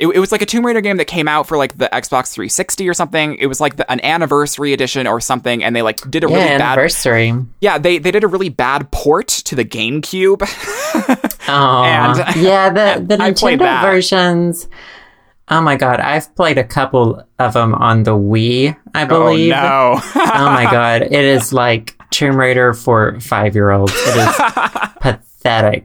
it, 0.00 0.06
it 0.08 0.18
was 0.18 0.32
like 0.32 0.42
a 0.42 0.46
Tomb 0.46 0.66
Raider 0.66 0.80
game 0.80 0.96
that 0.98 1.06
came 1.06 1.28
out 1.28 1.46
for 1.46 1.56
like 1.56 1.78
the 1.78 1.88
Xbox 1.92 2.32
360 2.32 2.88
or 2.88 2.94
something. 2.94 3.36
It 3.36 3.46
was 3.46 3.60
like 3.60 3.76
the, 3.76 3.90
an 3.90 4.04
anniversary 4.04 4.72
edition 4.72 5.06
or 5.06 5.20
something, 5.20 5.62
and 5.62 5.74
they 5.76 5.82
like 5.82 5.98
did 6.10 6.24
a 6.24 6.28
Yeah, 6.28 6.34
really 6.36 6.48
bad 6.58 6.60
anniversary. 6.78 7.34
yeah 7.60 7.78
they 7.78 7.98
they 7.98 8.10
did 8.10 8.24
a 8.24 8.28
really 8.28 8.48
bad 8.48 8.90
port 8.90 9.28
to 9.28 9.54
the 9.54 9.64
GameCube. 9.64 10.42
Oh, 11.50 11.82
And- 11.84 12.18
yeah, 12.42 12.68
the 12.68 13.02
the 13.06 13.16
Nintendo 13.16 13.80
versions. 13.80 14.68
Oh 15.50 15.62
my 15.62 15.76
god, 15.76 15.98
I've 16.00 16.34
played 16.36 16.58
a 16.58 16.64
couple 16.64 17.24
of 17.38 17.54
them 17.54 17.74
on 17.74 18.02
the 18.02 18.10
Wii, 18.10 18.76
I 18.94 19.04
oh, 19.04 19.06
believe. 19.06 19.54
Oh 19.54 19.56
no! 19.56 20.00
oh 20.16 20.44
my 20.52 20.64
god, 20.70 21.00
it 21.02 21.12
is 21.12 21.54
like 21.54 21.96
Tomb 22.10 22.36
Raider 22.36 22.74
for 22.74 23.18
five 23.20 23.54
year 23.54 23.70
olds. 23.70 23.94
It 23.94 24.16
is 24.16 24.36
pathetic. 24.36 25.20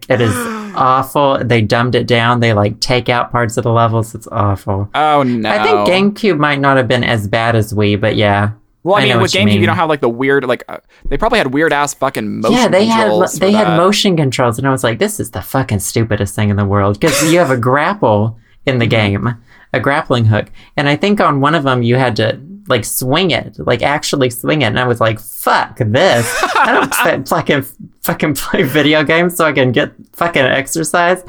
It 0.10 0.22
is 0.22 0.34
awful. 0.76 1.40
They 1.44 1.62
dumbed 1.62 1.96
it 1.96 2.08
down. 2.08 2.40
They 2.40 2.54
like 2.54 2.80
take 2.80 3.10
out 3.10 3.32
parts 3.32 3.58
of 3.58 3.64
the 3.64 3.72
levels. 3.72 4.14
It's 4.16 4.28
awful. 4.28 4.90
oh 4.96 5.24
no! 5.24 5.50
I 5.50 5.64
think 5.64 5.88
GameCube 6.18 6.38
might 6.38 6.60
not 6.60 6.78
have 6.78 6.88
been 6.88 7.04
as 7.04 7.28
bad 7.28 7.56
as 7.56 7.74
Wii, 7.74 8.00
but 8.00 8.16
yeah. 8.16 8.52
Well, 8.86 8.96
I, 8.96 9.00
I 9.00 9.04
mean, 9.06 9.14
with 9.14 9.22
what 9.22 9.34
you 9.34 9.40
GameCube, 9.42 9.60
you, 9.62 9.66
don't 9.66 9.78
have 9.78 9.88
like 9.88 10.02
the 10.02 10.10
weird 10.10 10.44
like 10.46 10.64
uh, 10.68 10.78
they 11.06 11.18
probably 11.18 11.38
had 11.38 11.54
weird 11.54 11.72
ass 11.72 11.94
fucking 11.94 12.42
motion. 12.42 12.58
yeah, 12.58 12.68
they 12.68 12.86
had 12.86 13.12
they 13.40 13.52
had 13.54 13.68
that. 13.68 13.78
motion 13.78 14.18
controls, 14.18 14.58
and 14.58 14.68
I 14.68 14.72
was 14.72 14.84
like, 14.84 15.00
"This 15.00 15.20
is 15.22 15.32
the 15.32 15.42
fucking 15.42 15.80
stupidest 15.80 16.36
thing 16.36 16.50
in 16.50 16.58
the 16.58 16.66
world." 16.66 17.00
Because 17.00 17.32
you 17.32 17.40
have 17.40 17.50
a 17.52 17.58
grapple 17.58 18.38
in 18.66 18.74
Mm-hmm. 18.74 18.80
the 18.80 18.88
game, 18.88 19.36
a 19.74 19.80
grappling 19.80 20.26
hook, 20.26 20.48
and 20.78 20.88
I 20.90 20.96
think 20.98 21.22
on 21.22 21.40
one 21.42 21.56
of 21.56 21.64
them 21.64 21.82
you 21.84 21.96
had 21.96 22.16
to 22.18 22.40
like 22.68 22.86
swing 22.86 23.32
it, 23.32 23.58
like 23.60 23.82
actually 23.82 24.30
swing 24.30 24.62
it, 24.62 24.66
and 24.68 24.80
I 24.80 24.88
was 24.88 25.00
like, 25.02 25.20
"Fuck 25.20 25.78
this! 25.80 26.26
I 26.56 26.90
don't 27.06 27.28
fucking 27.28 27.64
fucking 28.02 28.36
play 28.36 28.64
video 28.64 29.04
games 29.04 29.36
so 29.36 29.46
I 29.46 29.52
can 29.54 29.72
get 29.72 29.92
fucking 30.14 30.42
exercise." 30.42 31.24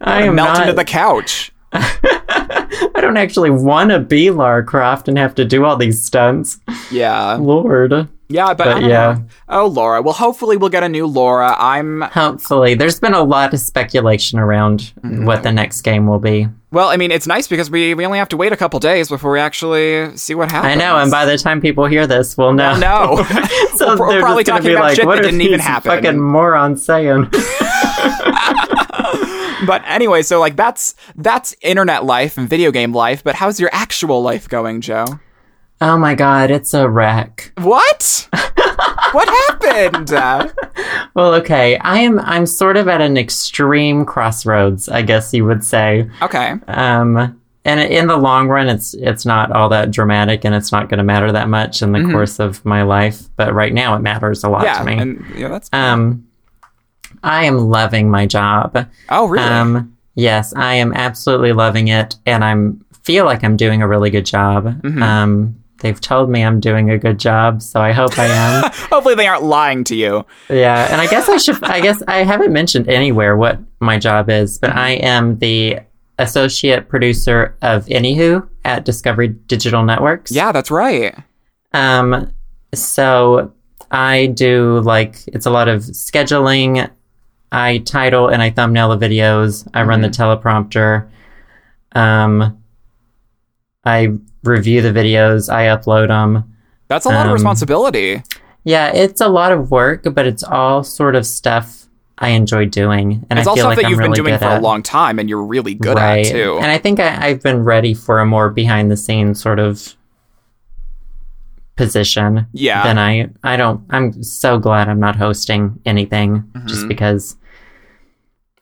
I 0.00 0.22
am 0.24 0.34
melt 0.34 0.48
not. 0.48 0.60
into 0.62 0.72
the 0.74 0.84
couch. 0.84 1.52
I 1.72 3.00
don't 3.00 3.16
actually 3.16 3.50
want 3.50 3.90
to 3.90 3.98
be 3.98 4.30
Lara 4.30 4.64
Croft 4.64 5.08
and 5.08 5.18
have 5.18 5.34
to 5.36 5.44
do 5.44 5.64
all 5.64 5.76
these 5.76 6.02
stunts. 6.02 6.58
Yeah, 6.90 7.34
Lord. 7.34 8.08
yeah, 8.28 8.54
but, 8.54 8.64
But 8.64 8.82
yeah. 8.82 8.88
know. 8.88 9.24
Oh, 9.48 9.66
Laura. 9.66 10.02
Well, 10.02 10.14
hopefully 10.14 10.56
we'll 10.56 10.70
get 10.70 10.82
a 10.82 10.88
new 10.88 11.06
Laura. 11.06 11.54
I'm 11.58 12.00
Hopefully, 12.02 12.74
there's 12.74 13.00
been 13.00 13.14
a 13.14 13.22
lot 13.22 13.52
of 13.54 13.60
speculation 13.60 14.38
around 14.38 14.92
Mm-hmm. 15.02 15.24
what 15.24 15.42
the 15.42 15.52
next 15.52 15.82
game 15.82 16.06
will 16.06 16.18
be. 16.18 16.48
Well. 16.76 16.88
I 16.88 16.96
mean, 16.96 17.10
it's 17.10 17.26
nice 17.26 17.48
because 17.48 17.70
we 17.70 17.94
we 17.94 18.06
only 18.06 18.18
have 18.18 18.28
to 18.28 18.36
wait 18.36 18.52
a 18.52 18.56
couple 18.56 18.78
days 18.78 19.08
before 19.08 19.32
we 19.32 19.40
actually 19.40 20.16
see 20.16 20.34
what 20.34 20.52
happens. 20.52 20.72
I 20.72 20.74
know, 20.76 20.96
and 20.98 21.10
by 21.10 21.24
the 21.24 21.36
time 21.38 21.60
people 21.60 21.86
hear 21.86 22.06
this, 22.06 22.36
we'll 22.36 22.52
know. 22.52 22.76
no. 22.76 23.24
so 23.76 23.96
We're- 23.96 24.16
we're 24.16 24.20
probably 24.20 24.44
talking 24.44 24.66
be 24.66 24.72
about 24.74 24.84
like, 24.84 24.96
shit 24.96 25.06
"What 25.06 25.16
that 25.16 25.22
didn't 25.22 25.40
even 25.40 25.58
happen." 25.58 25.90
Fucking 25.90 26.20
moron 26.20 26.76
saying. 26.76 27.28
but 29.66 29.82
anyway, 29.86 30.22
so 30.22 30.38
like 30.38 30.54
that's 30.56 30.94
that's 31.16 31.56
internet 31.62 32.04
life 32.04 32.36
and 32.38 32.48
video 32.48 32.70
game 32.70 32.92
life. 32.92 33.24
But 33.24 33.34
how's 33.36 33.58
your 33.58 33.70
actual 33.72 34.22
life 34.22 34.48
going, 34.48 34.80
Joe? 34.82 35.06
oh 35.80 35.98
my 35.98 36.14
god, 36.14 36.50
it's 36.50 36.72
a 36.74 36.88
wreck. 36.88 37.52
What? 37.58 38.28
What 39.16 39.28
happened? 39.62 40.52
Well, 41.14 41.32
okay, 41.36 41.78
I 41.78 42.00
am. 42.00 42.18
I'm 42.20 42.44
sort 42.44 42.76
of 42.76 42.88
at 42.88 43.00
an 43.00 43.16
extreme 43.16 44.04
crossroads, 44.04 44.86
I 44.90 45.00
guess 45.00 45.32
you 45.32 45.46
would 45.46 45.64
say. 45.64 46.10
okay. 46.20 46.54
Um, 46.68 47.40
and 47.64 47.80
in 47.80 48.06
the 48.06 48.18
long 48.18 48.48
run, 48.48 48.68
it's 48.68 48.92
it's 48.92 49.24
not 49.24 49.50
all 49.50 49.70
that 49.70 49.90
dramatic, 49.90 50.44
and 50.44 50.54
it's 50.54 50.70
not 50.72 50.90
going 50.90 50.98
to 50.98 51.04
matter 51.04 51.32
that 51.32 51.48
much 51.48 51.80
in 51.80 51.92
the 51.92 52.04
course 52.12 52.38
of 52.38 52.62
my 52.66 52.82
life. 52.82 53.22
But 53.36 53.54
right 53.54 53.72
now, 53.72 53.96
it 53.96 54.00
matters 54.00 54.44
a 54.44 54.50
lot 54.50 54.66
Mm-hmm. 54.66 54.88
Yeah, 54.88 54.98
to 54.98 55.04
me. 55.06 55.22
and 55.30 55.34
yeah, 55.40 55.48
that's. 55.48 55.70
um, 55.72 56.26
I 57.22 57.44
am 57.46 57.56
loving 57.58 58.10
my 58.10 58.26
job. 58.26 58.86
oh, 59.08 59.26
really? 59.26 59.44
Um, 59.48 59.96
yes, 60.16 60.52
I 60.54 60.74
am 60.74 60.92
absolutely 60.92 61.52
loving 61.54 61.88
it, 61.88 62.14
and 62.26 62.44
I'm 62.44 62.84
feel 63.04 63.24
like 63.24 63.42
I'm 63.42 63.56
doing 63.56 63.80
a 63.80 63.88
really 63.88 64.10
good 64.10 64.26
job. 64.26 64.64
Mm-hmm. 64.82 65.02
Um, 65.02 65.64
they've 65.80 66.00
told 66.00 66.30
me 66.30 66.42
I'm 66.42 66.60
doing 66.60 66.90
a 66.90 66.98
good 66.98 67.18
job, 67.18 67.62
so 67.62 67.80
I 67.80 67.92
hope 67.92 68.18
I 68.18 68.26
am. 68.26 68.70
Hopefully, 68.90 69.14
they 69.14 69.26
aren't 69.26 69.44
lying 69.44 69.84
to 69.84 69.96
you. 69.96 70.24
yeah, 70.48 70.90
and 70.90 71.00
I 71.00 71.06
guess 71.06 71.28
I 71.28 71.36
should. 71.36 71.62
I 71.64 71.80
guess 71.80 72.02
I 72.08 72.24
haven't 72.24 72.52
mentioned 72.52 72.88
anywhere 72.88 73.36
what 73.36 73.58
my 73.80 73.98
job 73.98 74.30
is, 74.30 74.58
but 74.58 74.70
I 74.70 74.90
am 74.92 75.38
the 75.38 75.80
associate 76.18 76.88
producer 76.88 77.56
of 77.62 77.86
Anywho 77.86 78.48
at 78.64 78.84
Discovery 78.84 79.28
Digital 79.28 79.82
Networks. 79.84 80.32
Yeah, 80.32 80.52
that's 80.52 80.70
right. 80.70 81.14
Um, 81.72 82.32
so 82.74 83.52
I 83.90 84.26
do 84.26 84.80
like 84.80 85.18
it's 85.28 85.46
a 85.46 85.50
lot 85.50 85.68
of 85.68 85.82
scheduling. 85.82 86.90
I 87.52 87.78
title 87.78 88.28
and 88.28 88.42
I 88.42 88.50
thumbnail 88.50 88.96
the 88.96 89.08
videos. 89.08 89.68
I 89.72 89.82
run 89.84 90.00
the 90.00 90.08
teleprompter. 90.08 91.08
Um, 91.92 92.62
I 93.86 94.08
review 94.44 94.82
the 94.82 94.90
videos. 94.92 95.50
I 95.50 95.66
upload 95.74 96.08
them. 96.08 96.44
That's 96.88 97.06
a 97.06 97.08
lot 97.08 97.20
of 97.24 97.30
Um, 97.30 97.32
responsibility. 97.34 98.22
Yeah, 98.64 98.88
it's 98.88 99.20
a 99.20 99.28
lot 99.28 99.52
of 99.52 99.70
work, 99.70 100.02
but 100.12 100.26
it's 100.26 100.42
all 100.42 100.82
sort 100.84 101.14
of 101.16 101.24
stuff 101.24 101.86
I 102.18 102.30
enjoy 102.30 102.64
doing, 102.66 103.24
and 103.30 103.38
It's 103.38 103.46
I 103.46 103.50
all 103.50 103.56
stuff 103.56 103.66
like 103.68 103.76
that 103.76 103.84
I'm 103.86 103.90
you've 103.90 103.98
really 104.00 104.16
been 104.16 104.24
doing 104.24 104.38
for 104.38 104.46
at. 104.46 104.58
a 104.58 104.60
long 104.60 104.82
time, 104.82 105.18
and 105.18 105.28
you're 105.28 105.42
really 105.44 105.74
good 105.74 105.96
right. 105.96 106.26
at 106.26 106.32
too. 106.32 106.56
And 106.60 106.66
I 106.70 106.78
think 106.78 106.98
I, 106.98 107.26
I've 107.28 107.42
been 107.42 107.62
ready 107.62 107.94
for 107.94 108.18
a 108.20 108.26
more 108.26 108.50
behind 108.50 108.90
the 108.90 108.96
scenes 108.96 109.40
sort 109.40 109.58
of 109.60 109.94
position. 111.76 112.46
Yeah. 112.52 112.82
Then 112.84 112.98
I 112.98 113.28
I 113.44 113.56
don't 113.56 113.84
I'm 113.90 114.22
so 114.22 114.58
glad 114.58 114.88
I'm 114.88 115.00
not 115.00 115.16
hosting 115.16 115.78
anything 115.84 116.38
Mm-hmm. 116.54 116.66
just 116.68 116.88
because 116.88 117.36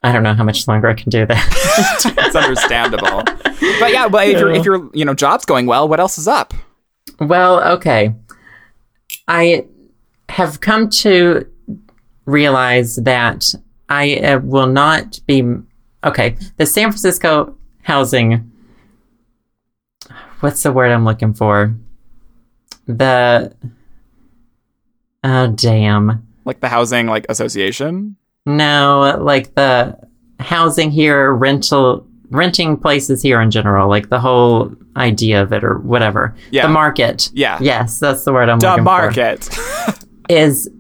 I 0.03 0.13
don't 0.13 0.23
know 0.23 0.35
how 0.35 0.45
much 0.45 0.67
longer 0.69 0.89
I 0.89 0.95
can 0.95 1.09
do 1.11 1.25
that. 1.25 2.05
it's 2.19 2.37
understandable. 2.37 3.23
but 3.81 3.93
yeah, 3.93 4.09
but 4.09 4.29
if 4.29 4.39
your 4.39 4.53
if 4.53 4.65
your 4.65 4.91
you 4.93 5.05
know 5.05 5.15
job's 5.15 5.45
going 5.45 5.67
well, 5.67 5.89
what 5.89 6.01
else 6.01 6.19
is 6.19 6.29
up? 6.29 6.55
well, 7.21 7.63
okay. 7.75 8.15
I 9.29 9.67
have 10.29 10.61
come 10.61 10.91
to 10.91 11.47
realize 12.27 12.97
that 12.97 13.55
I 13.89 14.17
uh, 14.17 14.39
will 14.41 14.67
not 14.67 15.21
be 15.27 15.45
okay. 16.03 16.37
The 16.57 16.67
San 16.67 16.91
Francisco 16.91 17.57
housing 17.83 18.51
what's 20.45 20.63
the 20.63 20.73
word 20.73 20.93
I'm 20.93 21.07
looking 21.07 21.33
for? 21.33 21.75
The 22.87 23.57
oh 25.25 25.47
damn. 25.49 26.27
Like 26.45 26.61
the 26.61 26.69
housing 26.69 27.07
like 27.07 27.25
association? 27.31 28.17
No, 28.45 29.19
like 29.23 29.55
the 29.55 29.99
housing 30.39 30.91
here, 30.91 31.33
rental 31.33 32.07
renting 32.35 32.77
places 32.77 33.23
here 33.23 33.41
in 33.41 33.51
general, 33.51 33.89
like 33.89 34.11
the 34.11 34.21
whole 34.21 34.73
idea 34.97 35.43
of 35.43 35.53
it 35.53 35.65
or 35.65 35.79
whatever. 35.79 36.35
Yeah. 36.51 36.67
The 36.67 36.73
market. 36.73 37.31
Yeah. 37.33 37.59
Yes, 37.61 37.99
that's 37.99 38.25
the 38.25 38.33
word 38.33 38.49
I'm 38.49 38.59
The 38.59 38.69
looking 38.71 38.85
market. 38.85 39.45
for. 39.45 39.95
Is 40.29 40.71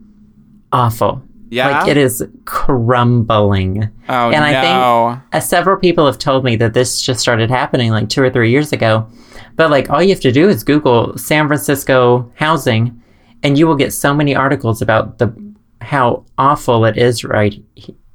awful. 0.73 1.23
Yeah? 1.51 1.81
Like 1.81 1.89
it 1.89 1.97
is 1.99 2.27
crumbling. 2.47 3.85
oh 4.09 4.31
and 4.31 4.45
I 4.45 4.53
no. 4.63 5.21
Uh, 5.33 5.41
several 5.41 5.77
people 5.77 6.07
have 6.07 6.19
told 6.19 6.45
me 6.45 6.57
that 6.57 6.75
this 6.75 7.01
just 7.01 7.21
started 7.21 7.51
happening 7.51 7.91
like 7.91 8.09
two 8.09 8.23
or 8.23 8.31
three 8.31 8.51
years 8.51 8.73
ago. 8.73 9.07
But 9.55 9.71
like 9.71 9.91
all 9.91 10.03
you 10.03 10.09
have 10.11 10.21
to 10.21 10.33
do 10.33 10.49
is 10.49 10.65
Google 10.65 11.17
San 11.17 11.47
Francisco 11.47 12.33
housing, 12.37 13.01
and 13.43 13.57
you 13.59 13.67
will 13.67 13.77
get 13.77 13.93
so 13.93 14.13
many 14.15 14.35
articles 14.35 14.83
about 14.83 15.19
the 15.19 15.33
how 15.81 16.25
awful 16.39 16.87
it 16.87 16.97
is 16.97 17.23
right 17.23 17.63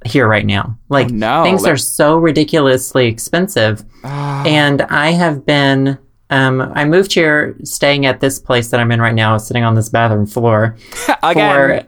here 0.05 0.27
right 0.27 0.45
now. 0.45 0.77
Like 0.89 1.07
Oh, 1.07 1.13
no. 1.15 1.43
things 1.43 1.65
are 1.65 1.77
so 1.77 2.17
ridiculously 2.17 3.07
expensive, 3.07 3.83
and 4.03 4.81
I 4.83 5.12
have 5.12 5.45
been. 5.45 5.97
Um, 6.31 6.62
I 6.75 6.85
moved 6.85 7.13
here, 7.13 7.55
staying 7.63 8.05
at 8.05 8.19
this 8.19 8.39
place 8.39 8.69
that 8.69 8.79
I'm 8.79 8.91
in 8.91 9.02
right 9.02 9.15
now, 9.15 9.35
sitting 9.39 9.63
on 9.63 9.73
this 9.73 9.89
bathroom 9.89 10.27
floor 10.27 10.77
Again. 11.23 11.87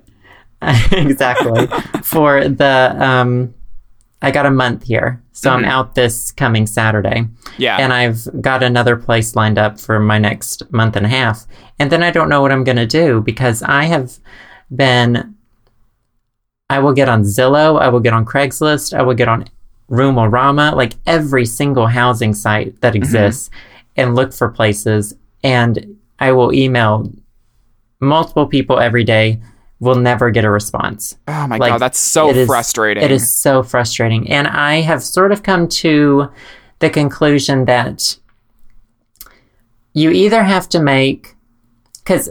for 0.62 0.66
exactly 0.96 1.68
for 2.04 2.48
the 2.48 2.96
um 3.00 3.54
I 4.24 4.32
got 4.32 4.46
a 4.48 4.52
month 4.52 4.84
here. 4.84 5.22
So 5.32 5.50
I'm 5.52 5.66
out 5.66 5.96
this 5.96 6.32
coming 6.32 6.68
Saturday. 6.68 7.26
yeah. 7.58 7.78
And 7.80 7.92
I've 7.92 8.28
got 8.42 8.62
another 8.62 8.96
place 8.96 9.36
lined 9.36 9.58
up 9.58 9.80
for 9.80 10.00
my 10.00 10.20
next 10.20 10.72
month 10.72 10.96
and 10.96 11.06
a 11.08 11.10
half. 11.10 11.48
And 11.80 11.92
then 11.92 12.04
I 12.04 12.12
don't 12.12 12.30
know 12.30 12.42
what 12.44 12.52
I'm 12.52 12.64
going 12.64 12.76
to 12.78 12.86
do 12.86 13.22
because 13.22 13.64
I 13.64 13.86
have 13.86 14.20
been 14.76 15.36
I 16.72 16.80
will 16.80 16.94
get 16.94 17.10
on 17.10 17.24
Zillow, 17.24 17.80
I 17.82 17.90
will 17.90 18.00
get 18.00 18.14
on 18.14 18.24
Craigslist, 18.26 18.98
I 18.98 19.02
will 19.02 19.14
get 19.14 19.28
on 19.28 19.46
Roomorama, 19.90 20.74
like 20.74 20.94
every 21.06 21.46
single 21.46 21.88
housing 21.88 22.34
site 22.34 22.80
that 22.80 22.94
mm-hmm. 22.94 23.04
exists, 23.04 23.50
and 23.98 24.16
look 24.16 24.32
for 24.34 24.48
places. 24.50 25.14
And 25.44 25.98
I 26.20 26.32
will 26.32 26.54
email 26.54 27.12
multiple 28.00 28.48
people 28.48 28.80
every 28.80 29.04
day. 29.04 29.42
Will 29.82 29.96
never 29.96 30.30
get 30.30 30.46
a 30.46 30.50
response. 30.52 31.18
Oh 31.28 31.48
my 31.48 31.58
Like, 31.58 31.72
god, 31.72 31.80
that's 31.80 32.00
so 32.00 32.30
it 32.30 32.38
is- 32.38 32.48
frustrating. 32.48 33.04
It 33.04 33.12
is 33.12 33.36
so 33.36 33.64
frustrating. 33.64 34.30
And 34.30 34.48
I 34.48 34.82
have 34.82 35.04
sort 35.04 35.32
of 35.32 35.42
come 35.42 35.68
to 35.84 36.30
the 36.78 36.90
conclusion 36.90 37.66
that 37.66 38.18
you 39.94 40.12
either 40.12 40.44
have 40.44 40.70
to 40.70 40.80
make, 40.80 41.36
because 42.04 42.30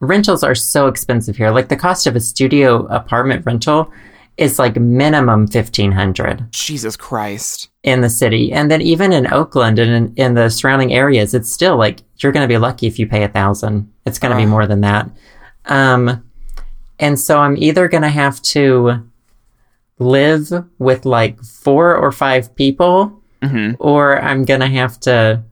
rentals 0.00 0.42
are 0.44 0.54
so 0.54 0.86
expensive 0.86 1.36
here. 1.36 1.50
Like 1.50 1.68
the 1.68 1.76
cost 1.76 2.06
of 2.06 2.16
a 2.16 2.20
studio 2.20 2.86
apartment 2.86 3.44
rental 3.46 3.92
is 4.36 4.58
like 4.58 4.76
minimum 4.76 5.40
1500 5.40 6.52
Jesus 6.52 6.96
Christ. 6.96 7.68
in 7.82 8.02
the 8.02 8.08
city. 8.08 8.52
And 8.52 8.70
then 8.70 8.80
even 8.80 9.12
in 9.12 9.32
Oakland 9.32 9.80
and 9.80 9.90
in, 9.90 10.14
in 10.14 10.34
the 10.34 10.48
surrounding 10.48 10.92
areas, 10.92 11.34
it's 11.34 11.52
still 11.52 11.76
like 11.76 12.00
you're 12.18 12.30
going 12.30 12.44
to 12.44 12.52
be 12.52 12.58
lucky 12.58 12.86
if 12.86 12.98
you 13.00 13.06
pay 13.08 13.24
a 13.24 13.28
thousand. 13.28 13.92
It's 14.06 14.20
going 14.20 14.30
to 14.30 14.36
be 14.36 14.46
more 14.46 14.66
than 14.66 14.82
that. 14.82 15.10
Um, 15.64 16.24
and 17.00 17.18
so 17.18 17.40
I'm 17.40 17.56
either 17.56 17.88
going 17.88 18.04
to 18.04 18.08
have 18.08 18.40
to 18.42 19.08
live 19.98 20.50
with 20.78 21.04
like 21.04 21.42
four 21.42 21.96
or 21.96 22.12
five 22.12 22.54
people, 22.54 23.20
hmm 23.42 23.72
or 23.78 24.20
I'm 24.20 24.44
going 24.44 24.60
to 24.60 24.66
have 24.68 24.98
to 25.00 25.42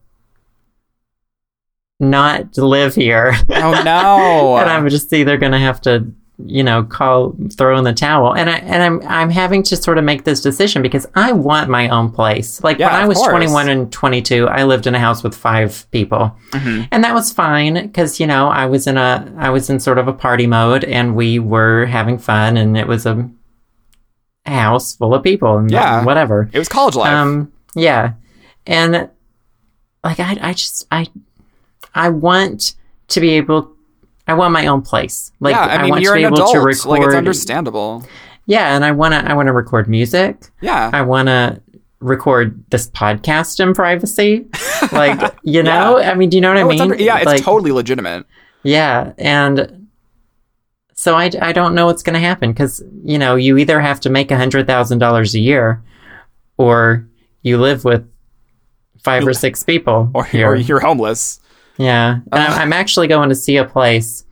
not 1.99 2.57
live 2.57 2.95
here. 2.95 3.33
Oh 3.49 3.81
no. 3.85 4.57
and 4.57 4.69
I'm 4.69 4.87
just 4.89 5.11
either 5.13 5.37
going 5.37 5.51
to 5.51 5.57
have 5.59 5.81
to, 5.81 6.05
you 6.45 6.61
know, 6.63 6.83
call, 6.83 7.35
throw 7.57 7.75
in 7.77 7.83
the 7.83 7.93
towel. 7.93 8.35
And 8.35 8.49
I 8.49 8.57
and 8.59 8.83
I'm 8.83 9.01
I'm 9.07 9.29
having 9.31 9.63
to 9.63 9.75
sort 9.75 9.97
of 9.97 10.03
make 10.03 10.23
this 10.23 10.39
decision 10.41 10.83
because 10.83 11.07
I 11.15 11.31
want 11.31 11.69
my 11.69 11.89
own 11.89 12.11
place. 12.11 12.63
Like 12.63 12.77
Yeah, 12.77 12.91
when 12.93 13.01
I 13.01 13.07
was 13.07 13.17
course. 13.17 13.29
21 13.29 13.69
and 13.69 13.91
22, 13.91 14.47
I 14.47 14.63
lived 14.63 14.85
in 14.85 14.93
a 14.93 14.99
house 14.99 15.23
with 15.23 15.33
five 15.35 15.89
people, 15.91 16.35
Mhm. 16.51 16.87
and 16.91 17.03
that 17.03 17.15
was 17.15 17.33
fine 17.33 17.73
because 17.87 18.19
you 18.19 18.27
know 18.27 18.49
I 18.49 18.67
was 18.67 18.85
in 18.85 18.97
a 18.97 19.33
I 19.37 19.49
was 19.49 19.69
in 19.69 19.79
sort 19.79 19.97
of 19.97 20.07
a 20.07 20.13
party 20.13 20.45
mode 20.45 20.83
and 20.83 21.15
we 21.15 21.39
were 21.39 21.85
having 21.87 22.19
fun 22.19 22.57
and 22.57 22.77
it 22.77 22.87
was 22.87 23.07
a 23.07 23.27
house 24.45 24.95
full 24.95 25.13
of 25.15 25.23
people 25.23 25.57
and 25.57 25.71
Yeah. 25.71 26.03
whatever. 26.05 26.49
It 26.53 26.59
was 26.59 26.69
college 26.69 26.95
life. 26.95 27.11
Um, 27.11 27.51
yeah, 27.75 28.13
and 28.67 29.09
like 30.03 30.19
I, 30.19 30.37
I 30.41 30.53
just 30.53 30.85
I, 30.91 31.07
I 31.97 32.09
want 32.09 32.75
to 33.09 33.19
be 33.19 33.31
able. 33.31 33.71
I 34.27 34.33
want 34.33 34.51
my 34.53 34.67
own 34.67 34.81
place. 34.81 35.31
Like 35.39 35.55
yeah, 35.55 35.61
I 35.61 35.81
mean, 35.81 35.91
want 35.91 36.01
you're 36.03 36.13
to 36.15 36.19
be 36.19 36.25
able 36.25 36.35
adult. 36.37 36.53
to 36.53 36.59
record. 36.59 36.85
Like 36.89 37.01
it's 37.03 37.15
understandable. 37.15 38.03
yeah, 38.45 38.75
and 38.75 38.83
I 38.85 38.91
want 38.91 39.13
to. 39.13 39.19
I 39.29 39.33
want 39.33 39.47
to 39.47 39.53
record 39.53 39.87
music. 39.89 40.49
Yeah. 40.61 40.89
I 40.93 41.01
want 41.01 41.27
to 41.27 41.61
record 41.99 42.63
this 42.69 42.89
podcast 42.91 43.59
in 43.59 43.73
privacy. 43.73 44.45
Like 44.91 45.33
you 45.43 45.63
know, 45.63 45.97
I 45.99 46.13
mean, 46.13 46.29
do 46.29 46.37
you 46.37 46.41
know 46.41 46.49
what 46.53 46.59
No, 46.59 46.67
I 46.69 46.71
it's 46.73 46.81
mean? 46.81 46.91
under- 46.91 47.03
yeah, 47.03 47.17
it's 47.17 47.25
Like, 47.25 47.43
totally 47.43 47.71
legitimate. 47.71 48.25
yeah, 48.63 49.13
and 49.17 49.87
so 50.93 51.15
I, 51.15 51.29
I 51.41 51.51
don't 51.53 51.73
know 51.75 51.85
what's 51.85 52.03
going 52.03 52.15
to 52.15 52.19
happen 52.19 52.51
because 52.51 52.83
you 53.03 53.17
know 53.17 53.35
you 53.35 53.57
either 53.57 53.79
have 53.79 53.99
to 54.01 54.09
make 54.09 54.29
a 54.31 54.37
hundred 54.37 54.67
thousand 54.67 54.99
dollars 54.99 55.33
a 55.35 55.39
year, 55.39 55.81
or 56.57 57.07
you 57.43 57.57
live 57.57 57.85
with 57.85 58.07
five 59.03 59.25
or 59.25 59.33
six 59.33 59.63
people. 59.63 60.11
Or, 60.15 60.27
or 60.33 60.55
you're 60.55 60.79
homeless. 60.81 61.39
Yeah, 61.77 62.19
I'm, 62.31 62.51
I'm 62.61 62.73
actually 62.73 63.07
going 63.07 63.29
to 63.29 63.35
see 63.35 63.57
a 63.57 63.65
place. 63.65 64.23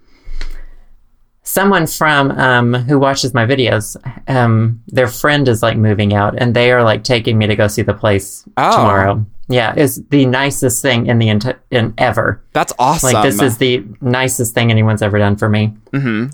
Someone 1.43 1.85
from 1.85 2.31
um, 2.31 2.73
who 2.73 2.97
watches 2.97 3.35
my 3.35 3.45
videos, 3.45 3.95
um, 4.27 4.81
their 4.87 5.07
friend 5.07 5.47
is 5.47 5.61
like 5.61 5.77
moving 5.77 6.11
out, 6.13 6.33
and 6.39 6.55
they 6.55 6.71
are 6.71 6.83
like 6.83 7.03
taking 7.03 7.37
me 7.37 7.45
to 7.45 7.55
go 7.55 7.67
see 7.67 7.83
the 7.83 7.93
place 7.93 8.43
Oh. 8.57 8.71
tomorrow. 8.75 9.25
Yeah, 9.47 9.75
it's 9.77 9.97
the 10.09 10.25
nicest 10.25 10.81
thing 10.81 11.05
in 11.05 11.19
the 11.19 11.29
ent- 11.29 11.55
in 11.69 11.93
ever. 11.99 12.41
That's 12.53 12.73
awesome. 12.79 13.13
Like 13.13 13.23
this 13.23 13.39
is 13.43 13.59
the 13.59 13.83
nicest 14.01 14.55
thing 14.55 14.71
anyone's 14.71 15.03
ever 15.03 15.19
done 15.19 15.35
for 15.35 15.47
me. 15.47 15.75
hmm 15.93 16.27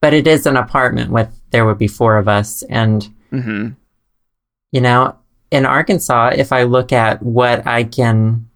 But 0.00 0.12
it 0.12 0.26
is 0.26 0.44
an 0.44 0.56
apartment 0.56 1.12
with 1.12 1.28
there 1.50 1.64
would 1.64 1.78
be 1.78 1.86
four 1.86 2.16
of 2.16 2.26
us, 2.26 2.62
and 2.64 3.08
hmm 3.30 3.68
you 4.72 4.80
know, 4.80 5.16
in 5.52 5.64
Arkansas, 5.66 6.32
if 6.34 6.52
I 6.52 6.64
look 6.64 6.92
at 6.92 7.22
what 7.22 7.64
I 7.66 7.84
can 7.84 8.47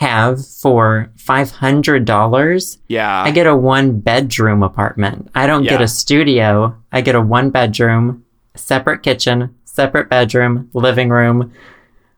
have 0.00 0.46
for 0.46 1.12
five 1.14 1.50
hundred 1.50 2.06
dollars, 2.06 2.78
Yeah. 2.88 3.22
I 3.22 3.30
get 3.32 3.46
a 3.46 3.54
one 3.54 4.00
bedroom 4.00 4.62
apartment. 4.62 5.28
I 5.34 5.46
don't 5.46 5.64
get 5.64 5.82
a 5.82 5.88
studio. 5.88 6.74
I 6.90 7.02
get 7.02 7.14
a 7.14 7.20
one 7.20 7.50
bedroom, 7.50 8.24
separate 8.56 9.02
kitchen, 9.02 9.54
separate 9.64 10.08
bedroom, 10.08 10.70
living 10.72 11.10
room, 11.10 11.52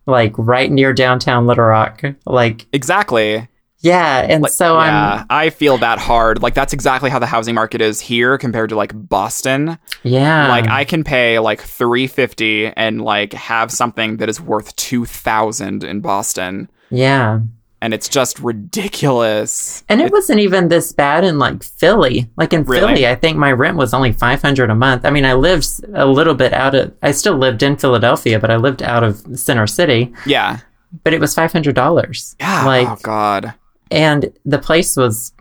like 0.06 0.32
right 0.38 0.70
near 0.70 0.92
downtown 0.92 1.48
Little 1.48 1.64
Rock. 1.64 2.02
Like, 2.24 2.66
exactly. 2.72 3.48
yeah. 3.80 4.26
And 4.28 4.48
so 4.48 4.78
yeah, 4.78 5.24
I 5.28 5.50
feel 5.50 5.76
that 5.78 5.98
hard. 5.98 6.40
Like 6.40 6.54
that's 6.54 6.72
exactly 6.72 7.10
how 7.10 7.18
the 7.18 7.26
housing 7.26 7.56
market 7.56 7.80
is 7.80 7.98
here 7.98 8.38
compared 8.38 8.68
to 8.68 8.76
like 8.76 8.92
Boston. 8.94 9.76
Yeah. 10.04 10.46
like 10.46 10.68
I 10.68 10.84
can 10.84 11.02
pay 11.02 11.40
like 11.40 11.60
350 11.60 12.68
and 12.76 13.02
like 13.02 13.32
have 13.32 13.72
something 13.72 14.18
that 14.18 14.28
is 14.28 14.40
worth 14.40 14.76
2000 14.76 15.82
in 15.82 16.00
Boston 16.00 16.70
yeah. 16.90 17.40
And 17.82 17.92
it's 17.92 18.08
just 18.08 18.38
ridiculous. 18.38 19.82
And 19.88 20.00
it 20.00 20.12
wasn't 20.12 20.40
even 20.40 20.68
this 20.68 20.92
bad 20.92 21.24
in 21.24 21.38
like 21.38 21.62
Philly. 21.62 22.30
Like 22.36 22.52
in 22.52 22.62
Really? 22.64 22.80
Philly, 22.94 23.06
I 23.08 23.14
think 23.16 23.36
my 23.36 23.52
rent 23.52 23.76
was 23.76 23.92
only 23.92 24.12
500 24.12 24.70
a 24.70 24.74
month. 24.74 25.04
I 25.04 25.10
mean, 25.10 25.24
I 25.24 25.34
lived 25.34 25.66
a 25.92 26.06
little 26.06 26.34
bit 26.34 26.52
out 26.52 26.74
of, 26.74 26.94
I 27.02 27.10
still 27.10 27.36
lived 27.36 27.62
in 27.62 27.76
Philadelphia, 27.76 28.38
but 28.38 28.50
I 28.50 28.56
lived 28.56 28.82
out 28.82 29.02
of 29.02 29.16
Center 29.38 29.66
City, 29.66 30.12
Yeah. 30.24 30.58
but 31.04 31.12
it 31.12 31.20
was 31.20 31.34
$500. 31.34 32.36
Yeah. 32.40 32.62
Oh, 32.62 32.66
like, 32.66 32.88
oh 32.88 32.96
god. 33.02 33.54
and 33.90 34.32
the 34.44 34.58
place 34.58 34.96
was, 34.96 35.32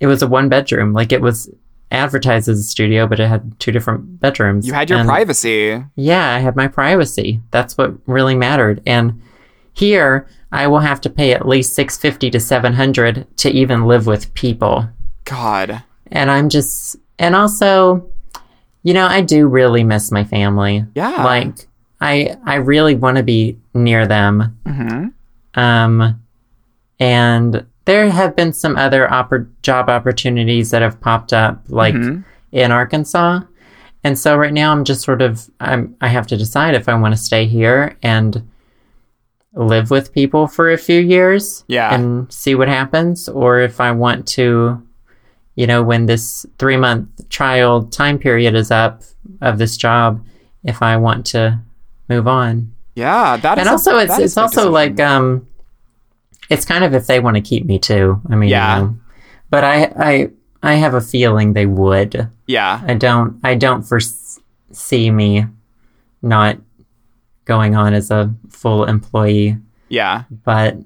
it 0.00 0.06
was 0.06 0.22
a 0.22 0.26
one 0.26 0.48
bedroom. 0.48 0.92
Like 0.94 1.12
it 1.12 1.20
was 1.20 1.50
advertised 1.90 2.48
as 2.48 2.58
a 2.58 2.62
studio, 2.64 3.06
but 3.06 3.20
it 3.20 3.28
had 3.28 3.60
two 3.60 3.70
different 3.70 4.18
bedrooms. 4.18 4.66
You 4.66 4.72
had 4.72 4.88
your 4.90 4.98
And- 4.98 5.08
privacy. 5.08 5.84
Yeah, 5.94 6.34
I 6.34 6.38
had 6.38 6.56
my 6.56 6.68
privacy. 6.68 7.40
That's 7.50 7.76
what 7.76 7.92
really 8.06 8.34
mattered. 8.34 8.82
And 8.86 9.20
here, 9.74 10.26
I 10.50 10.66
will 10.68 10.78
have 10.80 11.00
to 11.02 11.10
pay 11.10 11.32
at 11.32 11.46
least 11.46 11.74
650 11.74 12.30
to 12.30 12.40
700 12.40 13.26
to 13.38 13.50
even 13.50 13.84
live 13.86 14.06
with 14.06 14.32
people. 14.34 14.88
God. 15.24 15.82
and 16.10 16.30
I'm 16.30 16.48
just 16.48 16.96
and 17.18 17.34
also 17.34 18.06
you 18.82 18.92
know 18.94 19.06
I 19.06 19.20
do 19.22 19.46
really 19.48 19.82
miss 19.84 20.10
my 20.12 20.22
family. 20.24 20.84
Yeah. 20.94 21.24
Like 21.24 21.66
I 22.00 22.36
I 22.44 22.56
really 22.56 22.94
want 22.94 23.16
to 23.16 23.22
be 23.22 23.56
near 23.72 24.06
them. 24.06 24.56
hmm 24.66 25.06
Um 25.54 26.20
and 27.00 27.66
there 27.86 28.08
have 28.10 28.36
been 28.36 28.52
some 28.52 28.76
other 28.76 29.06
oppor- 29.10 29.48
job 29.62 29.88
opportunities 29.90 30.70
that 30.70 30.82
have 30.82 31.00
popped 31.00 31.32
up 31.32 31.62
like 31.68 31.94
Mhm. 31.94 32.24
in 32.52 32.70
Arkansas. 32.72 33.40
And 34.04 34.18
so 34.18 34.36
right 34.36 34.52
now 34.52 34.72
I'm 34.72 34.84
just 34.84 35.02
sort 35.02 35.22
of 35.22 35.48
I'm 35.60 35.94
I 36.00 36.08
have 36.08 36.26
to 36.28 36.36
decide 36.36 36.74
if 36.74 36.88
I 36.88 36.94
want 36.94 37.14
to 37.14 37.20
stay 37.20 37.46
here 37.46 37.96
and 38.02 38.42
live 39.56 39.90
with 39.90 40.12
people 40.12 40.46
for 40.46 40.70
a 40.72 40.76
few 40.78 41.00
years 41.00 41.64
Yeah. 41.68 41.94
and 41.94 42.32
see 42.32 42.54
what 42.54 42.68
happens 42.68 43.28
or 43.28 43.60
if 43.60 43.80
I 43.80 43.92
want 43.92 44.26
to 44.28 44.82
you 45.54 45.66
know 45.66 45.82
when 45.82 46.06
this 46.06 46.44
3 46.58 46.76
month 46.76 47.28
trial 47.28 47.84
time 47.84 48.18
period 48.18 48.54
is 48.56 48.70
up 48.72 49.02
of 49.40 49.58
this 49.58 49.76
job 49.76 50.24
if 50.64 50.82
I 50.82 50.96
want 50.96 51.26
to 51.26 51.60
move 52.08 52.26
on. 52.26 52.72
Yeah, 52.96 53.36
that 53.36 53.58
is 53.58 53.62
and 53.62 53.68
a- 53.68 53.72
also 53.72 53.98
it's 53.98 54.18
is 54.18 54.24
it's 54.24 54.36
a 54.36 54.40
also 54.42 54.70
like 54.70 54.98
um 55.00 55.46
it's 56.50 56.64
kind 56.64 56.84
of 56.84 56.92
if 56.94 57.06
they 57.06 57.20
want 57.20 57.36
to 57.36 57.40
keep 57.40 57.64
me 57.64 57.78
too. 57.78 58.20
I 58.28 58.34
mean, 58.36 58.50
Yeah. 58.50 58.76
you 58.78 58.82
know. 58.84 58.96
but 59.50 59.62
I 59.64 59.76
I 59.96 60.30
I 60.62 60.74
have 60.74 60.94
a 60.94 61.00
feeling 61.00 61.52
they 61.52 61.66
would. 61.66 62.28
Yeah. 62.46 62.80
I 62.86 62.94
don't 62.94 63.38
I 63.44 63.54
don't 63.54 63.82
foresee 63.82 65.10
me 65.10 65.46
not 66.22 66.56
going 67.44 67.74
on 67.74 67.94
as 67.94 68.10
a 68.10 68.32
full 68.50 68.84
employee, 68.84 69.56
Yeah. 69.88 70.24
but 70.44 70.76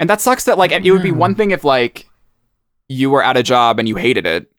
And 0.00 0.08
that 0.08 0.20
sucks 0.20 0.44
that 0.44 0.58
like 0.58 0.72
it 0.72 0.90
would 0.90 1.02
be 1.02 1.10
mm. 1.10 1.16
one 1.16 1.34
thing 1.34 1.50
if 1.50 1.64
like 1.64 2.08
you 2.88 3.10
were 3.10 3.22
at 3.22 3.36
a 3.36 3.42
job 3.42 3.78
and 3.78 3.88
you 3.88 3.96
hated 3.96 4.26
it. 4.26 4.50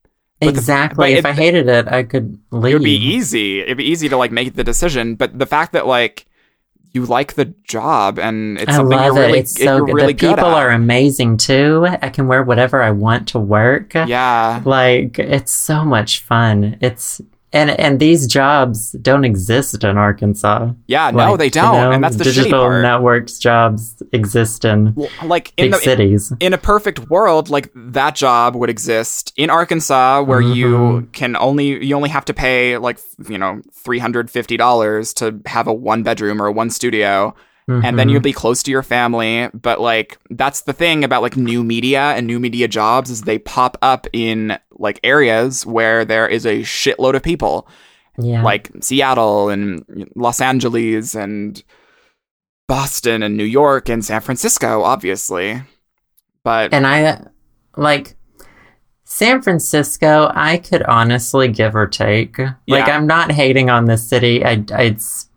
the- 0.41 0.47
exactly 0.49 1.13
but 1.13 1.17
if 1.19 1.25
it- 1.25 1.29
I 1.29 1.33
hated 1.33 1.67
it, 1.67 1.87
I 1.87 2.03
could 2.03 2.37
leave. 2.51 2.71
It 2.71 2.75
would 2.77 2.83
be 2.83 2.95
easy. 2.95 3.59
It'd 3.61 3.77
be 3.77 3.83
easy 3.89 4.07
to 4.09 4.17
like 4.17 4.31
make 4.31 4.55
the 4.55 4.63
decision, 4.63 5.15
but 5.15 5.37
the 5.37 5.45
fact 5.45 5.73
that 5.73 5.85
like 5.87 6.25
you 6.91 7.05
like 7.05 7.33
the 7.33 7.45
job 7.67 8.17
and 8.17 8.57
it's 8.57 8.69
I 8.71 8.75
something 8.77 8.97
love 8.97 9.15
you're 9.15 9.23
it. 9.23 9.27
really, 9.27 9.39
It's 9.39 9.51
so 9.55 9.63
you're 9.77 9.85
good. 9.85 9.95
really 9.95 10.13
the 10.13 10.27
people 10.29 10.45
are 10.45 10.71
amazing 10.71 11.37
too. 11.37 11.85
I 12.01 12.09
can 12.09 12.27
wear 12.27 12.41
whatever 12.41 12.81
I 12.81 12.89
want 12.91 13.27
to 13.29 13.39
work. 13.39 13.93
Yeah. 13.93 14.61
Like 14.65 15.19
it's 15.19 15.51
so 15.51 15.83
much 15.85 16.21
fun. 16.21 16.77
It's 16.81 17.21
and 17.51 17.71
and 17.71 17.99
these 17.99 18.27
jobs 18.27 18.91
don't 19.01 19.25
exist 19.25 19.83
in 19.83 19.97
Arkansas. 19.97 20.71
Yeah, 20.87 21.11
no, 21.11 21.35
they 21.35 21.49
don't, 21.49 21.73
you 21.73 21.81
know, 21.81 21.91
and 21.91 22.03
that's 22.03 22.15
the 22.15 22.23
digital 22.23 22.69
networks 22.69 23.39
jobs 23.39 24.01
exist 24.11 24.65
in 24.65 24.93
well, 24.95 25.09
like 25.23 25.51
in 25.57 25.65
big 25.65 25.73
the, 25.73 25.79
cities. 25.79 26.33
In 26.39 26.53
a 26.53 26.57
perfect 26.57 27.09
world, 27.09 27.49
like 27.49 27.71
that 27.75 28.15
job 28.15 28.55
would 28.55 28.69
exist 28.69 29.33
in 29.35 29.49
Arkansas, 29.49 30.21
where 30.21 30.41
mm-hmm. 30.41 30.53
you 30.53 31.09
can 31.11 31.35
only 31.37 31.83
you 31.83 31.95
only 31.95 32.09
have 32.09 32.25
to 32.25 32.33
pay 32.33 32.77
like 32.77 32.99
you 33.27 33.37
know 33.37 33.61
three 33.73 33.99
hundred 33.99 34.29
fifty 34.29 34.55
dollars 34.55 35.13
to 35.15 35.39
have 35.47 35.67
a 35.67 35.73
one 35.73 36.03
bedroom 36.03 36.41
or 36.41 36.47
a 36.47 36.51
one 36.51 36.69
studio. 36.69 37.33
Mm-hmm. 37.69 37.85
And 37.85 37.99
then 37.99 38.09
you'll 38.09 38.19
be 38.19 38.33
close 38.33 38.63
to 38.63 38.71
your 38.71 38.81
family. 38.81 39.47
But 39.53 39.79
like, 39.79 40.17
that's 40.31 40.61
the 40.61 40.73
thing 40.73 41.03
about 41.03 41.21
like 41.21 41.37
new 41.37 41.63
media 41.63 42.01
and 42.01 42.25
new 42.25 42.39
media 42.39 42.67
jobs 42.67 43.11
is 43.11 43.21
they 43.21 43.37
pop 43.37 43.77
up 43.83 44.07
in 44.11 44.57
like 44.71 44.99
areas 45.03 45.67
where 45.67 46.03
there 46.03 46.27
is 46.27 46.47
a 46.47 46.61
shitload 46.61 47.13
of 47.13 47.21
people. 47.21 47.67
Yeah. 48.17 48.41
Like 48.41 48.71
Seattle 48.81 49.49
and 49.49 49.85
Los 50.15 50.41
Angeles 50.41 51.13
and 51.13 51.63
Boston 52.67 53.21
and 53.21 53.37
New 53.37 53.43
York 53.43 53.87
and 53.87 54.03
San 54.03 54.21
Francisco, 54.21 54.81
obviously. 54.81 55.61
But 56.43 56.73
And 56.73 56.87
I 56.87 57.27
like 57.77 58.15
San 59.03 59.43
Francisco, 59.43 60.31
I 60.33 60.57
could 60.57 60.83
honestly 60.83 61.47
give 61.49 61.75
or 61.75 61.87
take. 61.87 62.39
Like 62.67 62.89
I'm 62.89 63.05
not 63.05 63.31
hating 63.31 63.69
on 63.69 63.85
this 63.85 64.07
city. 64.07 64.43
I 64.43 64.63
it's 64.71 65.28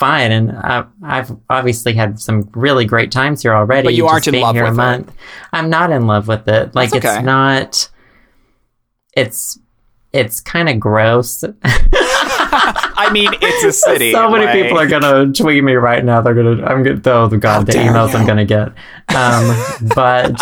fine, 0.00 0.32
and 0.32 0.50
I, 0.52 0.86
have 1.04 1.38
obviously 1.50 1.92
had 1.92 2.18
some 2.18 2.48
really 2.54 2.86
great 2.86 3.12
times 3.12 3.42
here 3.42 3.54
already. 3.54 3.86
But 3.86 3.94
you 3.94 4.06
aren't 4.06 4.26
in 4.26 4.40
love 4.40 4.56
with 4.56 4.80
it. 4.80 5.14
I'm 5.52 5.68
not 5.68 5.92
in 5.92 6.06
love 6.06 6.26
with 6.26 6.48
it. 6.48 6.74
Like 6.74 6.94
okay. 6.94 7.16
it's 7.16 7.24
not. 7.24 7.90
It's 9.14 9.58
it's 10.12 10.40
kind 10.40 10.68
of 10.70 10.80
gross. 10.80 11.44
I 11.62 13.10
mean, 13.12 13.30
it's 13.40 13.64
a 13.64 13.72
city. 13.72 14.12
so 14.12 14.30
many 14.30 14.46
like... 14.46 14.54
people 14.54 14.78
are 14.78 14.88
gonna 14.88 15.32
tweet 15.32 15.62
me 15.62 15.74
right 15.74 16.04
now. 16.04 16.22
They're 16.22 16.34
gonna. 16.34 16.64
I'm 16.64 16.82
gonna. 16.82 17.00
Oh, 17.04 17.28
the 17.28 17.36
god, 17.36 17.66
the 17.66 17.72
emails 17.74 18.12
you. 18.12 18.18
I'm 18.18 18.26
gonna 18.26 18.46
get. 18.46 18.68
Um, 19.14 19.92
but. 19.94 20.40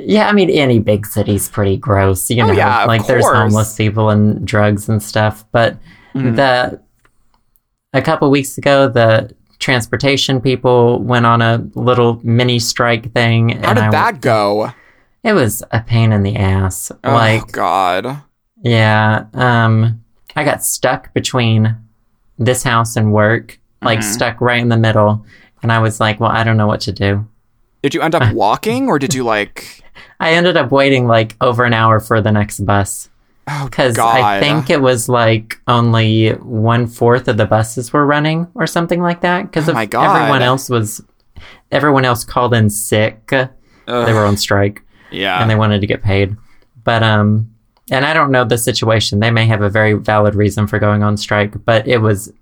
Yeah, 0.00 0.28
I 0.28 0.32
mean, 0.32 0.48
any 0.50 0.78
big 0.78 1.06
city's 1.06 1.48
pretty 1.48 1.76
gross, 1.76 2.30
you 2.30 2.40
oh, 2.40 2.46
know. 2.46 2.52
Oh, 2.52 2.56
yeah, 2.56 2.84
like 2.84 3.06
there's 3.08 3.26
homeless 3.26 3.74
people 3.74 4.10
and 4.10 4.46
drugs 4.46 4.88
and 4.88 5.02
stuff. 5.02 5.44
But 5.50 5.76
mm. 6.14 6.36
the 6.36 6.80
a 7.92 8.02
couple 8.02 8.30
weeks 8.30 8.58
ago, 8.58 8.88
the 8.88 9.34
transportation 9.58 10.40
people 10.40 11.02
went 11.02 11.26
on 11.26 11.42
a 11.42 11.66
little 11.74 12.20
mini 12.22 12.58
strike 12.58 13.12
thing. 13.12 13.50
How 13.62 13.74
did 13.74 13.84
I, 13.84 13.90
that 13.90 14.20
go? 14.20 14.72
It 15.24 15.32
was 15.32 15.62
a 15.70 15.80
pain 15.80 16.12
in 16.12 16.22
the 16.22 16.36
ass. 16.36 16.92
Oh 17.04 17.12
like, 17.12 17.50
God. 17.52 18.22
Yeah. 18.62 19.26
Um, 19.34 20.04
I 20.36 20.44
got 20.44 20.64
stuck 20.64 21.12
between 21.14 21.76
this 22.38 22.62
house 22.62 22.96
and 22.96 23.12
work, 23.12 23.58
like 23.82 24.00
mm-hmm. 24.00 24.12
stuck 24.12 24.40
right 24.40 24.60
in 24.60 24.68
the 24.68 24.76
middle. 24.76 25.24
And 25.62 25.72
I 25.72 25.80
was 25.80 25.98
like, 26.00 26.20
well, 26.20 26.30
I 26.30 26.44
don't 26.44 26.56
know 26.56 26.66
what 26.66 26.80
to 26.82 26.92
do. 26.92 27.26
Did 27.82 27.94
you 27.94 28.02
end 28.02 28.14
up 28.14 28.32
walking 28.34 28.88
or 28.88 28.98
did 28.98 29.14
you 29.14 29.24
like. 29.24 29.82
I 30.20 30.32
ended 30.32 30.56
up 30.56 30.70
waiting 30.70 31.06
like 31.06 31.36
over 31.40 31.64
an 31.64 31.74
hour 31.74 32.00
for 32.00 32.20
the 32.20 32.32
next 32.32 32.60
bus. 32.60 33.08
Because 33.64 33.98
oh, 33.98 34.06
I 34.06 34.40
think 34.40 34.70
it 34.70 34.80
was 34.80 35.08
like 35.08 35.60
only 35.66 36.30
one 36.32 36.86
fourth 36.86 37.28
of 37.28 37.36
the 37.36 37.46
buses 37.46 37.92
were 37.92 38.06
running 38.06 38.46
or 38.54 38.66
something 38.66 39.00
like 39.00 39.20
that. 39.22 39.42
Because 39.42 39.68
oh 39.68 39.76
everyone 39.76 40.42
else 40.42 40.68
was, 40.68 41.02
everyone 41.70 42.04
else 42.04 42.24
called 42.24 42.54
in 42.54 42.70
sick. 42.70 43.32
Ugh. 43.32 43.46
They 43.86 44.12
were 44.12 44.24
on 44.24 44.36
strike. 44.36 44.82
Yeah. 45.10 45.40
And 45.40 45.50
they 45.50 45.56
wanted 45.56 45.80
to 45.80 45.86
get 45.86 46.02
paid. 46.02 46.36
But, 46.84 47.02
um, 47.02 47.54
and 47.90 48.04
I 48.04 48.12
don't 48.12 48.30
know 48.30 48.44
the 48.44 48.58
situation. 48.58 49.20
They 49.20 49.30
may 49.30 49.46
have 49.46 49.62
a 49.62 49.70
very 49.70 49.94
valid 49.94 50.34
reason 50.34 50.66
for 50.66 50.78
going 50.78 51.02
on 51.02 51.16
strike, 51.16 51.64
but 51.64 51.88
it 51.88 51.98
was 51.98 52.32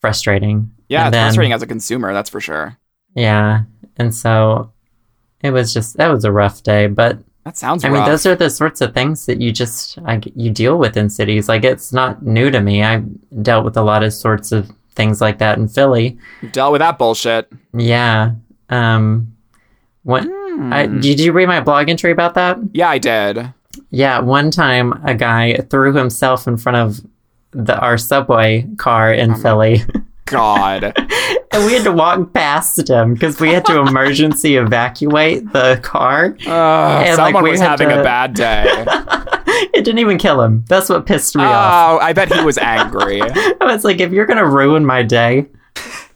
frustrating. 0.00 0.70
Yeah, 0.88 1.06
and 1.06 1.08
it's 1.08 1.14
then, 1.14 1.26
frustrating 1.26 1.52
as 1.52 1.62
a 1.62 1.66
consumer, 1.66 2.12
that's 2.12 2.30
for 2.30 2.40
sure. 2.40 2.78
Yeah. 3.14 3.62
And 3.96 4.14
so 4.14 4.72
it 5.42 5.50
was 5.50 5.74
just, 5.74 5.96
that 5.96 6.08
was 6.08 6.24
a 6.24 6.32
rough 6.32 6.62
day, 6.62 6.86
but 6.86 7.18
that 7.44 7.56
sounds. 7.56 7.84
I 7.84 7.88
rough. 7.88 8.00
mean, 8.00 8.10
those 8.10 8.26
are 8.26 8.34
the 8.34 8.50
sorts 8.50 8.80
of 8.80 8.92
things 8.92 9.26
that 9.26 9.40
you 9.40 9.52
just 9.52 9.98
I, 10.04 10.20
you 10.34 10.50
deal 10.50 10.78
with 10.78 10.96
in 10.96 11.08
cities. 11.08 11.48
Like 11.48 11.64
it's 11.64 11.92
not 11.92 12.22
new 12.22 12.50
to 12.50 12.60
me. 12.60 12.82
I've 12.82 13.06
dealt 13.42 13.64
with 13.64 13.76
a 13.76 13.82
lot 13.82 14.02
of 14.02 14.12
sorts 14.12 14.52
of 14.52 14.70
things 14.90 15.20
like 15.20 15.38
that 15.38 15.58
in 15.58 15.68
Philly. 15.68 16.18
You 16.42 16.48
dealt 16.50 16.72
with 16.72 16.80
that 16.80 16.98
bullshit. 16.98 17.50
Yeah. 17.72 18.32
Um. 18.68 19.34
What? 20.02 20.24
Mm. 20.24 20.72
I, 20.72 20.86
did 20.86 21.20
you 21.20 21.32
read 21.32 21.46
my 21.46 21.60
blog 21.60 21.88
entry 21.88 22.10
about 22.10 22.34
that? 22.34 22.58
Yeah, 22.72 22.90
I 22.90 22.98
did. 22.98 23.52
Yeah. 23.90 24.20
One 24.20 24.50
time, 24.50 24.92
a 25.04 25.14
guy 25.14 25.56
threw 25.70 25.92
himself 25.94 26.46
in 26.46 26.56
front 26.56 26.76
of 26.76 27.06
the 27.52 27.78
our 27.78 27.96
subway 27.96 28.66
car 28.76 29.12
in 29.12 29.32
oh 29.32 29.36
Philly. 29.36 29.82
God. 30.26 30.94
and 31.52 31.64
we 31.64 31.72
had 31.72 31.84
to 31.84 31.92
walk 31.92 32.32
past 32.32 32.88
him 32.88 33.14
because 33.14 33.40
we 33.40 33.50
had 33.50 33.64
to 33.66 33.80
emergency 33.80 34.56
evacuate 34.56 35.50
the 35.52 35.80
car. 35.82 36.36
Uh, 36.46 37.04
and, 37.04 37.16
someone 37.16 37.42
like, 37.42 37.52
was 37.52 37.60
having 37.60 37.88
to... 37.88 38.00
a 38.00 38.02
bad 38.02 38.34
day. 38.34 38.64
it 39.72 39.84
didn't 39.84 39.98
even 39.98 40.18
kill 40.18 40.42
him. 40.42 40.64
That's 40.68 40.88
what 40.88 41.06
pissed 41.06 41.36
me 41.36 41.42
oh, 41.42 41.46
off. 41.46 42.00
Oh, 42.00 42.04
I 42.04 42.12
bet 42.12 42.32
he 42.32 42.42
was 42.44 42.58
angry. 42.58 43.22
I 43.22 43.56
was 43.60 43.84
like, 43.84 44.00
if 44.00 44.12
you're 44.12 44.26
gonna 44.26 44.46
ruin 44.46 44.84
my 44.84 45.02
day, 45.02 45.46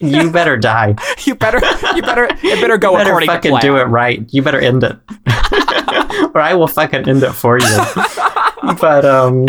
you 0.01 0.31
better 0.31 0.57
die. 0.57 0.97
you 1.25 1.35
better, 1.35 1.61
you 1.95 2.03
better, 2.03 2.25
it 2.25 2.61
better 2.61 2.77
go 2.77 2.93
you 2.93 2.99
better 2.99 3.11
according 3.11 3.29
fucking 3.29 3.51
to 3.53 3.61
plan. 3.61 3.63
do 3.63 3.77
it 3.77 3.85
right. 3.85 4.27
You 4.33 4.43
better 4.43 4.61
end 4.61 4.85
it, 4.85 4.99
or 6.35 6.41
I 6.41 6.55
will 6.55 6.67
fucking 6.67 7.09
end 7.09 7.23
it 7.23 7.33
for 7.33 7.59
you. 7.59 7.79
but 8.81 9.05
um, 9.05 9.47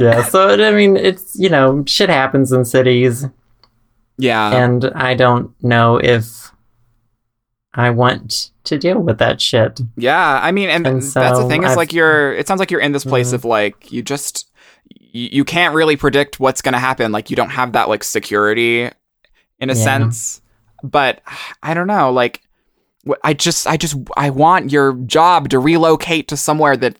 yeah. 0.00 0.24
So 0.24 0.48
I 0.48 0.72
mean, 0.72 0.96
it's 0.96 1.38
you 1.38 1.48
know, 1.48 1.84
shit 1.86 2.10
happens 2.10 2.52
in 2.52 2.64
cities. 2.64 3.24
Yeah. 4.18 4.64
And 4.64 4.84
I 4.94 5.14
don't 5.14 5.52
know 5.62 5.96
if 5.96 6.52
I 7.74 7.90
want 7.90 8.50
to 8.64 8.78
deal 8.78 8.98
with 9.00 9.18
that 9.18 9.40
shit. 9.40 9.80
Yeah, 9.96 10.40
I 10.42 10.52
mean, 10.52 10.68
and, 10.68 10.86
and 10.86 11.04
so 11.04 11.20
that's 11.20 11.38
the 11.38 11.48
thing 11.48 11.64
is 11.64 11.70
I've, 11.70 11.76
like 11.76 11.92
you're. 11.92 12.34
It 12.34 12.46
sounds 12.46 12.58
like 12.58 12.70
you're 12.70 12.80
in 12.80 12.92
this 12.92 13.04
place 13.04 13.28
mm-hmm. 13.28 13.36
of 13.36 13.44
like 13.44 13.90
you 13.90 14.02
just 14.02 14.50
you, 14.88 15.28
you 15.32 15.44
can't 15.44 15.74
really 15.74 15.96
predict 15.96 16.38
what's 16.38 16.60
going 16.60 16.74
to 16.74 16.78
happen. 16.78 17.12
Like 17.12 17.30
you 17.30 17.36
don't 17.36 17.50
have 17.50 17.72
that 17.72 17.88
like 17.88 18.04
security 18.04 18.90
in 19.58 19.70
a 19.70 19.74
yeah. 19.74 19.84
sense. 19.84 20.42
But 20.82 21.22
I 21.62 21.74
don't 21.74 21.86
know. 21.86 22.12
Like 22.12 22.42
I 23.24 23.32
just 23.32 23.66
I 23.66 23.76
just 23.76 23.96
I 24.16 24.30
want 24.30 24.70
your 24.70 24.94
job 24.94 25.48
to 25.50 25.58
relocate 25.58 26.28
to 26.28 26.36
somewhere 26.36 26.76
that 26.76 26.98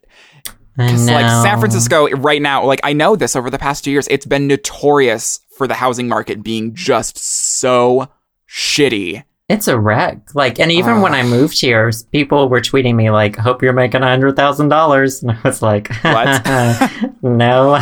because 0.76 1.08
like 1.08 1.28
San 1.42 1.58
Francisco 1.58 2.08
right 2.10 2.40
now, 2.40 2.64
like 2.64 2.80
I 2.82 2.92
know 2.92 3.16
this 3.16 3.36
over 3.36 3.50
the 3.50 3.58
past 3.58 3.84
two 3.84 3.90
years, 3.90 4.08
it's 4.08 4.26
been 4.26 4.46
notorious 4.46 5.40
for 5.56 5.66
the 5.66 5.74
housing 5.74 6.08
market 6.08 6.42
being 6.42 6.74
just 6.74 7.18
so 7.18 8.08
shitty. 8.48 9.24
It's 9.48 9.68
a 9.68 9.78
wreck. 9.78 10.34
Like, 10.34 10.58
and 10.58 10.72
even 10.72 10.94
uh, 10.94 11.00
when 11.02 11.14
I 11.14 11.24
moved 11.24 11.60
here, 11.60 11.92
people 12.10 12.48
were 12.48 12.62
tweeting 12.62 12.94
me 12.94 13.10
like, 13.10 13.36
"Hope 13.36 13.62
you're 13.62 13.74
making 13.74 14.02
a 14.02 14.08
hundred 14.08 14.34
thousand 14.34 14.68
dollars," 14.68 15.22
and 15.22 15.32
I 15.32 15.38
was 15.44 15.60
like, 15.60 15.94
"What? 15.96 16.46
no." 17.22 17.72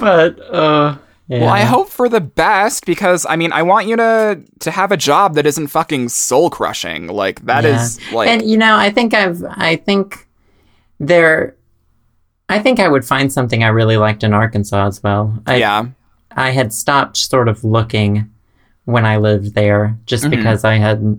but 0.00 0.40
uh, 0.50 0.96
yeah. 1.32 1.40
Well, 1.40 1.48
I 1.48 1.60
hope 1.60 1.88
for 1.88 2.10
the 2.10 2.20
best 2.20 2.84
because 2.84 3.24
I 3.24 3.36
mean, 3.36 3.52
I 3.52 3.62
want 3.62 3.86
you 3.86 3.96
to 3.96 4.42
to 4.60 4.70
have 4.70 4.92
a 4.92 4.98
job 4.98 5.34
that 5.36 5.46
isn't 5.46 5.68
fucking 5.68 6.10
soul 6.10 6.50
crushing. 6.50 7.06
Like 7.06 7.46
that 7.46 7.64
yeah. 7.64 7.82
is 7.82 8.12
like, 8.12 8.28
and 8.28 8.42
you 8.42 8.58
know, 8.58 8.76
I 8.76 8.90
think 8.90 9.14
I've, 9.14 9.42
I 9.48 9.76
think 9.76 10.28
there, 11.00 11.56
I 12.50 12.58
think 12.58 12.80
I 12.80 12.86
would 12.86 13.06
find 13.06 13.32
something 13.32 13.64
I 13.64 13.68
really 13.68 13.96
liked 13.96 14.22
in 14.22 14.34
Arkansas 14.34 14.86
as 14.86 15.02
well. 15.02 15.42
I, 15.46 15.56
yeah, 15.56 15.86
I 16.32 16.50
had 16.50 16.70
stopped 16.70 17.16
sort 17.16 17.48
of 17.48 17.64
looking 17.64 18.30
when 18.84 19.06
I 19.06 19.16
lived 19.16 19.54
there 19.54 19.96
just 20.04 20.24
mm-hmm. 20.24 20.36
because 20.36 20.64
I 20.64 20.74
had 20.74 21.18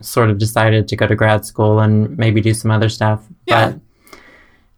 sort 0.00 0.30
of 0.30 0.38
decided 0.38 0.88
to 0.88 0.96
go 0.96 1.06
to 1.06 1.14
grad 1.14 1.44
school 1.44 1.80
and 1.80 2.16
maybe 2.16 2.40
do 2.40 2.54
some 2.54 2.70
other 2.70 2.88
stuff. 2.88 3.22
Yeah. 3.44 3.72
But 3.72 3.80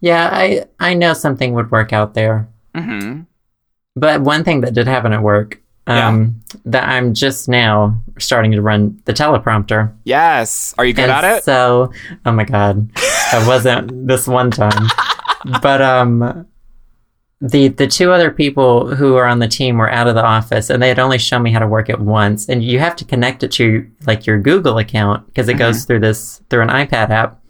yeah, 0.00 0.28
I 0.32 0.64
I 0.80 0.94
know 0.94 1.14
something 1.14 1.54
would 1.54 1.70
work 1.70 1.92
out 1.92 2.14
there. 2.14 2.48
Mm-hmm. 2.74 3.20
But 3.94 4.22
one 4.22 4.44
thing 4.44 4.62
that 4.62 4.74
did 4.74 4.86
happen 4.86 5.12
at 5.12 5.22
work, 5.22 5.60
um, 5.86 6.42
yeah. 6.54 6.60
that 6.66 6.88
I'm 6.88 7.12
just 7.12 7.48
now 7.48 8.00
starting 8.18 8.52
to 8.52 8.62
run 8.62 9.00
the 9.04 9.12
teleprompter. 9.12 9.92
Yes. 10.04 10.74
Are 10.78 10.84
you 10.84 10.92
good 10.92 11.10
and 11.10 11.12
at 11.12 11.38
it? 11.38 11.44
So, 11.44 11.92
oh 12.24 12.32
my 12.32 12.44
god, 12.44 12.90
I 13.32 13.44
wasn't 13.46 14.06
this 14.06 14.26
one 14.26 14.50
time, 14.50 14.88
but 15.60 15.82
um, 15.82 16.46
the 17.42 17.68
the 17.68 17.88
two 17.88 18.12
other 18.12 18.30
people 18.30 18.94
who 18.94 19.16
are 19.16 19.26
on 19.26 19.40
the 19.40 19.48
team 19.48 19.76
were 19.76 19.90
out 19.90 20.06
of 20.06 20.14
the 20.14 20.24
office, 20.24 20.70
and 20.70 20.80
they 20.80 20.88
had 20.88 21.00
only 21.00 21.18
shown 21.18 21.42
me 21.42 21.50
how 21.50 21.58
to 21.58 21.66
work 21.66 21.90
it 21.90 21.98
once. 21.98 22.48
And 22.48 22.62
you 22.62 22.78
have 22.78 22.94
to 22.96 23.04
connect 23.04 23.42
it 23.42 23.50
to 23.52 23.90
like 24.06 24.26
your 24.26 24.38
Google 24.38 24.78
account 24.78 25.26
because 25.26 25.48
it 25.48 25.52
mm-hmm. 25.52 25.58
goes 25.58 25.84
through 25.84 26.00
this 26.00 26.40
through 26.48 26.62
an 26.62 26.68
iPad 26.68 27.10
app. 27.10 27.42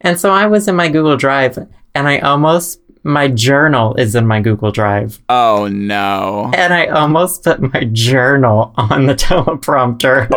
And 0.00 0.18
so 0.18 0.30
I 0.30 0.46
was 0.46 0.68
in 0.68 0.76
my 0.76 0.88
Google 0.88 1.16
Drive, 1.16 1.58
and 1.94 2.08
I 2.08 2.18
almost 2.20 2.80
my 3.04 3.28
journal 3.28 3.94
is 3.94 4.14
in 4.14 4.26
my 4.26 4.40
Google 4.40 4.70
Drive. 4.70 5.20
Oh 5.28 5.68
no. 5.68 6.50
And 6.54 6.72
I 6.74 6.86
almost 6.86 7.44
put 7.44 7.60
my 7.60 7.84
journal 7.92 8.72
on 8.76 9.06
the 9.06 9.14
teleprompter. 9.16 10.28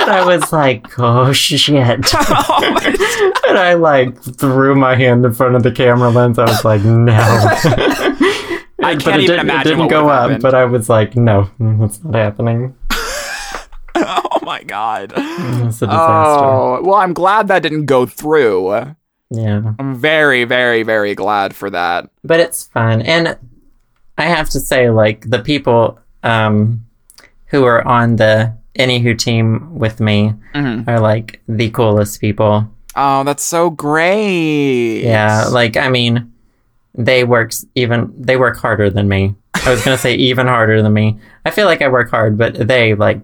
and 0.00 0.10
I 0.10 0.24
was 0.24 0.52
like, 0.52 0.86
oh 0.98 1.32
shit. 1.32 1.60
Oh 1.72 3.40
and 3.48 3.58
I 3.58 3.74
like 3.74 4.20
threw 4.22 4.74
my 4.74 4.94
hand 4.96 5.24
in 5.24 5.32
front 5.32 5.56
of 5.56 5.62
the 5.62 5.72
camera 5.72 6.10
lens. 6.10 6.38
I 6.38 6.44
was 6.44 6.64
like, 6.64 6.82
no. 6.84 7.12
I 8.82 8.94
but 8.94 9.00
can't 9.02 9.20
it, 9.20 9.24
even 9.24 9.36
did, 9.36 9.40
imagine 9.40 9.72
it 9.72 9.76
didn't 9.76 9.88
go 9.88 10.08
up, 10.08 10.22
happened. 10.22 10.42
but 10.42 10.54
I 10.54 10.64
was 10.64 10.88
like, 10.88 11.16
no, 11.16 11.50
that's 11.58 12.02
not 12.02 12.14
happening. 12.14 12.74
Oh 14.50 14.54
my 14.54 14.62
god. 14.64 15.12
It's 15.16 15.82
a 15.82 15.86
disaster. 15.86 16.44
Oh, 16.44 16.80
well, 16.82 16.96
I'm 16.96 17.12
glad 17.12 17.48
that 17.48 17.62
didn't 17.62 17.86
go 17.86 18.04
through. 18.06 18.94
Yeah. 19.30 19.74
I'm 19.78 19.94
very, 19.94 20.42
very, 20.44 20.82
very 20.82 21.14
glad 21.14 21.54
for 21.54 21.70
that. 21.70 22.10
but 22.24 22.40
it's 22.40 22.64
fun 22.66 23.02
and 23.02 23.38
i 24.18 24.24
have 24.24 24.50
to 24.50 24.60
say 24.60 24.90
like 24.90 25.24
the 25.30 25.38
people 25.38 25.98
um 26.24 26.84
who 27.46 27.64
are 27.64 27.80
on 27.86 28.16
the 28.16 28.52
anywho 28.78 29.16
team 29.16 29.78
with 29.78 29.98
me 30.00 30.34
Mhm. 30.54 30.86
are 30.88 31.00
like 31.00 31.40
the 31.48 31.70
coolest 31.70 32.20
people 32.20 32.68
Oh, 32.96 33.22
that's 33.24 33.42
so 33.44 33.70
great. 33.70 35.02
yeah 35.04 35.44
like 35.48 35.76
i 35.76 35.88
mean 35.88 36.32
they 36.94 37.24
work 37.24 37.52
even 37.74 38.12
they 38.18 38.36
work 38.36 38.56
harder 38.58 38.90
than 38.90 39.08
me 39.08 39.34
i 39.66 39.70
was 39.70 39.82
gonna 39.84 39.96
say 39.96 40.14
even 40.30 40.46
harder 40.46 40.82
than 40.82 40.92
me 40.92 41.18
i 41.46 41.50
feel 41.50 41.66
like 41.66 41.80
i 41.80 41.88
work 41.88 42.10
hard 42.10 42.36
but 42.36 42.52
they 42.68 42.94
like 42.94 43.22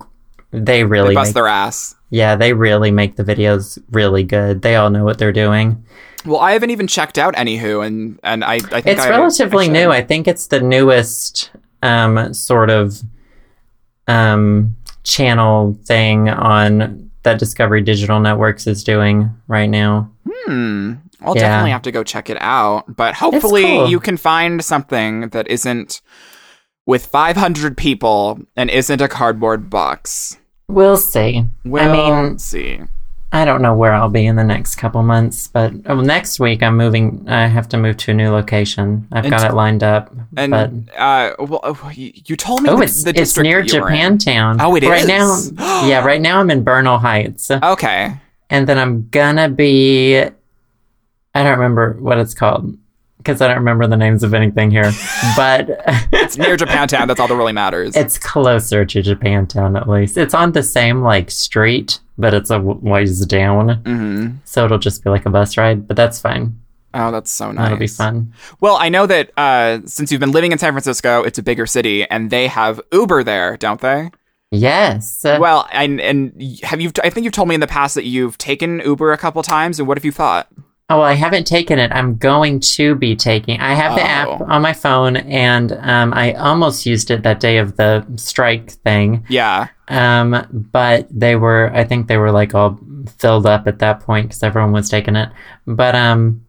they 0.50 0.84
really 0.84 1.08
They 1.10 1.14
bust 1.14 1.28
make, 1.30 1.34
their 1.34 1.48
ass. 1.48 1.94
yeah 2.10 2.36
they 2.36 2.52
really 2.52 2.90
make 2.90 3.16
the 3.16 3.24
videos 3.24 3.78
really 3.90 4.22
good 4.24 4.62
they 4.62 4.76
all 4.76 4.90
know 4.90 5.04
what 5.04 5.18
they're 5.18 5.32
doing 5.32 5.84
Well, 6.24 6.40
I 6.40 6.52
haven't 6.52 6.70
even 6.70 6.86
checked 6.86 7.18
out 7.18 7.34
Anywho, 7.34 7.86
and 7.86 8.18
and 8.24 8.42
I, 8.44 8.54
I 8.54 8.58
think 8.58 8.86
it's 8.86 9.02
I- 9.02 9.10
relatively 9.10 9.66
I 9.66 9.68
new. 9.68 9.90
I 9.90 10.02
think 10.02 10.26
it's 10.26 10.48
the 10.48 10.60
newest 10.60 11.50
um, 11.82 12.34
sort 12.34 12.68
of 12.70 13.00
um, 14.08 14.76
channel 15.04 15.78
thing 15.84 16.28
on 16.28 17.10
that 17.22 17.38
Discovery 17.38 17.80
Digital 17.82 18.20
Networks 18.20 18.66
is 18.66 18.84
doing 18.84 19.30
right 19.48 19.66
now. 19.68 20.10
Hmm. 20.26 20.94
I'll 21.22 21.34
Yeah. 21.34 21.42
definitely 21.42 21.70
have 21.72 21.82
to 21.82 21.92
go 21.92 22.04
check 22.04 22.30
it 22.30 22.38
out. 22.40 22.84
But 22.96 23.14
hopefully, 23.14 23.62
cool. 23.62 23.88
you 23.88 24.00
can 24.00 24.16
find 24.16 24.62
something 24.64 25.28
that 25.30 25.48
isn't 25.48 26.00
with 26.86 27.06
500 27.06 27.76
people 27.76 28.40
and 28.56 28.70
isn't 28.70 29.00
a 29.00 29.08
cardboard 29.08 29.68
box. 29.68 30.38
We'll 30.68 30.96
see. 30.96 31.44
We'll 31.64 31.88
I 31.90 31.92
mean, 32.22 32.38
see. 32.38 32.80
I 33.32 33.44
don't 33.44 33.60
know 33.60 33.74
where 33.74 33.92
I'll 33.92 34.08
be 34.08 34.24
in 34.24 34.36
the 34.36 34.44
next 34.44 34.76
couple 34.76 35.02
months, 35.02 35.48
but 35.48 35.72
oh, 35.86 36.00
next 36.00 36.38
week 36.40 36.62
I'm 36.62 36.76
moving. 36.76 37.24
I 37.28 37.48
have 37.48 37.68
to 37.70 37.76
move 37.76 37.96
to 37.98 38.12
a 38.12 38.14
new 38.14 38.30
location. 38.30 39.06
I've 39.12 39.28
got 39.28 39.42
And- 39.42 39.52
it 39.52 39.54
lined 39.54 39.82
up. 39.82 40.14
And 40.36 40.50
but 40.52 40.70
uh, 40.96 41.34
well, 41.40 41.60
uh, 41.62 41.74
you 41.92 42.36
told 42.36 42.62
me 42.62 42.70
oh, 42.70 42.76
the, 42.76 42.84
it's 42.84 43.02
the 43.02 43.10
it's 43.20 43.36
near. 43.36 43.62
Japantown. 43.62 44.58
Oh, 44.60 44.74
it 44.76 44.84
right 44.84 45.08
is? 45.08 45.52
now. 45.52 45.86
yeah, 45.86 46.04
right 46.04 46.20
now 46.20 46.40
I'm 46.40 46.50
in 46.50 46.62
Bernal 46.62 46.98
Heights. 46.98 47.50
Okay. 47.50 48.14
and 48.48 48.68
then 48.68 48.78
I'm 48.78 49.08
gonna 49.10 49.48
be. 49.48 50.18
I 50.18 51.42
don't 51.42 51.58
remember 51.58 51.94
what 52.00 52.18
it's 52.18 52.32
called 52.32 52.78
because 53.26 53.40
I 53.40 53.48
don't 53.48 53.56
remember 53.58 53.86
the 53.88 53.96
names 53.96 54.22
of 54.22 54.32
anything 54.34 54.70
here, 54.70 54.92
but 55.36 55.68
It's 56.12 56.38
near 56.38 56.56
Japantown. 56.62 57.08
That's 57.08 57.18
all 57.18 57.26
that 57.28 57.34
really 57.36 57.52
matters. 57.52 57.96
it's 57.96 58.18
closer 58.18 58.84
to 58.84 59.02
Japantown 59.02 59.76
at 59.80 59.88
least. 59.88 60.16
It's 60.16 60.34
on 60.34 60.52
the 60.52 60.62
same 60.62 61.02
like 61.02 61.30
street, 61.30 61.98
but 62.16 62.32
it's 62.34 62.50
a 62.50 62.60
ways 62.60 63.26
down, 63.26 63.82
hmm 63.84 64.26
so 64.44 64.64
it'll 64.64 64.78
just 64.78 65.02
be 65.04 65.10
like 65.10 65.26
a 65.26 65.30
bus 65.30 65.56
ride. 65.56 65.86
But 65.88 65.96
that's 65.96 66.20
fine. 66.20 66.58
Oh, 66.94 67.10
that's 67.10 67.30
so 67.30 67.50
nice. 67.50 67.64
That'll 67.64 67.78
be 67.78 67.86
fun. 67.88 68.32
Well, 68.60 68.76
I 68.76 68.88
know 68.88 69.06
that 69.06 69.30
uh, 69.36 69.80
since 69.84 70.10
you've 70.10 70.20
been 70.20 70.30
living 70.30 70.52
in 70.52 70.58
San 70.58 70.72
Francisco, 70.72 71.24
it's 71.24 71.38
a 71.38 71.42
bigger 71.42 71.66
city, 71.66 72.08
and 72.08 72.30
they 72.30 72.46
have 72.46 72.80
Uber 72.92 73.22
there, 73.24 73.56
don't 73.58 73.80
they? 73.82 74.10
Yes. 74.50 75.20
Well, 75.24 75.68
and 75.72 76.00
and 76.00 76.32
have 76.62 76.80
you? 76.80 76.92
I 77.02 77.10
think 77.10 77.24
you've 77.24 77.32
told 77.34 77.48
me 77.48 77.54
in 77.54 77.60
the 77.60 77.66
past 77.66 77.96
that 77.96 78.04
you've 78.04 78.38
taken 78.38 78.80
Uber 78.80 79.12
a 79.12 79.18
couple 79.18 79.42
times, 79.42 79.78
and 79.78 79.86
what 79.88 79.98
have 79.98 80.04
you 80.04 80.12
thought? 80.12 80.48
Oh, 80.88 80.98
well, 80.98 81.06
I 81.06 81.14
haven't 81.14 81.48
taken 81.48 81.80
it. 81.80 81.90
I'm 81.90 82.16
going 82.16 82.60
to 82.60 82.94
be 82.94 83.16
taking. 83.16 83.58
I 83.58 83.74
have 83.74 83.96
the 83.96 84.02
Oh. 84.02 84.04
app 84.04 84.40
on 84.42 84.62
my 84.62 84.72
phone, 84.72 85.16
and 85.16 85.72
um, 85.72 86.14
I 86.14 86.32
almost 86.34 86.86
used 86.86 87.10
it 87.10 87.24
that 87.24 87.40
day 87.40 87.58
of 87.58 87.76
the 87.76 88.06
strike 88.14 88.70
thing. 88.70 89.24
Yeah. 89.28 89.66
Um, 89.88 90.46
but 90.72 91.08
they 91.10 91.34
were, 91.34 91.72
I 91.74 91.82
think 91.82 92.06
they 92.06 92.18
were 92.18 92.30
like 92.30 92.54
all 92.54 92.78
filled 93.18 93.46
up 93.46 93.66
at 93.66 93.80
that 93.80 93.98
point 93.98 94.28
because 94.28 94.44
everyone 94.44 94.70
was 94.70 94.88
taking 94.88 95.16
it. 95.16 95.28
But 95.66 95.96
um, 95.96 96.44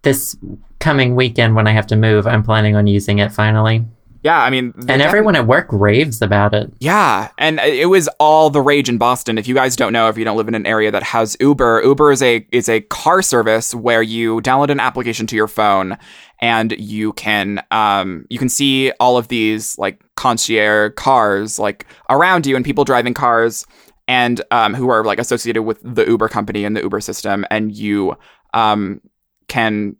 this 0.00 0.34
coming 0.78 1.14
weekend 1.14 1.54
when 1.56 1.66
I 1.66 1.72
have 1.72 1.86
to 1.88 1.96
move, 1.96 2.26
I'm 2.26 2.42
planning 2.42 2.74
on 2.74 2.86
using 2.86 3.18
it 3.18 3.32
finally. 3.32 3.84
Yeah, 4.26 4.42
I 4.42 4.50
mean, 4.50 4.74
And 4.88 5.00
everyone 5.00 5.36
at 5.36 5.46
work 5.46 5.68
raves 5.70 6.20
about 6.20 6.52
it. 6.52 6.72
Yeah, 6.80 7.28
and 7.38 7.60
it 7.60 7.88
was 7.88 8.08
all 8.18 8.50
the 8.50 8.60
rage 8.60 8.88
in 8.88 8.98
Boston. 8.98 9.38
If 9.38 9.46
you 9.46 9.54
guys 9.54 9.76
don't 9.76 9.92
know, 9.92 10.08
if 10.08 10.18
you 10.18 10.24
don't 10.24 10.36
live 10.36 10.48
in 10.48 10.56
an 10.56 10.66
area 10.66 10.90
that 10.90 11.04
has 11.04 11.36
Uber, 11.38 11.82
Uber 11.84 12.10
is 12.10 12.22
a 12.22 12.44
is 12.50 12.68
a 12.68 12.80
car 12.80 13.22
service 13.22 13.72
where 13.72 14.02
you 14.02 14.40
download 14.40 14.70
an 14.70 14.80
application 14.80 15.28
to 15.28 15.36
your 15.36 15.46
phone 15.46 15.96
and 16.40 16.72
you 16.72 17.12
can 17.12 17.62
um 17.70 18.26
you 18.28 18.36
can 18.36 18.48
see 18.48 18.90
all 18.98 19.16
of 19.16 19.28
these 19.28 19.78
like 19.78 20.02
concierge 20.16 20.94
cars 20.96 21.60
like 21.60 21.86
around 22.10 22.46
you 22.46 22.56
and 22.56 22.64
people 22.64 22.82
driving 22.82 23.14
cars 23.14 23.64
and 24.08 24.42
um 24.50 24.74
who 24.74 24.88
are 24.88 25.04
like 25.04 25.20
associated 25.20 25.62
with 25.62 25.78
the 25.84 26.04
Uber 26.04 26.28
company 26.28 26.64
and 26.64 26.76
the 26.76 26.82
Uber 26.82 27.00
system 27.00 27.46
and 27.48 27.76
you 27.76 28.16
um 28.54 29.00
can 29.46 29.94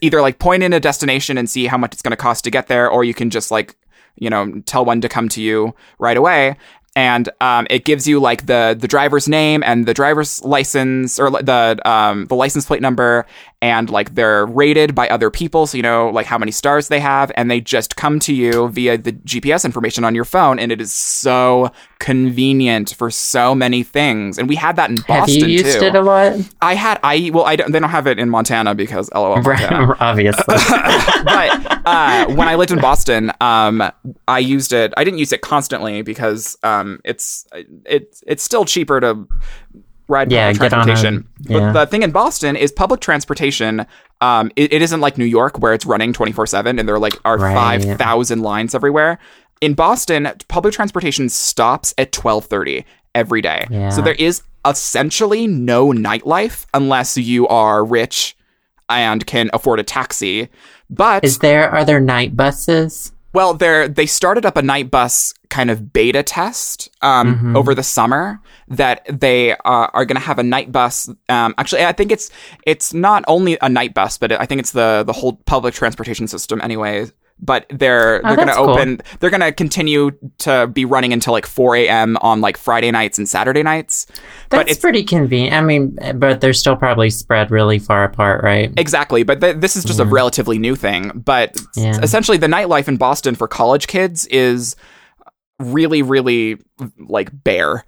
either 0.00 0.20
like 0.20 0.38
point 0.38 0.62
in 0.62 0.72
a 0.72 0.80
destination 0.80 1.36
and 1.36 1.48
see 1.48 1.66
how 1.66 1.76
much 1.76 1.92
it's 1.92 2.02
going 2.02 2.12
to 2.12 2.16
cost 2.16 2.44
to 2.44 2.50
get 2.50 2.68
there 2.68 2.90
or 2.90 3.04
you 3.04 3.14
can 3.14 3.30
just 3.30 3.50
like 3.50 3.76
you 4.16 4.30
know 4.30 4.60
tell 4.66 4.84
one 4.84 5.00
to 5.00 5.08
come 5.08 5.28
to 5.28 5.42
you 5.42 5.74
right 5.98 6.16
away 6.16 6.56
and 6.96 7.28
um, 7.40 7.66
it 7.70 7.84
gives 7.84 8.08
you 8.08 8.18
like 8.20 8.46
the 8.46 8.76
the 8.78 8.88
driver's 8.88 9.28
name 9.28 9.62
and 9.64 9.86
the 9.86 9.94
driver's 9.94 10.42
license 10.44 11.20
or 11.20 11.30
the 11.30 11.80
um, 11.84 12.26
the 12.26 12.34
license 12.34 12.66
plate 12.66 12.82
number 12.82 13.26
and 13.62 13.90
like 13.90 14.14
they're 14.14 14.46
rated 14.46 14.94
by 14.94 15.08
other 15.08 15.30
people 15.30 15.66
so 15.66 15.76
you 15.76 15.82
know 15.82 16.10
like 16.10 16.26
how 16.26 16.36
many 16.36 16.50
stars 16.50 16.88
they 16.88 16.98
have 16.98 17.30
and 17.36 17.50
they 17.50 17.60
just 17.60 17.96
come 17.96 18.18
to 18.18 18.34
you 18.34 18.68
via 18.70 18.98
the 18.98 19.12
GPS 19.12 19.64
information 19.64 20.04
on 20.04 20.14
your 20.14 20.24
phone 20.24 20.58
and 20.58 20.72
it 20.72 20.80
is 20.80 20.92
so 20.92 21.70
convenient 22.00 22.94
for 22.94 23.10
so 23.10 23.54
many 23.54 23.82
things 23.82 24.38
and 24.38 24.48
we 24.48 24.56
had 24.56 24.76
that 24.76 24.90
in 24.90 24.96
Boston 24.96 25.18
have 25.18 25.28
you 25.28 25.46
used 25.46 25.78
too 25.78 25.86
it 25.86 25.94
a 25.94 26.02
lot? 26.02 26.40
I 26.60 26.74
had 26.74 26.98
I 27.04 27.30
well 27.32 27.44
I 27.44 27.54
don't 27.54 27.70
they 27.70 27.78
don't 27.78 27.90
have 27.90 28.08
it 28.08 28.18
in 28.18 28.30
Montana 28.30 28.74
because 28.74 29.10
LOL 29.14 29.36
Montana 29.42 29.96
obviously. 30.00 30.44
but 31.24 31.86
uh, 31.86 32.26
when 32.34 32.48
I 32.48 32.54
lived 32.56 32.70
in 32.70 32.80
Boston, 32.80 33.32
um, 33.40 33.82
I 34.28 34.38
used 34.38 34.72
it. 34.72 34.92
I 34.96 35.04
didn't 35.04 35.18
use 35.18 35.32
it 35.32 35.40
constantly 35.40 36.02
because 36.02 36.56
um, 36.80 37.00
it's 37.04 37.46
it, 37.86 38.16
it's 38.26 38.42
still 38.42 38.64
cheaper 38.64 39.00
to 39.00 39.26
ride 40.08 40.32
Yeah, 40.32 40.52
public 40.52 40.60
get 40.70 40.72
on 40.72 40.80
a- 40.80 40.84
transportation. 40.86 41.28
yeah. 41.40 41.72
But 41.72 41.84
the 41.84 41.90
thing 41.90 42.02
in 42.02 42.10
Boston 42.10 42.56
is 42.56 42.72
public 42.72 43.00
transportation. 43.00 43.86
Um, 44.20 44.50
it, 44.56 44.72
it 44.72 44.82
isn't 44.82 45.00
like 45.00 45.16
New 45.18 45.24
York 45.24 45.58
where 45.58 45.72
it's 45.72 45.86
running 45.86 46.12
twenty 46.12 46.32
four 46.32 46.46
seven 46.46 46.78
and 46.78 46.88
there 46.88 46.96
are 46.96 46.98
like 46.98 47.14
are 47.24 47.38
Right. 47.38 47.54
five 47.54 47.98
thousand 47.98 48.42
lines 48.42 48.74
everywhere. 48.74 49.18
In 49.60 49.74
Boston, 49.74 50.28
public 50.48 50.74
transportation 50.74 51.28
stops 51.28 51.94
at 51.98 52.12
twelve 52.12 52.46
thirty 52.46 52.84
every 53.14 53.40
day. 53.42 53.66
Yeah. 53.70 53.90
So 53.90 54.02
there 54.02 54.14
is 54.14 54.42
essentially 54.66 55.46
no 55.46 55.88
nightlife 55.88 56.66
unless 56.74 57.16
you 57.16 57.46
are 57.48 57.84
rich 57.84 58.36
and 58.88 59.24
can 59.26 59.48
afford 59.52 59.80
a 59.80 59.82
taxi. 59.82 60.48
But 60.90 61.24
Is 61.24 61.38
there, 61.38 61.70
are 61.70 61.84
there 61.84 62.00
night 62.00 62.36
buses? 62.36 63.12
Well, 63.32 63.54
they're 63.54 63.88
they 63.88 64.06
started 64.06 64.44
up 64.44 64.56
a 64.56 64.62
night 64.62 64.90
bus 64.90 65.34
kind 65.48 65.70
of 65.70 65.92
beta 65.92 66.22
test 66.22 66.88
um, 67.02 67.34
Mm-hmm. 67.34 67.56
over 67.56 67.74
the 67.74 67.82
summer 67.82 68.40
that 68.68 69.04
they 69.08 69.52
uh, 69.52 69.56
are 69.64 70.04
going 70.04 70.16
to 70.16 70.26
have 70.26 70.38
a 70.38 70.42
night 70.44 70.70
bus. 70.72 71.08
Um, 71.28 71.54
actually, 71.58 71.84
I 71.84 71.92
think 71.92 72.12
it's 72.12 72.30
it's 72.66 72.92
not 72.94 73.24
only 73.28 73.58
a 73.60 73.68
night 73.68 73.94
bus, 73.94 74.18
but 74.18 74.32
I 74.32 74.46
think 74.46 74.60
it's 74.60 74.72
the 74.72 75.04
the 75.06 75.12
whole 75.12 75.34
public 75.46 75.74
transportation 75.74 76.28
system, 76.28 76.60
anyway. 76.62 77.06
But 77.42 77.66
they're 77.70 78.18
oh, 78.24 78.28
they're 78.28 78.36
going 78.36 78.48
to 78.48 78.54
Oh, 78.56 78.66
cool. 78.66 78.74
open. 78.74 79.00
They're 79.18 79.30
going 79.30 79.40
to 79.40 79.50
continue 79.52 80.10
to 80.38 80.66
be 80.66 80.84
running 80.84 81.12
until 81.12 81.32
like 81.32 81.46
4 81.46 81.74
a.m. 81.76 82.16
on 82.20 82.40
like 82.40 82.56
Friday 82.56 82.90
nights 82.90 83.16
and 83.18 83.28
Saturday 83.28 83.62
nights. 83.62 84.06
but 84.50 84.58
That's 84.58 84.72
it's 84.72 84.80
pretty 84.80 85.02
convenient. 85.04 85.54
I 85.54 85.60
mean, 85.62 85.98
but 86.16 86.40
they're 86.40 86.52
still 86.52 86.76
probably 86.76 87.08
spread 87.10 87.50
really 87.50 87.78
far 87.78 88.04
apart, 88.04 88.44
right? 88.44 88.70
Exactly, 88.76 89.22
but 89.22 89.40
th- 89.40 89.56
this 89.56 89.74
is 89.76 89.84
just 89.84 90.00
a 90.00 90.04
relatively 90.04 90.58
new 90.58 90.76
thing. 90.76 91.10
But 91.14 91.58
Yeah. 91.76 91.98
essentially, 92.02 92.36
the 92.36 92.46
nightlife 92.46 92.88
in 92.88 92.96
Boston 92.98 93.34
for 93.34 93.48
college 93.48 93.86
kids 93.86 94.26
is 94.26 94.76
really, 95.58 96.02
really 96.02 96.58
like 96.98 97.30
bare. 97.44 97.84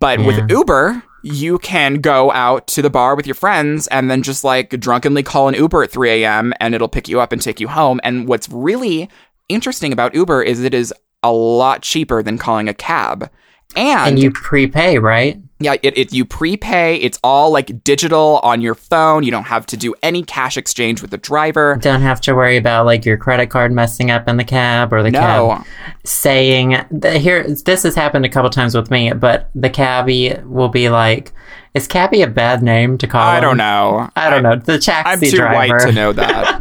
But 0.00 0.20
Yeah. 0.20 0.26
with 0.26 0.50
Uber, 0.50 1.02
you 1.22 1.58
can 1.58 1.96
go 2.00 2.30
out 2.32 2.66
to 2.68 2.82
the 2.82 2.90
bar 2.90 3.14
with 3.14 3.26
your 3.26 3.34
friends 3.34 3.86
and 3.88 4.10
then 4.10 4.22
just 4.22 4.44
like 4.44 4.70
drunkenly 4.78 5.22
call 5.22 5.48
an 5.48 5.54
Uber 5.54 5.82
at 5.84 5.90
3 5.90 6.10
a.m. 6.22 6.52
and 6.60 6.74
it'll 6.74 6.88
pick 6.88 7.08
you 7.08 7.20
up 7.20 7.32
and 7.32 7.40
take 7.40 7.60
you 7.60 7.68
home. 7.68 8.00
And 8.04 8.28
what's 8.28 8.48
really 8.48 9.08
interesting 9.48 9.92
about 9.92 10.14
Uber 10.14 10.42
is 10.42 10.62
it 10.62 10.74
is 10.74 10.92
a 11.22 11.32
lot 11.32 11.80
cheaper 11.82 12.22
than 12.22 12.36
calling 12.38 12.68
a 12.68 12.74
cab. 12.74 13.30
And, 13.76 14.10
And 14.10 14.18
you 14.18 14.30
prepay, 14.30 14.98
right? 14.98 15.40
yeah, 15.60 15.74
it, 15.82 15.96
it 15.96 16.12
you 16.12 16.24
prepay. 16.24 16.96
It's 16.96 17.18
all 17.24 17.50
like 17.50 17.82
digital 17.84 18.38
on 18.42 18.60
your 18.60 18.74
phone. 18.74 19.22
You 19.22 19.30
don't 19.30 19.44
have 19.44 19.64
to 19.66 19.76
do 19.76 19.94
any 20.02 20.22
cash 20.22 20.56
exchange 20.56 21.00
with 21.00 21.10
the 21.10 21.16
driver. 21.16 21.76
Don't 21.80 22.02
have 22.02 22.20
to 22.22 22.34
worry 22.34 22.56
about 22.56 22.84
like 22.86 23.04
your 23.04 23.16
credit 23.16 23.46
card 23.50 23.72
messing 23.72 24.10
up 24.10 24.28
in 24.28 24.36
the 24.36 24.44
cab 24.44 24.92
or 24.92 25.02
the 25.02 25.10
No. 25.10 25.20
cab 25.20 25.66
saying 26.04 26.76
the, 26.90 27.18
here. 27.18 27.42
This 27.44 27.82
has 27.84 27.94
happened 27.94 28.24
a 28.26 28.28
couple 28.28 28.50
times 28.50 28.74
with 28.76 28.90
me, 28.90 29.12
but 29.12 29.48
the 29.54 29.70
cabbie 29.70 30.34
will 30.44 30.68
be 30.68 30.88
like, 30.90 31.32
"Is 31.72 31.86
cabbie 31.86 32.22
a 32.22 32.26
bad 32.28 32.62
name 32.62 32.98
to 32.98 33.06
call?" 33.06 33.22
I 33.22 33.36
him? 33.38 33.42
don't 33.42 33.56
know. 33.56 34.10
I 34.16 34.28
don't 34.30 34.42
know. 34.42 34.56
The 34.56 34.78
taxi 34.78 35.26
I'm 35.26 35.30
too 35.30 35.36
driver 35.38 35.74
white 35.76 35.86
to 35.86 35.92
know 35.92 36.12
that. 36.12 36.60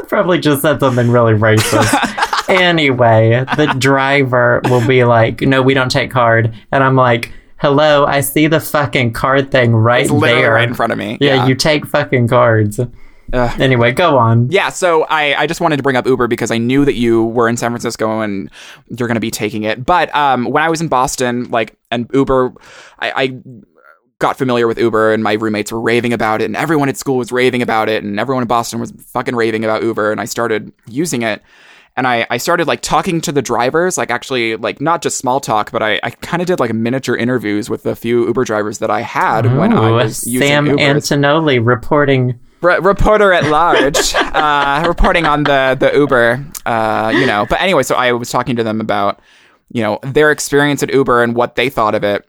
probably 0.08 0.38
just 0.38 0.62
said 0.62 0.80
something 0.80 1.10
really 1.10 1.34
racist. 1.34 2.22
anyway, 2.48 3.44
the 3.56 3.74
driver 3.78 4.60
will 4.64 4.86
be 4.86 5.04
like, 5.04 5.40
"No, 5.40 5.62
we 5.62 5.74
don't 5.74 5.90
take 5.90 6.10
card," 6.10 6.54
and 6.72 6.82
I'm 6.82 6.96
like, 6.96 7.32
"Hello, 7.58 8.04
I 8.06 8.20
see 8.20 8.46
the 8.46 8.60
fucking 8.60 9.12
card 9.12 9.50
thing 9.50 9.74
right 9.74 10.08
there, 10.20 10.54
right 10.54 10.68
in 10.68 10.74
front 10.74 10.92
of 10.92 10.98
me. 10.98 11.18
Yeah, 11.20 11.46
you 11.46 11.54
take 11.54 11.86
fucking 11.86 12.28
cards." 12.28 12.80
Ugh. 13.32 13.60
Anyway, 13.60 13.92
go 13.92 14.18
on. 14.18 14.48
Yeah, 14.50 14.68
so 14.68 15.04
I, 15.04 15.34
I 15.34 15.46
just 15.46 15.60
wanted 15.60 15.78
to 15.78 15.82
bring 15.82 15.96
up 15.96 16.06
Uber 16.06 16.28
because 16.28 16.50
I 16.50 16.58
knew 16.58 16.84
that 16.84 16.94
you 16.94 17.24
were 17.24 17.48
in 17.48 17.56
San 17.56 17.70
Francisco 17.70 18.20
and 18.20 18.50
you're 18.88 19.08
going 19.08 19.16
to 19.16 19.20
be 19.20 19.32
taking 19.32 19.64
it. 19.64 19.84
But 19.84 20.14
um, 20.14 20.44
when 20.44 20.62
I 20.62 20.68
was 20.68 20.80
in 20.80 20.88
Boston, 20.88 21.50
like, 21.50 21.76
and 21.90 22.08
Uber, 22.14 22.52
I, 23.00 23.12
I 23.16 23.40
got 24.18 24.38
familiar 24.38 24.66
with 24.66 24.78
Uber 24.78 25.12
and 25.12 25.22
my 25.22 25.34
roommates 25.34 25.72
were 25.72 25.80
raving 25.80 26.12
about 26.12 26.40
it 26.40 26.46
and 26.46 26.56
everyone 26.56 26.88
at 26.88 26.96
school 26.96 27.16
was 27.16 27.32
raving 27.32 27.62
about 27.62 27.88
it 27.88 28.02
and 28.02 28.18
everyone 28.18 28.42
in 28.42 28.48
Boston 28.48 28.80
was 28.80 28.92
fucking 29.08 29.34
raving 29.34 29.64
about 29.64 29.82
Uber 29.82 30.10
and 30.12 30.20
I 30.20 30.24
started 30.24 30.72
using 30.86 31.22
it. 31.22 31.42
And 31.96 32.06
I, 32.06 32.26
I 32.28 32.36
started 32.36 32.66
like 32.66 32.82
talking 32.82 33.22
to 33.22 33.32
the 33.32 33.40
drivers, 33.40 33.96
like 33.96 34.10
actually 34.10 34.56
like 34.56 34.80
not 34.82 35.00
just 35.00 35.16
small 35.16 35.40
talk, 35.40 35.72
but 35.72 35.82
I, 35.82 35.98
I 36.02 36.10
kind 36.10 36.42
of 36.42 36.46
did 36.46 36.60
like 36.60 36.72
miniature 36.74 37.16
interviews 37.16 37.70
with 37.70 37.84
the 37.84 37.96
few 37.96 38.26
Uber 38.26 38.44
drivers 38.44 38.78
that 38.78 38.90
I 38.90 39.00
had 39.00 39.46
when 39.56 39.72
I 39.72 39.90
was 39.90 40.26
using 40.26 40.46
Sam. 40.48 40.78
Antonelli 40.78 41.58
reporting. 41.58 42.38
Re- 42.60 42.80
reporter 42.80 43.32
at 43.32 43.44
large, 43.44 44.14
uh, 44.14 44.84
reporting 44.86 45.24
on 45.24 45.44
the 45.44 45.76
the 45.78 45.90
Uber, 45.96 46.44
uh, 46.66 47.12
you 47.14 47.24
know. 47.26 47.46
But 47.48 47.60
anyway, 47.62 47.82
so 47.82 47.94
I 47.94 48.12
was 48.12 48.30
talking 48.30 48.56
to 48.56 48.64
them 48.64 48.80
about, 48.80 49.20
you 49.70 49.82
know, 49.82 49.98
their 50.02 50.30
experience 50.30 50.82
at 50.82 50.92
Uber 50.92 51.22
and 51.22 51.34
what 51.34 51.54
they 51.54 51.68
thought 51.70 51.94
of 51.94 52.02
it, 52.04 52.26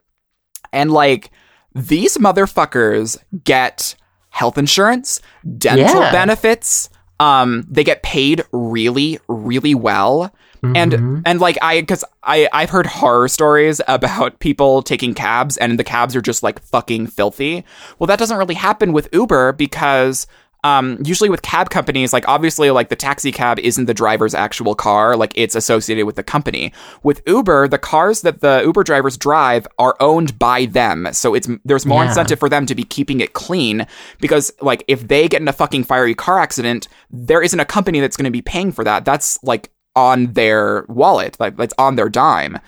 and 0.71 0.91
like 0.91 1.31
these 1.73 2.17
motherfuckers 2.17 3.17
get 3.43 3.95
health 4.29 4.57
insurance, 4.57 5.21
dental 5.57 6.01
Yeah. 6.01 6.11
benefits. 6.11 6.89
Um, 7.19 7.65
they 7.69 7.83
get 7.83 8.03
paid 8.03 8.43
really, 8.51 9.19
really 9.27 9.75
well. 9.75 10.33
And 10.75 11.23
and 11.25 11.39
like 11.39 11.57
I 11.61 11.81
because 11.81 12.03
I 12.23 12.49
I've 12.51 12.69
heard 12.69 12.87
horror 12.87 13.27
stories 13.27 13.79
about 13.87 14.39
people 14.39 14.81
taking 14.81 15.13
cabs 15.13 15.55
and 15.57 15.79
the 15.79 15.83
cabs 15.83 16.15
are 16.15 16.21
just 16.21 16.43
like 16.43 16.59
fucking 16.61 17.07
filthy. 17.07 17.63
Well, 17.99 18.07
that 18.07 18.19
doesn't 18.19 18.37
really 18.37 18.55
happen 18.55 18.91
with 18.91 19.07
Uber 19.13 19.53
because 19.53 20.25
um 20.67 20.85
usually 21.11 21.29
with 21.29 21.41
cab 21.41 21.69
companies 21.77 22.11
like 22.17 22.27
obviously 22.27 22.69
like 22.79 22.89
the 22.89 22.95
taxi 23.07 23.31
cab 23.31 23.57
isn't 23.59 23.85
the 23.85 23.93
driver's 24.03 24.35
actual 24.45 24.75
car 24.75 25.15
like 25.15 25.33
it's 25.43 25.55
associated 25.55 26.05
with 26.05 26.15
the 26.15 26.23
company. 26.35 26.65
With 27.03 27.21
Uber, 27.35 27.67
the 27.67 27.77
cars 27.91 28.21
that 28.21 28.41
the 28.41 28.61
Uber 28.65 28.83
drivers 28.83 29.15
drive 29.17 29.63
are 29.85 29.95
owned 29.99 30.31
by 30.39 30.59
them. 30.79 31.07
So 31.11 31.27
it's 31.37 31.47
there's 31.69 31.85
more 31.85 32.03
Yeah. 32.03 32.09
incentive 32.09 32.39
for 32.39 32.49
them 32.49 32.65
to 32.65 32.75
be 32.75 32.83
keeping 32.83 33.19
it 33.25 33.31
clean 33.33 33.85
because 34.19 34.45
like 34.61 34.83
if 34.87 35.07
they 35.07 35.27
get 35.27 35.41
in 35.41 35.47
a 35.47 35.53
fucking 35.53 35.83
fiery 35.85 36.15
car 36.15 36.39
accident, 36.39 36.87
there 37.11 37.41
isn't 37.41 37.59
a 37.59 37.65
company 37.65 37.99
that's 38.01 38.17
going 38.17 38.25
to 38.31 38.31
be 38.31 38.41
paying 38.41 38.71
for 38.71 38.83
that. 38.83 39.05
That's 39.05 39.39
like 39.43 39.69
on 39.95 40.33
their 40.33 40.85
wallet, 40.89 41.39
like 41.39 41.57
that's 41.57 41.73
on 41.77 41.95
their 41.95 42.09
dime. 42.09 42.59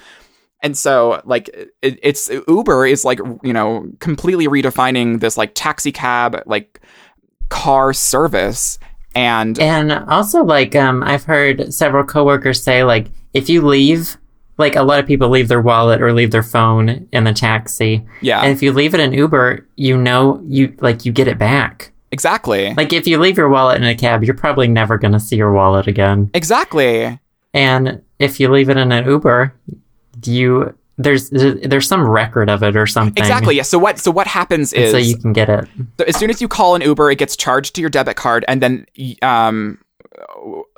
And 0.62 0.76
so, 0.76 1.22
like, 1.24 1.48
it, 1.82 1.98
it's 2.04 2.30
Uber 2.48 2.86
is 2.86 3.06
like, 3.06 3.20
you 3.44 3.54
know, 3.54 3.88
completely 4.00 4.48
redefining 4.48 5.22
this 5.22 5.38
like 5.38 5.52
taxi 5.56 5.92
cab, 5.92 6.42
like 6.46 6.82
car 7.50 7.94
service. 7.94 8.80
And 9.16 9.60
And 9.60 9.92
also, 9.92 10.44
like, 10.44 10.76
um, 10.76 11.04
I've 11.04 11.24
heard 11.26 11.74
several 11.74 12.04
coworkers 12.04 12.62
say, 12.62 12.84
like, 12.84 13.08
if 13.34 13.50
you 13.50 13.66
leave, 13.66 14.18
like, 14.58 14.76
a 14.76 14.84
lot 14.84 15.00
of 15.00 15.06
people 15.08 15.30
leave 15.30 15.48
their 15.48 15.62
wallet 15.62 16.02
or 16.02 16.14
leave 16.14 16.32
their 16.32 16.44
phone 16.44 17.08
in 17.12 17.24
the 17.24 17.34
taxi. 17.34 18.06
yeah, 18.22 18.42
And 18.42 18.52
if 18.52 18.62
you 18.62 18.72
leave 18.72 18.94
it 18.94 19.00
in 19.00 19.14
Uber, 19.14 19.68
you 19.76 19.98
know, 19.98 20.42
you, 20.46 20.76
like, 20.80 21.06
you 21.06 21.12
get 21.12 21.28
it 21.28 21.38
back. 21.40 21.92
exactly. 22.12 22.74
Like, 22.76 22.94
if 22.94 23.08
you 23.08 23.18
leave 23.20 23.38
your 23.38 23.50
wallet 23.50 23.78
in 23.78 23.84
a 23.84 23.96
cab, 23.96 24.24
you're 24.24 24.34
probably 24.36 24.68
never 24.68 24.98
going 24.98 25.14
to 25.14 25.20
see 25.20 25.36
your 25.38 25.52
wallet 25.54 25.88
again. 25.88 26.30
exactly. 26.34 27.20
And 27.54 28.02
if 28.20 28.40
you 28.40 28.50
leave 28.50 28.70
it 28.70 28.78
in 28.78 28.92
an 28.92 29.06
Uber, 29.08 29.54
you, 30.24 30.76
there's, 31.00 31.30
there's 31.30 31.88
some 31.88 32.08
record 32.08 32.50
of 32.50 32.62
it 32.62 32.76
or 32.76 32.86
something. 32.86 33.22
Exactly. 33.22 33.56
Yeah. 33.56 33.64
So 33.64 33.80
what? 33.80 33.98
So 33.98 34.12
what 34.12 34.28
happens 34.28 34.74
And 34.74 34.84
is 34.84 34.92
so 34.92 34.98
you 34.98 35.18
can 35.18 35.34
get 35.34 35.50
it. 35.50 35.68
as 36.08 36.18
soon 36.18 36.30
as 36.30 36.42
you 36.42 36.48
call 36.48 36.76
an 36.76 36.82
Uber, 36.82 37.10
it 37.10 37.18
gets 37.18 37.36
charged 37.36 37.74
to 37.76 37.82
your 37.82 37.90
debit 37.90 38.18
card, 38.18 38.46
and 38.48 38.62
then 38.62 38.86
um, 39.22 39.80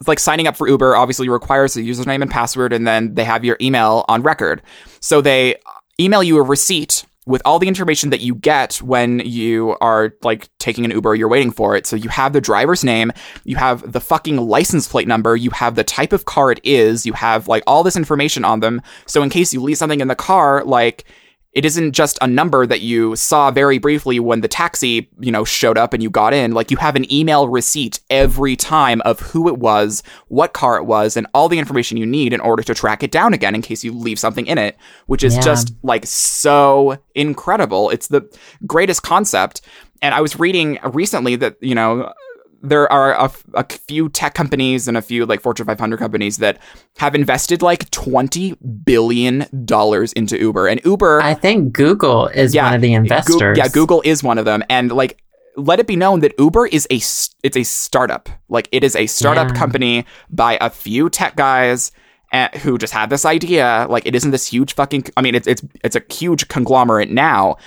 like 0.08 0.20
signing 0.20 0.48
up 0.48 0.56
for 0.56 0.68
Uber 0.68 0.96
obviously 0.96 1.28
requires 1.28 1.76
a 1.76 1.82
username 1.82 2.22
and 2.22 2.30
password, 2.30 2.72
and 2.72 2.88
then 2.88 3.16
they 3.16 3.24
have 3.24 3.44
your 3.44 3.58
email 3.60 4.06
on 4.08 4.22
record. 4.22 4.62
So 5.00 5.22
they 5.22 5.56
email 6.00 6.24
you 6.24 6.38
a 6.38 6.44
receipt 6.44 7.04
with 7.28 7.42
all 7.46 7.60
the 7.60 7.68
information 7.68 8.10
that 8.10 8.22
you 8.22 8.34
get 8.34 8.78
when 8.78 9.20
you 9.20 9.78
are 9.80 10.14
like 10.24 10.50
taking 10.58 10.86
an 10.86 10.92
Uber, 10.92 11.14
you're 11.14 11.28
waiting 11.28 11.52
for 11.52 11.76
it. 11.76 11.86
So 11.86 11.96
you 11.96 12.10
have 12.10 12.34
the 12.34 12.42
driver's 12.42 12.84
name, 12.84 13.12
you 13.44 13.58
have 13.58 13.92
the 13.92 14.00
fucking 14.00 14.38
license 14.38 14.88
plate 14.88 15.08
number, 15.08 15.36
you 15.36 15.52
have 15.52 15.76
the 15.76 15.84
type 15.84 16.14
of 16.14 16.26
car 16.26 16.52
it 16.52 16.60
is, 16.64 17.06
you 17.06 17.14
have 17.14 17.48
like 17.48 17.64
all 17.68 17.84
this 17.84 17.96
information 17.96 18.44
on 18.44 18.60
them. 18.60 18.82
So 19.06 19.22
in 19.22 19.30
case 19.30 19.54
you 19.54 19.62
leave 19.62 19.78
something 19.78 20.02
in 20.02 20.08
the 20.08 20.16
car, 20.16 20.64
like 20.64 21.06
it 21.54 21.66
isn't 21.66 21.91
just 21.91 22.18
a 22.22 22.28
number 22.28 22.66
that 22.66 22.80
you 22.80 23.14
saw 23.16 23.52
very 23.52 23.78
briefly 23.78 24.20
when 24.22 24.39
the 24.39 24.47
taxi, 24.47 25.10
you 25.20 25.32
know, 25.32 25.43
showed 25.43 25.78
up 25.78 25.93
and 25.93 26.02
you 26.02 26.10
got 26.10 26.34
in. 26.34 26.54
Like 26.54 26.72
you 26.72 26.78
have 26.78 26.95
an 26.95 27.12
email 27.12 27.49
receipt 27.49 27.99
every 28.10 28.56
time 28.56 29.02
of 29.02 29.20
who 29.20 29.49
it 29.49 29.58
was, 29.58 30.02
what 30.30 30.54
car 30.54 30.78
it 30.78 30.86
was, 30.86 31.18
and 31.18 31.28
all 31.34 31.49
the 31.49 31.60
information 31.60 31.97
you 31.97 32.06
need 32.06 32.32
in 32.32 32.39
order 32.39 32.64
to 32.64 32.74
track 32.74 33.04
it 33.04 33.12
down 33.12 33.34
again 33.34 33.54
in 33.54 33.62
case 33.62 33.84
you 33.84 33.91
leave 33.91 34.18
something 34.18 34.47
in 34.47 34.58
it, 34.58 34.78
which 35.08 35.24
is 35.24 35.36
Yeah. 35.36 35.41
just 35.41 35.74
like 35.84 36.06
so 36.06 36.97
incredible. 37.16 37.89
It's 37.89 38.08
the 38.08 38.22
greatest 38.66 39.04
concept. 39.04 39.60
And 40.02 40.16
I 40.16 40.22
was 40.22 40.39
reading 40.39 40.80
recently 40.93 41.36
that, 41.36 41.58
you 41.62 41.76
know, 41.76 42.14
there 42.64 42.91
are 42.91 43.14
a, 43.14 43.24
f- 43.26 43.43
a 43.55 43.64
few 43.64 44.07
tech 44.09 44.34
companies 44.36 44.88
and 44.88 44.95
a 44.95 45.01
few 45.01 45.26
like 45.26 45.41
Fortune 45.41 45.66
500 45.66 45.97
companies 45.97 46.38
that 46.38 46.59
have 46.97 47.16
invested 47.16 47.62
like 47.62 47.89
20 47.91 48.53
billion 48.86 49.45
dollars 49.66 50.14
into 50.14 50.38
Uber. 50.39 50.68
And 50.68 50.80
Uber 50.86 51.22
I 51.22 51.34
think 51.34 51.74
Google 51.74 52.28
is 52.28 52.53
yeah, 52.53 52.66
one 52.66 52.74
of 52.76 52.82
the 52.82 52.93
investors. 52.93 53.57
yeah, 53.57 53.68
Google 53.68 54.01
is 54.05 54.24
one 54.24 54.38
of 54.38 54.45
them, 54.45 54.64
and 54.70 54.91
like, 54.91 55.22
let 55.57 55.80
it 55.80 55.88
be 55.88 55.95
known 55.95 56.22
that 56.22 56.34
Uber 56.39 56.68
is 56.68 56.88
a 56.91 56.95
it's 57.43 57.57
a 57.57 57.64
startup. 57.64 58.30
Like, 58.47 58.70
it 58.72 58.84
is 58.84 58.95
a 58.95 59.05
startup 59.07 59.49
Yeah. 59.49 59.55
company 59.55 60.05
by 60.30 60.57
a 60.62 60.70
few 60.70 61.09
tech 61.09 61.36
guys. 61.36 61.91
uh, 62.34 62.47
who 62.59 62.78
just 62.78 62.93
had 62.93 63.09
this 63.09 63.26
idea? 63.26 63.86
Like, 63.89 64.05
it 64.05 64.16
isn't 64.16 64.32
this 64.32 64.47
huge 64.47 64.74
fucking. 64.76 65.03
I 65.18 65.22
mean, 65.22 65.36
it's 65.36 65.47
it's 65.47 65.62
it's 65.84 65.97
a 65.97 66.01
huge 66.09 66.47
conglomerate 66.47 67.09
now, 67.12 67.57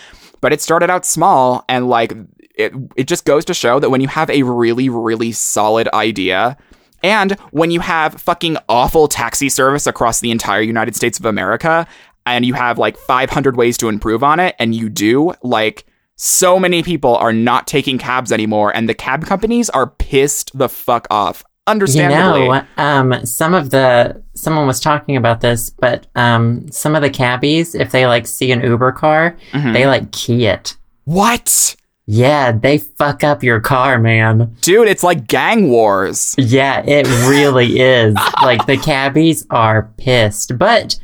but 0.41 0.55
it 0.55 0.63
started 0.63 0.89
out 0.89 1.05
small, 1.05 1.67
and 1.69 1.87
like, 1.87 2.15
it 2.55 2.73
it 2.97 3.09
just 3.09 3.25
goes 3.25 3.45
to 3.47 3.55
show 3.55 3.79
that 3.81 3.91
when 3.91 4.01
you 4.01 4.09
have 4.09 4.31
a 4.31 4.43
really 4.43 4.89
really 4.89 5.33
solid 5.33 5.89
idea, 5.93 6.57
and 7.03 7.33
when 7.51 7.71
you 7.71 7.81
have 7.81 8.15
fucking 8.21 8.57
awful 8.69 9.09
taxi 9.09 9.49
service 9.49 9.87
across 9.87 10.21
the 10.21 10.31
entire 10.31 10.61
United 10.63 10.95
States 10.97 11.19
of 11.19 11.25
America, 11.27 11.87
and 12.27 12.47
you 12.47 12.55
have 12.55 12.79
like 12.79 12.97
500 12.97 13.57
ways 13.57 13.77
to 13.79 13.89
improve 13.89 14.23
on 14.25 14.41
it, 14.41 14.55
and 14.59 14.75
you 14.75 14.89
do, 14.89 15.35
like, 15.43 15.85
so 16.17 16.59
many 16.59 16.83
people 16.83 17.17
are 17.17 17.33
not 17.33 17.67
taking 17.67 17.99
cabs 17.99 18.31
anymore, 18.33 18.75
and 18.75 18.89
the 18.89 18.95
cab 18.95 19.27
companies 19.27 19.69
are 19.71 19.89
pissed 19.89 20.57
the 20.57 20.69
fuck 20.69 21.07
off. 21.11 21.45
understandably 21.67 22.43
You 22.45 22.49
know, 22.53 22.63
um, 22.77 23.25
some 23.27 23.53
of 23.55 23.71
the 23.71 24.23
someone 24.35 24.67
was 24.67 24.81
talking 24.81 25.17
about 25.17 25.41
this, 25.41 25.71
but 25.71 26.07
um, 26.15 26.71
some 26.71 26.95
of 26.95 27.03
the 27.03 27.11
cabbies, 27.11 27.75
if 27.75 27.91
they 27.91 28.07
like 28.07 28.27
see 28.27 28.53
an 28.53 28.63
Uber 28.63 28.93
car, 28.93 29.37
Mhm. 29.53 29.73
they 29.73 29.87
like 29.87 30.13
key 30.13 30.47
it. 30.47 30.77
What? 31.05 31.77
Yeah, 32.07 32.53
they 32.53 32.79
fuck 32.79 33.25
up 33.25 33.43
your 33.43 33.61
car, 33.61 33.99
man. 33.99 34.55
Dude, 34.61 34.89
it's 34.89 35.03
like 35.03 35.27
gang 35.27 35.71
wars. 35.71 36.35
Yeah, 36.37 36.83
it 36.85 37.07
really 37.29 37.81
is. 37.81 38.15
Like 38.43 38.67
the 38.67 38.77
cabbies 38.77 39.47
are 39.51 39.91
pissed, 39.97 40.59
but 40.59 40.99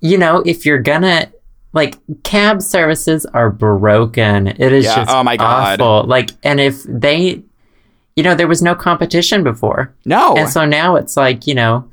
you 0.00 0.18
know, 0.18 0.42
if 0.44 0.66
you're 0.66 0.80
gonna 0.82 1.30
like 1.72 1.96
cab 2.24 2.60
services 2.60 3.24
are 3.26 3.50
broken. 3.50 4.48
It 4.48 4.72
is 4.72 4.84
Yeah, 4.84 4.96
just 4.96 5.10
oh 5.10 5.22
my 5.22 5.36
God. 5.36 5.80
awful. 5.80 6.06
Like, 6.08 6.30
and 6.42 6.60
if 6.60 6.82
they, 6.82 7.42
you 8.14 8.22
know, 8.22 8.34
there 8.34 8.48
was 8.48 8.60
no 8.60 8.74
competition 8.74 9.42
before. 9.42 9.94
No. 10.04 10.34
And 10.36 10.50
so 10.50 10.66
now 10.66 10.96
it's 10.96 11.16
like, 11.16 11.46
you 11.46 11.54
know, 11.54 11.88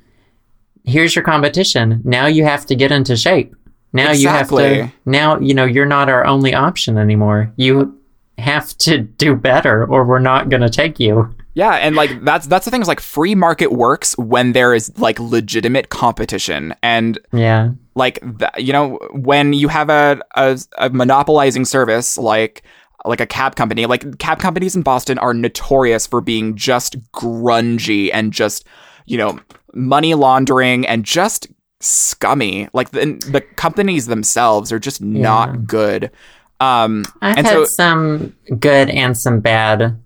here's 0.84 1.16
your 1.16 1.24
competition. 1.24 2.02
Now 2.04 2.26
you 2.26 2.44
have 2.44 2.66
to 2.66 2.76
get 2.76 2.92
into 2.92 3.16
shape. 3.16 3.56
Now 3.94 4.12
you 4.12 4.28
have 4.28 4.50
to, 4.50 4.92
now, 5.06 5.40
you 5.40 5.54
know, 5.54 5.64
you're 5.66 5.86
not 5.86 6.10
our 6.10 6.26
only 6.26 6.54
option 6.54 6.98
anymore. 6.98 7.52
You 7.56 7.98
have 8.40 8.78
to 8.80 8.98
do 9.00 9.36
better 9.36 9.86
or 9.86 10.04
we're 10.04 10.20
not 10.20 10.50
going 10.50 10.62
to 10.62 10.70
take 10.70 11.00
you. 11.00 11.34
Yeah, 11.54 11.74
and 11.74 11.96
like 11.96 12.24
that's 12.24 12.48
that's 12.48 12.66
the 12.66 12.72
thing 12.72 12.82
is 12.82 12.88
like 12.88 13.00
free 13.02 13.36
market 13.36 13.72
works 13.72 14.18
when 14.18 14.54
there 14.54 14.74
is 14.74 14.98
like 14.98 15.20
legitimate 15.20 15.90
competition 15.90 16.74
and 16.82 17.20
Yeah. 17.34 17.72
like 17.96 18.20
th- 18.40 18.52
you 18.58 18.72
know 18.72 18.98
when 19.14 19.54
you 19.54 19.68
have 19.68 19.90
a, 19.90 20.22
a 20.36 20.58
a 20.78 20.90
monopolizing 20.90 21.66
service 21.66 22.18
like 22.18 22.64
like 23.06 23.20
a 23.20 23.26
cab 23.26 23.56
company 23.56 23.86
like 23.88 24.20
cab 24.20 24.40
companies 24.40 24.76
in 24.76 24.84
Boston 24.84 25.18
are 25.18 25.34
notorious 25.34 26.08
for 26.08 26.22
being 26.22 26.56
just 26.56 26.96
grungy 27.12 28.10
and 28.14 28.32
just 28.32 28.66
you 29.06 29.18
know 29.18 29.40
money 29.74 30.14
laundering 30.14 30.88
and 30.88 31.04
just 31.04 31.48
scummy 31.82 32.68
like 32.74 32.92
the, 32.92 33.06
the 33.32 33.42
companies 33.56 34.08
themselves 34.08 34.72
are 34.72 34.80
just 34.80 35.02
not 35.02 35.66
good 35.66 36.12
um 36.60 37.06
I've 37.22 37.38
had 37.38 37.48
so 37.48 37.66
some 37.66 38.36
good 38.60 38.90
and 38.90 39.18
some 39.18 39.40
bad 39.40 39.98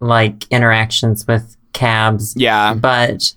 like 0.00 0.46
interactions 0.50 1.26
with 1.26 1.56
cabs. 1.72 2.34
yeah 2.36 2.74
but 2.74 3.32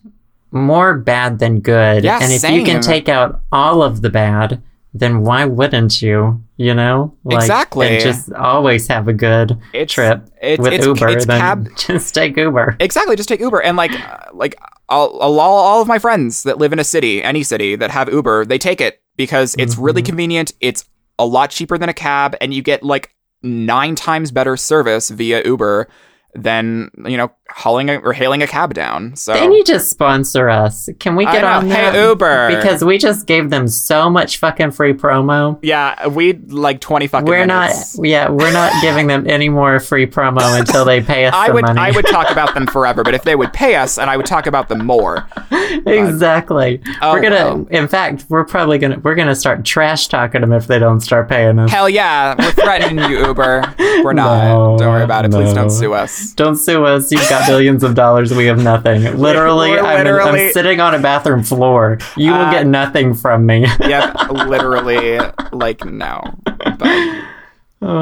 more 0.52 0.98
bad 0.98 1.40
than 1.40 1.60
good. 1.60 2.06
Yeah, 2.06 2.20
and 2.22 2.32
if 2.32 2.42
you 2.50 2.64
can 2.64 2.82
take 2.82 3.10
out 3.10 3.42
all 3.52 3.84
of 3.84 4.02
the 4.02 4.10
bad, 4.10 4.62
then 4.94 5.20
why 5.22 5.44
wouldn't 5.44 6.02
you? 6.02 6.42
You 6.56 6.74
know, 6.74 7.14
like, 7.26 7.42
Exactly. 7.42 7.88
and 7.88 8.02
just 8.02 8.32
always 8.32 8.88
have 8.88 9.10
a 9.10 9.14
good 9.14 9.52
It's- 9.74 9.92
trip 9.92 10.26
it's- 10.42 10.58
with 10.58 10.72
it's- 10.74 10.86
Uber. 10.88 11.10
it's 11.10 11.26
then 11.26 11.40
cab- 11.40 11.68
just 11.78 12.16
take 12.16 12.38
Uber. 12.38 12.78
Exactly. 12.80 13.16
Just 13.18 13.28
take 13.30 13.42
Uber 13.42 13.62
and 13.62 13.76
like, 13.78 13.92
like 14.34 14.56
all, 14.88 15.18
all, 15.20 15.38
all 15.40 15.82
of 15.82 15.88
my 15.88 16.00
friends 16.00 16.44
that 16.44 16.58
live 16.58 16.72
in 16.72 16.80
a 16.80 16.84
city, 16.86 17.22
any 17.22 17.44
city 17.44 17.76
that 17.76 17.92
have 17.92 18.12
Uber, 18.12 18.46
they 18.46 18.58
take 18.58 18.80
it 18.80 19.02
because 19.18 19.54
it's 19.60 19.78
really 19.78 20.02
convenient. 20.02 20.54
It's 20.62 20.86
a 21.20 21.26
lot 21.26 21.50
cheaper 21.52 21.78
than 21.78 21.90
a 21.90 21.94
cab, 21.94 22.36
and 22.42 22.54
you 22.54 22.62
get 22.62 22.84
like 22.84 23.16
nine 23.44 23.96
times 23.96 24.32
better 24.32 24.58
service 24.58 25.10
via 25.10 25.44
Uber 25.46 25.88
than 26.36 26.92
you 27.06 27.18
know 27.18 27.32
hauling 27.50 27.90
a, 27.90 27.98
or 27.98 28.14
hailing 28.14 28.42
a 28.44 28.48
cab 28.48 28.74
down. 28.74 29.16
So 29.16 29.34
They 29.34 29.48
need 29.48 29.66
to 29.68 29.80
sponsor 29.80 30.50
us. 30.50 30.90
Can 31.00 31.16
we 31.16 31.26
get 31.26 31.44
on 31.44 31.70
Hey. 31.70 32.08
Uber. 32.08 32.56
Because 32.56 32.84
we 32.84 32.98
just 32.98 33.26
gave 33.28 33.50
them 33.50 33.68
so 33.68 34.10
much 34.10 34.38
fucking 34.38 34.72
free 34.72 34.94
promo. 34.94 35.58
yeah, 35.62 36.08
we 36.08 36.34
like 36.34 36.80
twenty 36.82 37.08
fucking. 37.08 37.28
We're 37.28 37.46
minutes. 37.46 37.98
not, 37.98 38.08
yeah, 38.08 38.30
we're 38.30 38.52
not 38.54 38.72
giving 38.82 39.08
them 39.08 39.28
any 39.30 39.50
more 39.50 39.80
free 39.80 40.06
promo 40.08 40.60
until 40.60 40.86
they 40.86 41.02
pay 41.02 41.26
us 41.26 41.34
I 41.36 41.50
would 41.52 41.64
money. 41.64 41.80
I 41.80 41.92
would 41.92 42.06
talk 42.08 42.30
about 42.30 42.54
them 42.54 42.68
forever, 42.68 43.04
but 43.04 43.14
if 43.14 43.24
they 43.24 43.36
would 43.36 43.54
pay 43.54 43.76
us, 43.76 43.98
and 43.98 44.10
I 44.10 44.18
would 44.18 44.26
talk 44.26 44.46
about 44.48 44.70
them 44.70 44.86
more. 44.86 45.28
exactly. 45.86 46.82
Oh, 47.02 47.14
we're 47.14 47.22
gonna. 47.22 47.36
well. 47.36 47.68
In 47.70 47.88
fact, 47.88 48.26
we're 48.30 48.44
probably 48.46 48.78
gonna. 48.78 49.00
We're 49.00 49.16
gonna 49.16 49.36
start 49.36 49.66
trash 49.66 50.08
talking 50.08 50.42
them 50.42 50.54
if 50.54 50.68
they 50.68 50.80
don't 50.80 51.00
start 51.02 51.30
paying 51.30 51.60
us. 51.60 51.72
Hell 51.72 51.90
yeah, 51.90 52.36
we're 52.38 52.52
threatening 52.52 53.10
you, 53.10 53.26
Uber. 53.28 53.74
We're 54.04 54.14
not. 54.14 54.44
No, 54.48 54.78
don't 54.78 54.90
worry 54.94 55.04
about 55.04 55.26
it. 55.26 55.32
Please 55.32 55.54
don't 55.54 55.70
sue 55.70 55.94
us. 55.94 56.34
Don't 56.34 56.56
sue 56.56 56.86
us. 56.86 57.12
You've 57.12 57.22
got 57.40 57.48
billions 57.48 57.84
of 57.84 57.96
dollars. 57.96 58.34
We 58.34 58.46
have 58.46 58.62
nothing. 58.64 59.04
Literally, 59.18 59.72
I'm, 59.78 59.98
literally- 60.06 60.48
I'm 60.48 60.52
sitting 60.54 60.80
on 60.80 60.96
a 60.96 61.00
bathroom 61.00 61.44
floor. 61.44 61.98
You 62.16 62.32
will 62.32 62.40
Uh, 62.42 62.52
get 62.52 62.68
nothing 62.68 63.14
from 63.14 63.46
me. 63.46 63.66
yep, 63.82 64.16
literally, 64.32 65.20
like 65.52 65.84
no. 65.86 66.22
But 66.80 67.24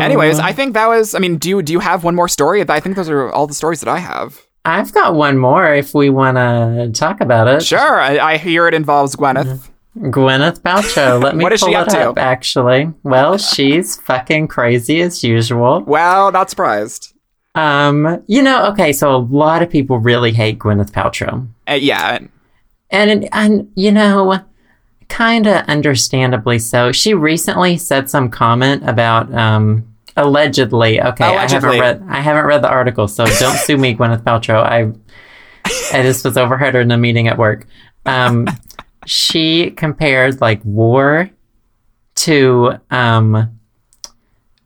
anyways, 0.02 0.40
I 0.40 0.52
think 0.54 0.74
that 0.74 0.88
was. 0.88 1.16
I 1.16 1.20
mean, 1.20 1.38
do 1.38 1.50
you 1.50 1.62
do 1.62 1.74
you 1.74 1.80
have 1.80 2.04
one 2.04 2.16
more 2.16 2.28
story? 2.28 2.64
I 2.68 2.80
think 2.80 2.96
those 2.96 3.10
are 3.10 3.30
all 3.32 3.48
the 3.48 3.54
stories 3.54 3.80
that 3.82 3.90
I 3.90 4.00
have. 4.00 4.42
I've 4.68 4.92
got 4.94 5.14
one 5.14 5.38
more 5.38 5.74
if 5.74 5.94
we 5.94 6.10
want 6.10 6.38
to 6.38 6.90
talk 7.00 7.22
about 7.22 7.48
it. 7.48 7.64
Sure, 7.64 8.00
I, 8.02 8.18
I 8.18 8.38
hear 8.38 8.68
it 8.68 8.74
involves 8.74 9.16
Gwyneth. 9.16 9.70
Gwyneth 9.96 10.60
Paltrow. 10.62 11.22
Let 11.24 11.36
me 11.36 11.44
What 11.44 11.54
is 11.54 11.62
pull 11.62 11.70
she 11.70 11.76
it 11.76 11.78
up 11.78 11.88
to? 11.90 12.10
up, 12.10 12.18
actually. 12.18 12.92
Well, 13.04 13.38
she's 13.38 13.96
fucking 14.02 14.48
crazy 14.48 15.02
as 15.02 15.24
usual. 15.24 15.84
Well, 15.86 16.32
not 16.32 16.50
surprised. 16.50 17.14
Um, 17.56 18.22
you 18.28 18.42
know, 18.44 18.66
okay, 18.68 18.92
so 18.92 19.16
a 19.16 19.18
lot 19.18 19.62
of 19.64 19.70
people 19.70 19.98
really 19.98 20.32
hate 20.34 20.60
Gwyneth 20.60 20.92
Paltrow. 20.92 21.48
Uh, 21.70 21.74
yeah, 21.74 22.20
And 22.92 23.30
and 23.34 23.72
you 23.76 23.92
know, 23.92 24.40
kind 25.08 25.48
of 25.48 25.66
understandably 25.68 26.60
so. 26.60 26.92
She 26.92 27.14
recently 27.14 27.78
said 27.78 28.10
some 28.10 28.30
comment 28.30 28.88
about 28.88 29.34
um 29.34 29.88
allegedly. 30.18 31.02
Okay, 31.02 31.26
Allegedly. 31.26 31.80
I 31.80 31.86
haven't 31.86 32.08
read 32.08 32.16
I 32.16 32.20
haven't 32.22 32.46
read 32.46 32.62
the 32.62 32.70
article, 32.70 33.08
so 33.08 33.26
don't 33.26 33.58
sue 33.58 33.78
me, 33.78 33.96
Gwyneth 33.96 34.24
Paltrow. 34.24 34.62
I 34.62 34.92
I 35.98 36.04
just 36.04 36.26
was 36.26 36.38
overheard 36.38 36.76
in 36.76 36.92
a 36.92 36.98
meeting 36.98 37.28
at 37.28 37.38
work. 37.38 37.68
Um, 38.06 38.48
she 39.06 39.72
compared 39.72 40.42
like 40.42 40.64
war 40.64 41.30
to 42.16 42.74
um 42.92 43.60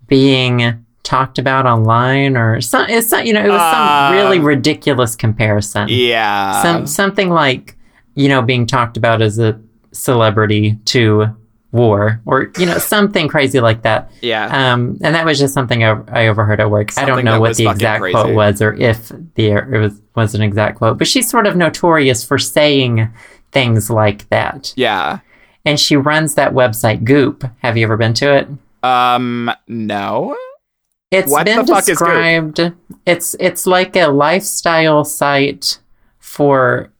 being 0.08 0.86
talked 1.10 1.40
about 1.40 1.66
online 1.66 2.38
or 2.38 2.62
some 2.62 2.86
it's 2.88 3.10
not 3.10 3.26
you 3.26 3.34
know 3.34 3.44
it 3.44 3.50
was 3.50 3.60
Uh, 3.60 3.72
some 3.72 4.14
really 4.16 4.38
ridiculous 4.38 5.16
comparison 5.16 5.88
yeah. 5.90 6.62
some 6.62 6.86
something 6.86 7.32
like 7.32 7.76
you 8.14 8.30
know 8.30 8.44
being 8.44 8.68
talked 8.68 8.96
about 8.96 9.20
as 9.20 9.40
a 9.40 9.60
celebrity 9.92 10.78
to 10.86 11.36
war 11.72 12.22
or 12.28 12.52
you 12.60 12.66
know 12.68 12.78
something 12.96 13.28
crazy 13.28 13.60
like 13.60 13.82
that 13.82 14.12
yeah. 14.22 14.74
um 14.74 15.00
and 15.02 15.16
that 15.16 15.26
was 15.26 15.40
just 15.40 15.52
something 15.52 15.84
i, 15.84 16.00
I 16.10 16.28
overheard 16.28 16.60
at 16.60 16.70
work 16.70 16.96
i 16.96 17.06
don't 17.06 17.26
know 17.26 17.40
what 17.40 17.58
the 17.58 17.68
exact 17.68 18.02
crazy. 18.02 18.14
quote 18.14 18.36
was 18.36 18.62
or 18.62 18.76
if 18.76 19.12
the 19.34 19.48
it 19.48 19.80
was 19.80 20.00
was 20.16 20.36
an 20.36 20.44
exact 20.44 20.78
quote 20.78 21.00
but 21.00 21.08
she's 21.08 21.28
sort 21.28 21.48
of 21.48 21.56
notorious 21.56 22.24
for 22.24 22.38
saying 22.38 23.12
things 23.52 23.90
like 23.90 24.30
that 24.30 24.76
yeah. 24.76 25.22
and 25.66 25.80
she 25.80 25.96
runs 25.96 26.36
that 26.36 26.54
website 26.54 27.04
goop 27.04 27.44
have 27.64 27.78
you 27.78 27.84
ever 27.84 27.98
been 27.98 28.14
to 28.14 28.32
it 28.32 28.48
Um. 28.84 29.52
No. 29.68 30.38
It's 31.12 31.32
What 31.32 31.46
been 31.46 31.66
the 31.66 31.74
fuck 31.74 31.90
is 31.90 31.98
Goop? 31.98 32.08
described. 32.08 32.74
It's 33.06 33.36
it's 33.40 33.66
like 33.66 33.96
a 33.96 34.08
lifestyle 34.08 35.04
site 35.04 35.80
for 36.20 36.92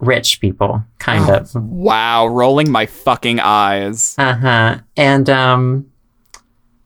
rich 0.00 0.40
people, 0.40 0.82
kind 0.98 1.28
of. 1.28 1.54
Wow. 1.54 2.26
Rolling 2.28 2.70
my 2.70 2.86
fucking 2.86 3.40
eyes. 3.40 4.14
Uh 4.18 4.34
huh. 4.34 4.78
And 4.96 5.28
um, 5.28 5.90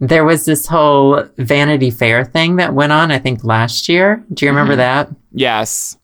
there 0.00 0.24
was 0.24 0.44
this 0.44 0.66
whole 0.66 1.22
Vanity 1.38 1.90
Fair 1.90 2.24
thing 2.24 2.56
that 2.56 2.74
went 2.74 2.92
on. 2.92 3.10
I 3.12 3.18
think 3.18 3.44
last 3.44 3.88
year. 3.88 4.24
Do 4.34 4.44
you 4.44 4.50
remember 4.50 4.74
that? 4.76 5.08
Yes. 5.32 5.96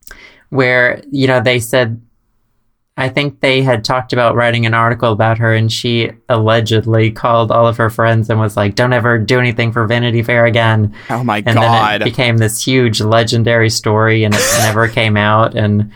Where 0.51 1.03
you 1.11 1.27
know 1.27 1.41
they 1.41 1.59
said. 1.59 2.01
I 2.99 3.09
think 3.09 3.41
they 3.41 3.63
had 3.63 3.85
talked 3.85 4.13
about 4.13 4.35
writing 4.35 4.67
an 4.67 4.75
article 4.75 5.13
about 5.13 5.39
her, 5.39 5.55
and 5.55 5.71
she 5.73 6.11
allegedly 6.29 7.11
called 7.13 7.51
all 7.53 7.67
of 7.67 7.77
her 7.77 7.91
friends 7.91 8.29
and 8.29 8.39
was 8.41 8.57
like, 8.57 8.75
"Don't 8.75 8.93
ever 8.93 9.19
do 9.19 9.39
anything 9.39 9.73
for 9.73 9.87
Vanity 9.87 10.23
Fair 10.23 10.45
again." 10.47 10.95
Oh 11.09 11.23
my 11.25 11.39
and 11.39 11.57
then 11.57 12.03
it 12.03 12.05
became 12.05 12.39
this 12.39 12.63
huge 12.67 13.01
legendary 13.01 13.71
story 13.71 14.25
and 14.25 14.35
it 14.35 14.43
never 14.61 14.89
came 14.89 15.17
out 15.17 15.55
and 15.55 15.93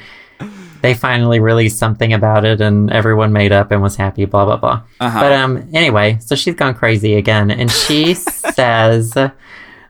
they 0.82 0.94
finally 0.94 1.38
released 1.38 1.78
something 1.78 2.12
about 2.12 2.44
it 2.44 2.60
and 2.60 2.90
everyone 2.90 3.32
made 3.32 3.52
up 3.52 3.70
and 3.70 3.80
was 3.82 3.94
happy 3.96 4.24
blah 4.24 4.44
blah 4.44 4.56
blah 4.56 4.82
Uh-huh. 4.98 5.20
but 5.20 5.32
um 5.32 5.68
anyway 5.72 6.18
so 6.20 6.34
she's 6.34 6.56
gone 6.56 6.74
crazy 6.74 7.14
again 7.14 7.52
and 7.52 7.70
she 7.70 8.14
says 8.56 9.14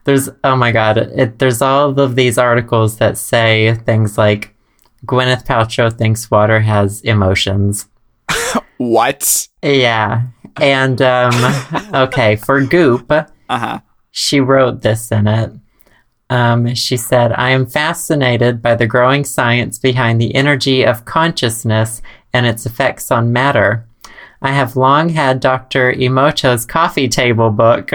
there's 0.05 0.29
oh 0.45 0.55
my 0.55 0.71
god 0.71 0.99
it, 0.99 1.39
there's 1.39 1.63
all 1.63 1.99
of 1.99 2.15
these 2.15 2.37
articles 2.37 2.99
that 2.99 3.17
say 3.17 3.75
things 3.87 4.19
like 4.19 4.52
gwyneth 5.07 5.45
paltrow 5.47 5.91
thinks 5.97 6.31
water 6.31 6.61
has 6.61 7.01
emotions 7.03 7.89
what? 8.79 9.49
yeah 9.63 10.23
and 10.61 11.01
um 11.03 11.33
okay 11.95 12.37
for 12.37 12.61
goop 12.65 13.11
Uh 13.13 13.27
huh. 13.49 13.81
she 14.11 14.41
wrote 14.41 14.83
this 14.83 15.11
in 15.13 15.27
it. 15.27 15.53
Um, 16.31 16.75
she 16.75 16.97
said, 16.97 17.33
I 17.33 17.51
am 17.51 17.67
fascinated 17.67 18.63
by 18.63 18.75
the 18.75 18.87
growing 18.87 19.23
science 19.23 19.79
behind 19.79 20.19
the 20.19 20.35
energy 20.35 20.83
of 20.83 21.05
consciousness 21.05 22.01
and 22.33 22.47
its 22.47 22.65
effects 22.65 23.11
on 23.11 23.35
matter. 23.35 23.87
I 24.41 24.53
have 24.53 24.75
long 24.75 25.11
had 25.11 25.41
Dr. 25.41 25.93
Emoto's 25.93 26.65
coffee 26.65 27.09
table 27.09 27.51
book 27.51 27.91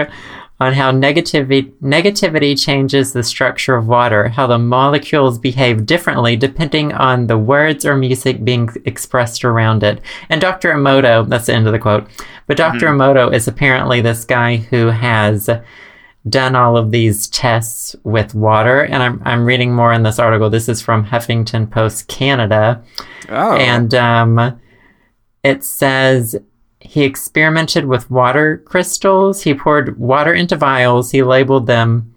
on 0.60 0.72
how 0.72 0.90
negativity, 0.90 1.72
negativity 1.80 2.60
changes 2.60 3.12
the 3.12 3.22
structure 3.22 3.76
of 3.76 3.86
water, 3.86 4.28
how 4.28 4.46
the 4.46 4.58
molecules 4.58 5.38
behave 5.38 5.86
differently 5.86 6.36
depending 6.36 6.92
on 6.92 7.28
the 7.28 7.38
words 7.38 7.84
or 7.84 7.96
music 7.96 8.44
being 8.44 8.68
expressed 8.84 9.44
around 9.44 9.84
it. 9.84 10.00
And 10.28 10.40
Dr. 10.40 10.72
Emoto, 10.72 11.28
that's 11.28 11.46
the 11.46 11.54
end 11.54 11.66
of 11.66 11.72
the 11.72 11.78
quote, 11.78 12.08
but 12.46 12.56
doctor 12.56 12.86
Emoto 12.86 13.32
is 13.32 13.46
apparently 13.46 14.00
this 14.00 14.24
guy 14.24 14.56
who 14.56 14.88
has 14.88 15.48
done 16.28 16.56
all 16.56 16.76
of 16.76 16.90
these 16.90 17.28
tests 17.28 17.94
with 18.02 18.34
water. 18.34 18.82
And 18.82 19.02
I'm, 19.02 19.22
I'm 19.24 19.44
reading 19.44 19.74
more 19.74 19.92
in 19.92 20.02
this 20.02 20.18
article. 20.18 20.50
This 20.50 20.68
is 20.68 20.82
from 20.82 21.06
Huffington 21.06 21.70
Post 21.70 22.08
Canada. 22.08 22.82
Oh. 23.28 23.56
And 23.56 23.94
um, 23.94 24.60
it 25.42 25.64
says 25.64 26.36
he 26.88 27.02
experimented 27.02 27.84
with 27.84 28.10
water 28.10 28.62
crystals. 28.64 29.42
He 29.42 29.52
poured 29.52 29.98
water 29.98 30.32
into 30.32 30.56
vials. 30.56 31.10
He 31.10 31.22
labeled 31.22 31.66
them 31.66 32.14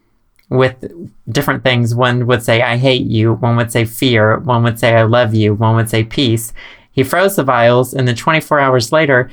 with 0.47 0.89
different 1.29 1.61
things. 1.61 1.93
One 1.93 2.25
would 2.27 2.41
say, 2.41 2.61
I 2.61 2.77
hate 2.77 3.05
you. 3.05 3.33
One 3.33 3.57
would 3.57 3.69
say 3.69 3.83
fear. 3.83 4.39
One 4.39 4.63
would 4.63 4.79
say, 4.79 4.95
I 4.95 5.03
love 5.03 5.35
you. 5.35 5.53
One 5.53 5.75
would 5.75 5.89
say 5.89 6.05
peace. 6.05 6.53
He 6.89 7.03
froze 7.03 7.35
the 7.35 7.43
vials, 7.43 7.93
and 7.93 8.07
then 8.07 8.15
24 8.15 8.61
hours 8.61 8.93
later, 8.93 9.29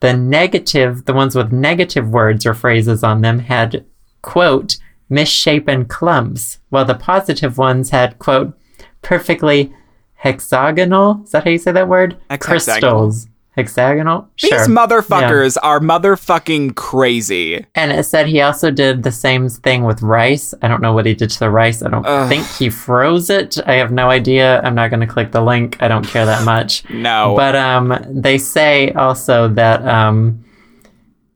the 0.00 0.12
negative, 0.16 1.04
the 1.04 1.14
ones 1.14 1.36
with 1.36 1.52
negative 1.52 2.08
words 2.08 2.44
or 2.44 2.54
phrases 2.54 3.04
on 3.04 3.20
them 3.20 3.38
had, 3.38 3.84
quote, 4.22 4.76
misshapen 5.08 5.84
clumps, 5.84 6.58
while 6.70 6.84
the 6.84 6.96
positive 6.96 7.58
ones 7.58 7.90
had, 7.90 8.18
quote, 8.18 8.58
perfectly 9.02 9.72
hexagonal. 10.14 11.22
Is 11.22 11.30
that 11.30 11.44
how 11.44 11.50
you 11.50 11.58
say 11.58 11.70
that 11.70 11.88
word? 11.88 12.16
Hex- 12.28 12.44
Crystals. 12.44 13.28
Hexagonal? 13.60 14.28
These 14.40 14.48
Sure. 14.50 14.66
motherfuckers 14.66 15.56
are 15.62 15.80
motherfucking 15.80 16.74
crazy. 16.74 17.66
And 17.74 17.92
it 17.92 18.04
said 18.04 18.26
he 18.26 18.40
also 18.40 18.70
did 18.70 19.02
the 19.02 19.12
same 19.12 19.48
thing 19.48 19.84
with 19.84 20.02
rice. 20.02 20.52
I 20.62 20.68
don't 20.68 20.82
know 20.82 20.92
what 20.92 21.06
he 21.06 21.14
did 21.14 21.30
to 21.30 21.38
the 21.38 21.50
rice. 21.50 21.82
I 21.82 21.88
don't 21.90 22.06
Ugh. 22.06 22.28
think 22.28 22.46
he 22.58 22.70
froze 22.70 23.30
it. 23.30 23.58
I 23.66 23.74
have 23.74 23.92
no 23.92 24.10
idea. 24.10 24.60
I'm 24.62 24.74
not 24.74 24.90
going 24.90 25.00
to 25.00 25.06
click 25.06 25.32
the 25.32 25.42
link. 25.42 25.76
I 25.80 25.88
don't 25.88 26.06
care 26.06 26.26
that 26.26 26.44
much. 26.44 26.82
No. 26.90 27.34
But 27.36 27.54
um, 27.56 27.94
they 28.08 28.38
say 28.38 28.90
also 28.92 29.48
that 29.48 29.86
um, 29.86 30.44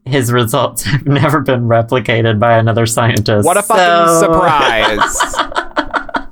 his 0.04 0.32
results 0.32 0.82
have 0.92 1.06
never 1.06 1.40
been 1.40 1.68
replicated 1.68 2.38
by 2.38 2.58
another 2.58 2.86
scientist. 2.86 3.46
What 3.46 3.56
a 3.56 3.62
fucking 3.62 4.08
So- 4.08 4.20
surprise. 4.20 5.34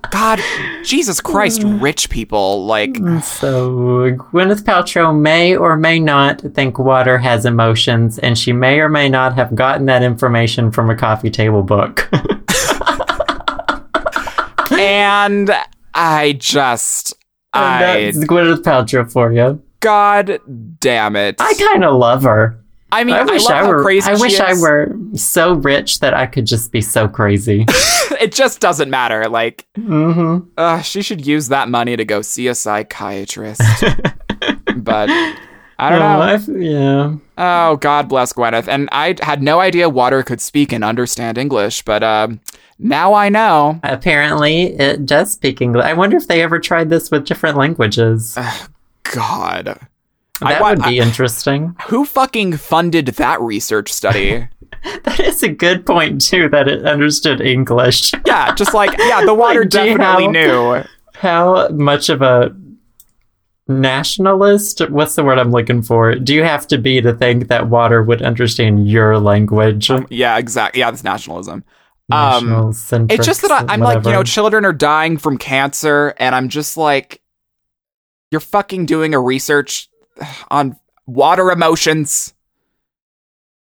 God, 0.13 0.41
Jesus 0.85 1.21
Christ, 1.21 1.63
rich 1.65 2.11
people. 2.11 2.67
Like, 2.67 2.93
mm, 2.93 3.23
So 3.23 4.13
Gwyneth 4.13 4.63
Paltrow 4.63 5.19
may 5.19 5.57
or 5.57 5.77
may 5.77 5.99
not 5.99 6.41
think 6.55 6.79
water 6.79 7.19
has 7.19 7.45
emotions, 7.45 8.19
and 8.19 8.39
she 8.39 8.53
may 8.53 8.81
or 8.81 8.89
may 8.89 9.09
not 9.09 9.35
have 9.35 9.55
gotten 9.55 9.87
that 9.87 10.03
information 10.03 10.71
from 10.71 10.91
a 10.91 10.97
coffee 10.97 11.31
table 11.31 11.63
book. 11.63 12.09
and 14.73 15.51
I 15.95 16.37
just. 16.39 17.15
And 17.55 17.65
I. 17.65 18.05
that's 18.11 18.25
Gwyneth 18.25 18.63
Paltrow 18.63 19.11
for 19.11 19.33
you. 19.33 19.63
God 19.81 20.39
damn 20.81 21.17
it. 21.17 21.37
I 21.41 21.55
kind 21.55 21.85
of 21.85 21.97
love 21.97 22.23
her. 22.23 22.62
I 22.93 23.05
mean, 23.05 23.15
I 23.17 23.21
I, 23.21 23.25
wish 23.25 23.45
love 23.45 23.53
I, 23.53 23.59
how 23.65 23.69
were. 23.69 23.83
crazy 23.83 24.11
I 24.11 24.15
wish 24.15 24.39
I 24.39 24.53
were 24.55 24.95
so 25.15 25.55
rich 25.55 25.99
that 26.01 26.15
I 26.15 26.27
could 26.27 26.47
just 26.47 26.71
be 26.73 26.81
so 26.81 27.09
crazy. 27.09 27.67
It 28.21 28.31
just 28.31 28.61
doesn't 28.61 28.91
matter. 28.91 29.29
Like, 29.29 29.67
hmm 29.75 30.41
uh, 30.57 30.81
she 30.83 31.03
should 31.03 31.27
use 31.27 31.49
that 31.49 31.69
money 31.69 31.97
to 31.97 32.05
go 32.05 32.23
see 32.23 32.47
a 32.47 32.55
psychiatrist. 32.55 33.61
but 34.77 35.09
I 35.79 35.91
don't 35.91 35.99
know. 35.99 36.21
I've- 36.21 36.53
yeah. 36.65 37.15
Oh, 37.39 37.77
God 37.77 38.09
bless 38.09 38.33
Gwyneth. 38.33 38.69
And 38.69 38.89
I 38.93 39.17
had 39.23 39.43
no 39.43 39.59
idea 39.61 39.89
water 39.89 40.23
could 40.23 40.41
speak 40.41 40.73
and 40.73 40.85
understand 40.85 41.37
English, 41.39 41.83
but 41.83 42.05
um, 42.05 42.39
now 42.79 43.15
I 43.15 43.29
know. 43.31 43.81
Apparently, 43.83 44.79
it 44.79 45.05
does 45.07 45.33
speak 45.33 45.61
English. 45.61 45.85
I 45.85 45.95
wonder 45.95 46.17
if 46.19 46.29
they 46.29 46.43
ever 46.43 46.61
tried 46.61 46.91
this 46.91 47.11
with 47.11 47.25
different 47.25 47.57
languages. 47.57 48.39
God. 49.05 49.79
That 50.45 50.61
wa- 50.61 50.71
would 50.71 50.83
be 50.85 50.99
interesting. 50.99 51.75
Who 51.89 52.05
fucking 52.05 52.57
funded 52.57 53.07
that 53.07 53.41
research 53.41 53.93
study? 53.93 54.49
That 55.05 55.21
is 55.21 55.45
a 55.45 55.49
good 55.49 55.87
point 55.87 56.21
too. 56.21 56.49
That 56.49 56.67
it 56.67 56.85
understood 56.85 57.41
English. 57.41 58.13
yeah, 58.27 58.53
just 58.53 58.75
like, 58.75 58.99
yeah, 58.99 59.25
the 59.25 59.33
water 59.35 59.61
Like, 59.61 59.69
definitely 59.71 60.27
know- 60.27 60.79
knew. 60.79 60.85
How 61.15 61.69
much 61.69 62.09
of 62.09 62.21
a 62.21 62.53
nationalist? 63.69 64.81
What's 64.91 65.15
the 65.15 65.23
word 65.25 65.39
I'm 65.39 65.51
looking 65.53 65.83
for? 65.83 66.15
Do 66.17 66.35
you 66.35 66.43
have 66.43 66.67
to 66.69 66.79
be 66.79 67.01
to 67.01 67.13
think 67.13 67.49
that 67.49 67.69
water 67.69 68.03
would 68.03 68.23
understand 68.23 68.89
your 68.89 69.19
language? 69.19 69.91
Yeah, 70.11 70.39
exactly. 70.39 70.81
Yeah, 70.81 70.91
that's 70.91 71.05
nationalism. 71.05 71.65
Um, 72.11 72.71
it's 73.09 73.25
just 73.25 73.43
that 73.43 73.53
I, 73.53 73.73
I'm 73.73 73.81
like, 73.81 74.05
you 74.05 74.13
know, 74.13 74.23
children 74.25 74.65
are 74.65 74.73
dying 74.73 75.17
from 75.17 75.39
cancer, 75.39 76.13
and 76.19 76.35
I'm 76.35 76.49
just 76.49 76.77
like, 76.77 77.23
you're 78.31 78.41
fucking 78.41 78.87
doing 78.87 79.15
a 79.15 79.21
research 79.21 79.89
on 80.51 80.77
water 81.07 81.51
emotions. 81.51 82.35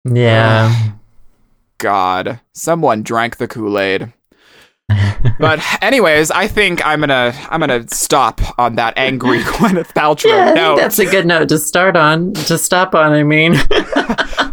yeah. 0.03 0.91
God, 1.77 2.39
someone 2.53 3.03
drank 3.03 3.35
the 3.35 3.49
Kool 3.49 3.77
Aid. 3.77 4.13
but 5.39 5.59
anyways, 5.81 6.29
I 6.31 6.47
think 6.47 6.85
I'm 6.85 6.99
gonna 6.99 7.33
I'm 7.49 7.59
gonna 7.59 7.87
stop 7.89 8.39
on 8.59 8.75
that 8.75 8.93
angry 8.97 9.39
Gwyneth 9.43 9.93
Paltrow 9.93 10.25
Yeah, 10.29 10.41
I 10.41 10.45
think 10.45 10.55
note. 10.55 10.75
that's 10.77 10.99
a 10.99 11.05
good 11.05 11.25
note 11.25 11.49
to 11.49 11.57
start 11.57 11.95
on. 11.95 12.33
To 12.33 12.57
stop 12.57 12.93
on, 12.93 13.11
I 13.11 13.23
mean. 13.23 13.55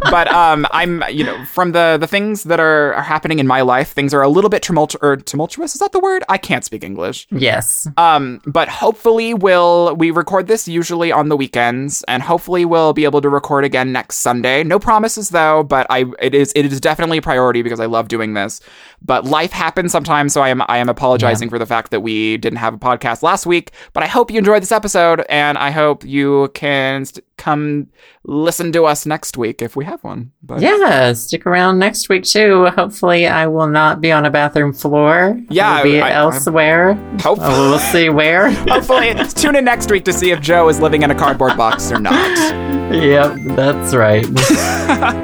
but 0.09 0.27
um, 0.29 0.65
I'm 0.71 1.03
you 1.11 1.23
know 1.23 1.45
from 1.45 1.71
the 1.73 1.97
the 1.99 2.07
things 2.07 2.43
that 2.43 2.59
are, 2.59 2.93
are 2.95 3.03
happening 3.03 3.37
in 3.39 3.45
my 3.45 3.61
life, 3.61 3.91
things 3.91 4.11
are 4.13 4.23
a 4.23 4.27
little 4.27 4.49
bit 4.49 4.63
tumult- 4.63 4.95
or 5.03 5.17
tumultuous. 5.17 5.75
Is 5.75 5.79
that 5.79 5.91
the 5.91 5.99
word? 5.99 6.23
I 6.29 6.37
can't 6.39 6.65
speak 6.65 6.83
English. 6.83 7.27
yes. 7.31 7.87
Um, 7.97 8.41
but 8.47 8.69
hopefully 8.69 9.35
we'll 9.35 9.95
we 9.95 10.09
record 10.09 10.47
this 10.47 10.67
usually 10.67 11.11
on 11.11 11.29
the 11.29 11.37
weekends, 11.37 12.03
and 12.07 12.23
hopefully 12.23 12.65
we'll 12.65 12.93
be 12.93 13.03
able 13.03 13.21
to 13.21 13.29
record 13.29 13.65
again 13.65 13.91
next 13.91 14.17
Sunday. 14.17 14.63
No 14.63 14.79
promises 14.79 15.29
though, 15.29 15.61
but 15.63 15.85
I 15.91 16.05
it 16.19 16.33
is 16.33 16.51
it 16.55 16.65
is 16.65 16.81
definitely 16.81 17.19
a 17.19 17.21
priority 17.21 17.61
because 17.61 17.79
I 17.79 17.85
love 17.85 18.07
doing 18.07 18.33
this. 18.33 18.61
But 19.05 19.25
life 19.25 19.51
happens 19.51 19.91
sometimes, 19.91 20.22
so 20.29 20.41
I 20.41 20.49
am 20.49 20.61
I 20.67 20.77
am 20.77 20.89
apologizing 20.89 21.49
for 21.49 21.57
the 21.59 21.65
fact 21.65 21.91
that 21.91 22.01
we 22.01 22.37
didn't 22.37 22.59
have 22.59 22.73
a 22.73 22.77
podcast 22.77 23.23
last 23.23 23.45
week. 23.45 23.71
But 23.93 24.03
I 24.03 24.07
hope 24.07 24.31
you 24.31 24.37
enjoyed 24.37 24.61
this 24.61 24.71
episode, 24.71 25.25
and 25.29 25.57
I 25.57 25.71
hope 25.71 26.03
you 26.05 26.49
can 26.53 27.05
st- 27.05 27.25
come 27.37 27.87
listen 28.25 28.71
to 28.71 28.85
us 28.85 29.05
next 29.05 29.35
week 29.37 29.61
if 29.61 29.75
we 29.75 29.83
have 29.85 30.01
one. 30.03 30.31
But 30.41 30.61
Yeah, 30.61 31.11
stick 31.13 31.45
around 31.45 31.79
next 31.79 32.07
week 32.09 32.23
too. 32.23 32.67
Hopefully, 32.67 33.27
I 33.27 33.47
will 33.47 33.67
not 33.67 33.99
be 34.01 34.11
on 34.11 34.25
a 34.25 34.29
bathroom 34.31 34.71
floor. 34.73 35.39
Yeah, 35.49 35.71
I'll 35.77 35.83
be 35.83 36.01
I- 36.01 36.09
I- 36.09 36.11
elsewhere. 36.13 36.93
hopefully. 37.21 37.49
Oh, 37.53 37.69
we'll 37.71 37.79
see 37.79 38.09
where. 38.09 38.51
Hopefully, 38.69 39.13
tune 39.35 39.55
in 39.55 39.65
next 39.65 39.91
week 39.91 40.05
to 40.05 40.13
see 40.13 40.31
if 40.31 40.39
Joe 40.41 40.69
is 40.69 40.79
living 40.79 41.01
in 41.03 41.11
a 41.11 41.15
cardboard 41.15 41.57
box 41.57 41.91
or 41.91 41.99
not. 41.99 42.13
yep, 42.93 43.35
that's 43.55 43.93
right. 43.95 44.25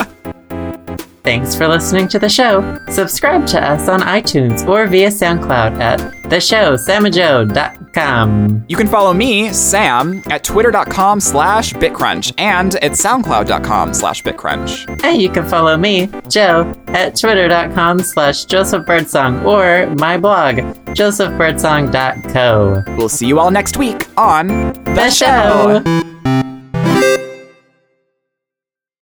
Thanks 1.30 1.54
for 1.54 1.68
listening 1.68 2.08
to 2.08 2.18
the 2.18 2.28
show. 2.28 2.80
Subscribe 2.90 3.46
to 3.50 3.64
us 3.64 3.88
on 3.88 4.00
iTunes 4.00 4.68
or 4.68 4.88
via 4.88 5.10
SoundCloud 5.10 5.80
at 5.80 6.00
theshowsamandjoe.com. 6.24 8.66
You 8.68 8.76
can 8.76 8.88
follow 8.88 9.14
me, 9.14 9.54
Sam, 9.54 10.24
at 10.32 10.44
twitter.com 10.44 11.20
slash 11.20 11.74
bitcrunch 11.74 12.34
and 12.40 12.74
at 12.78 12.94
soundcloud.com 12.94 13.94
slash 13.94 14.24
bitcrunch. 14.24 15.04
And 15.04 15.22
you 15.22 15.30
can 15.30 15.48
follow 15.48 15.78
me, 15.78 16.10
Joe, 16.28 16.74
at 16.88 17.16
twitter.com 17.16 18.00
slash 18.00 18.48
josephbirdsong 18.48 19.46
or 19.46 19.94
my 19.98 20.18
blog, 20.18 20.56
josephbirdsong.co. 20.96 22.84
We'll 22.98 23.08
see 23.08 23.28
you 23.28 23.40
all 23.40 23.52
next 23.52 23.78
week 23.78 24.08
on 24.18 24.48
The 24.96 25.12
show. 25.12 25.84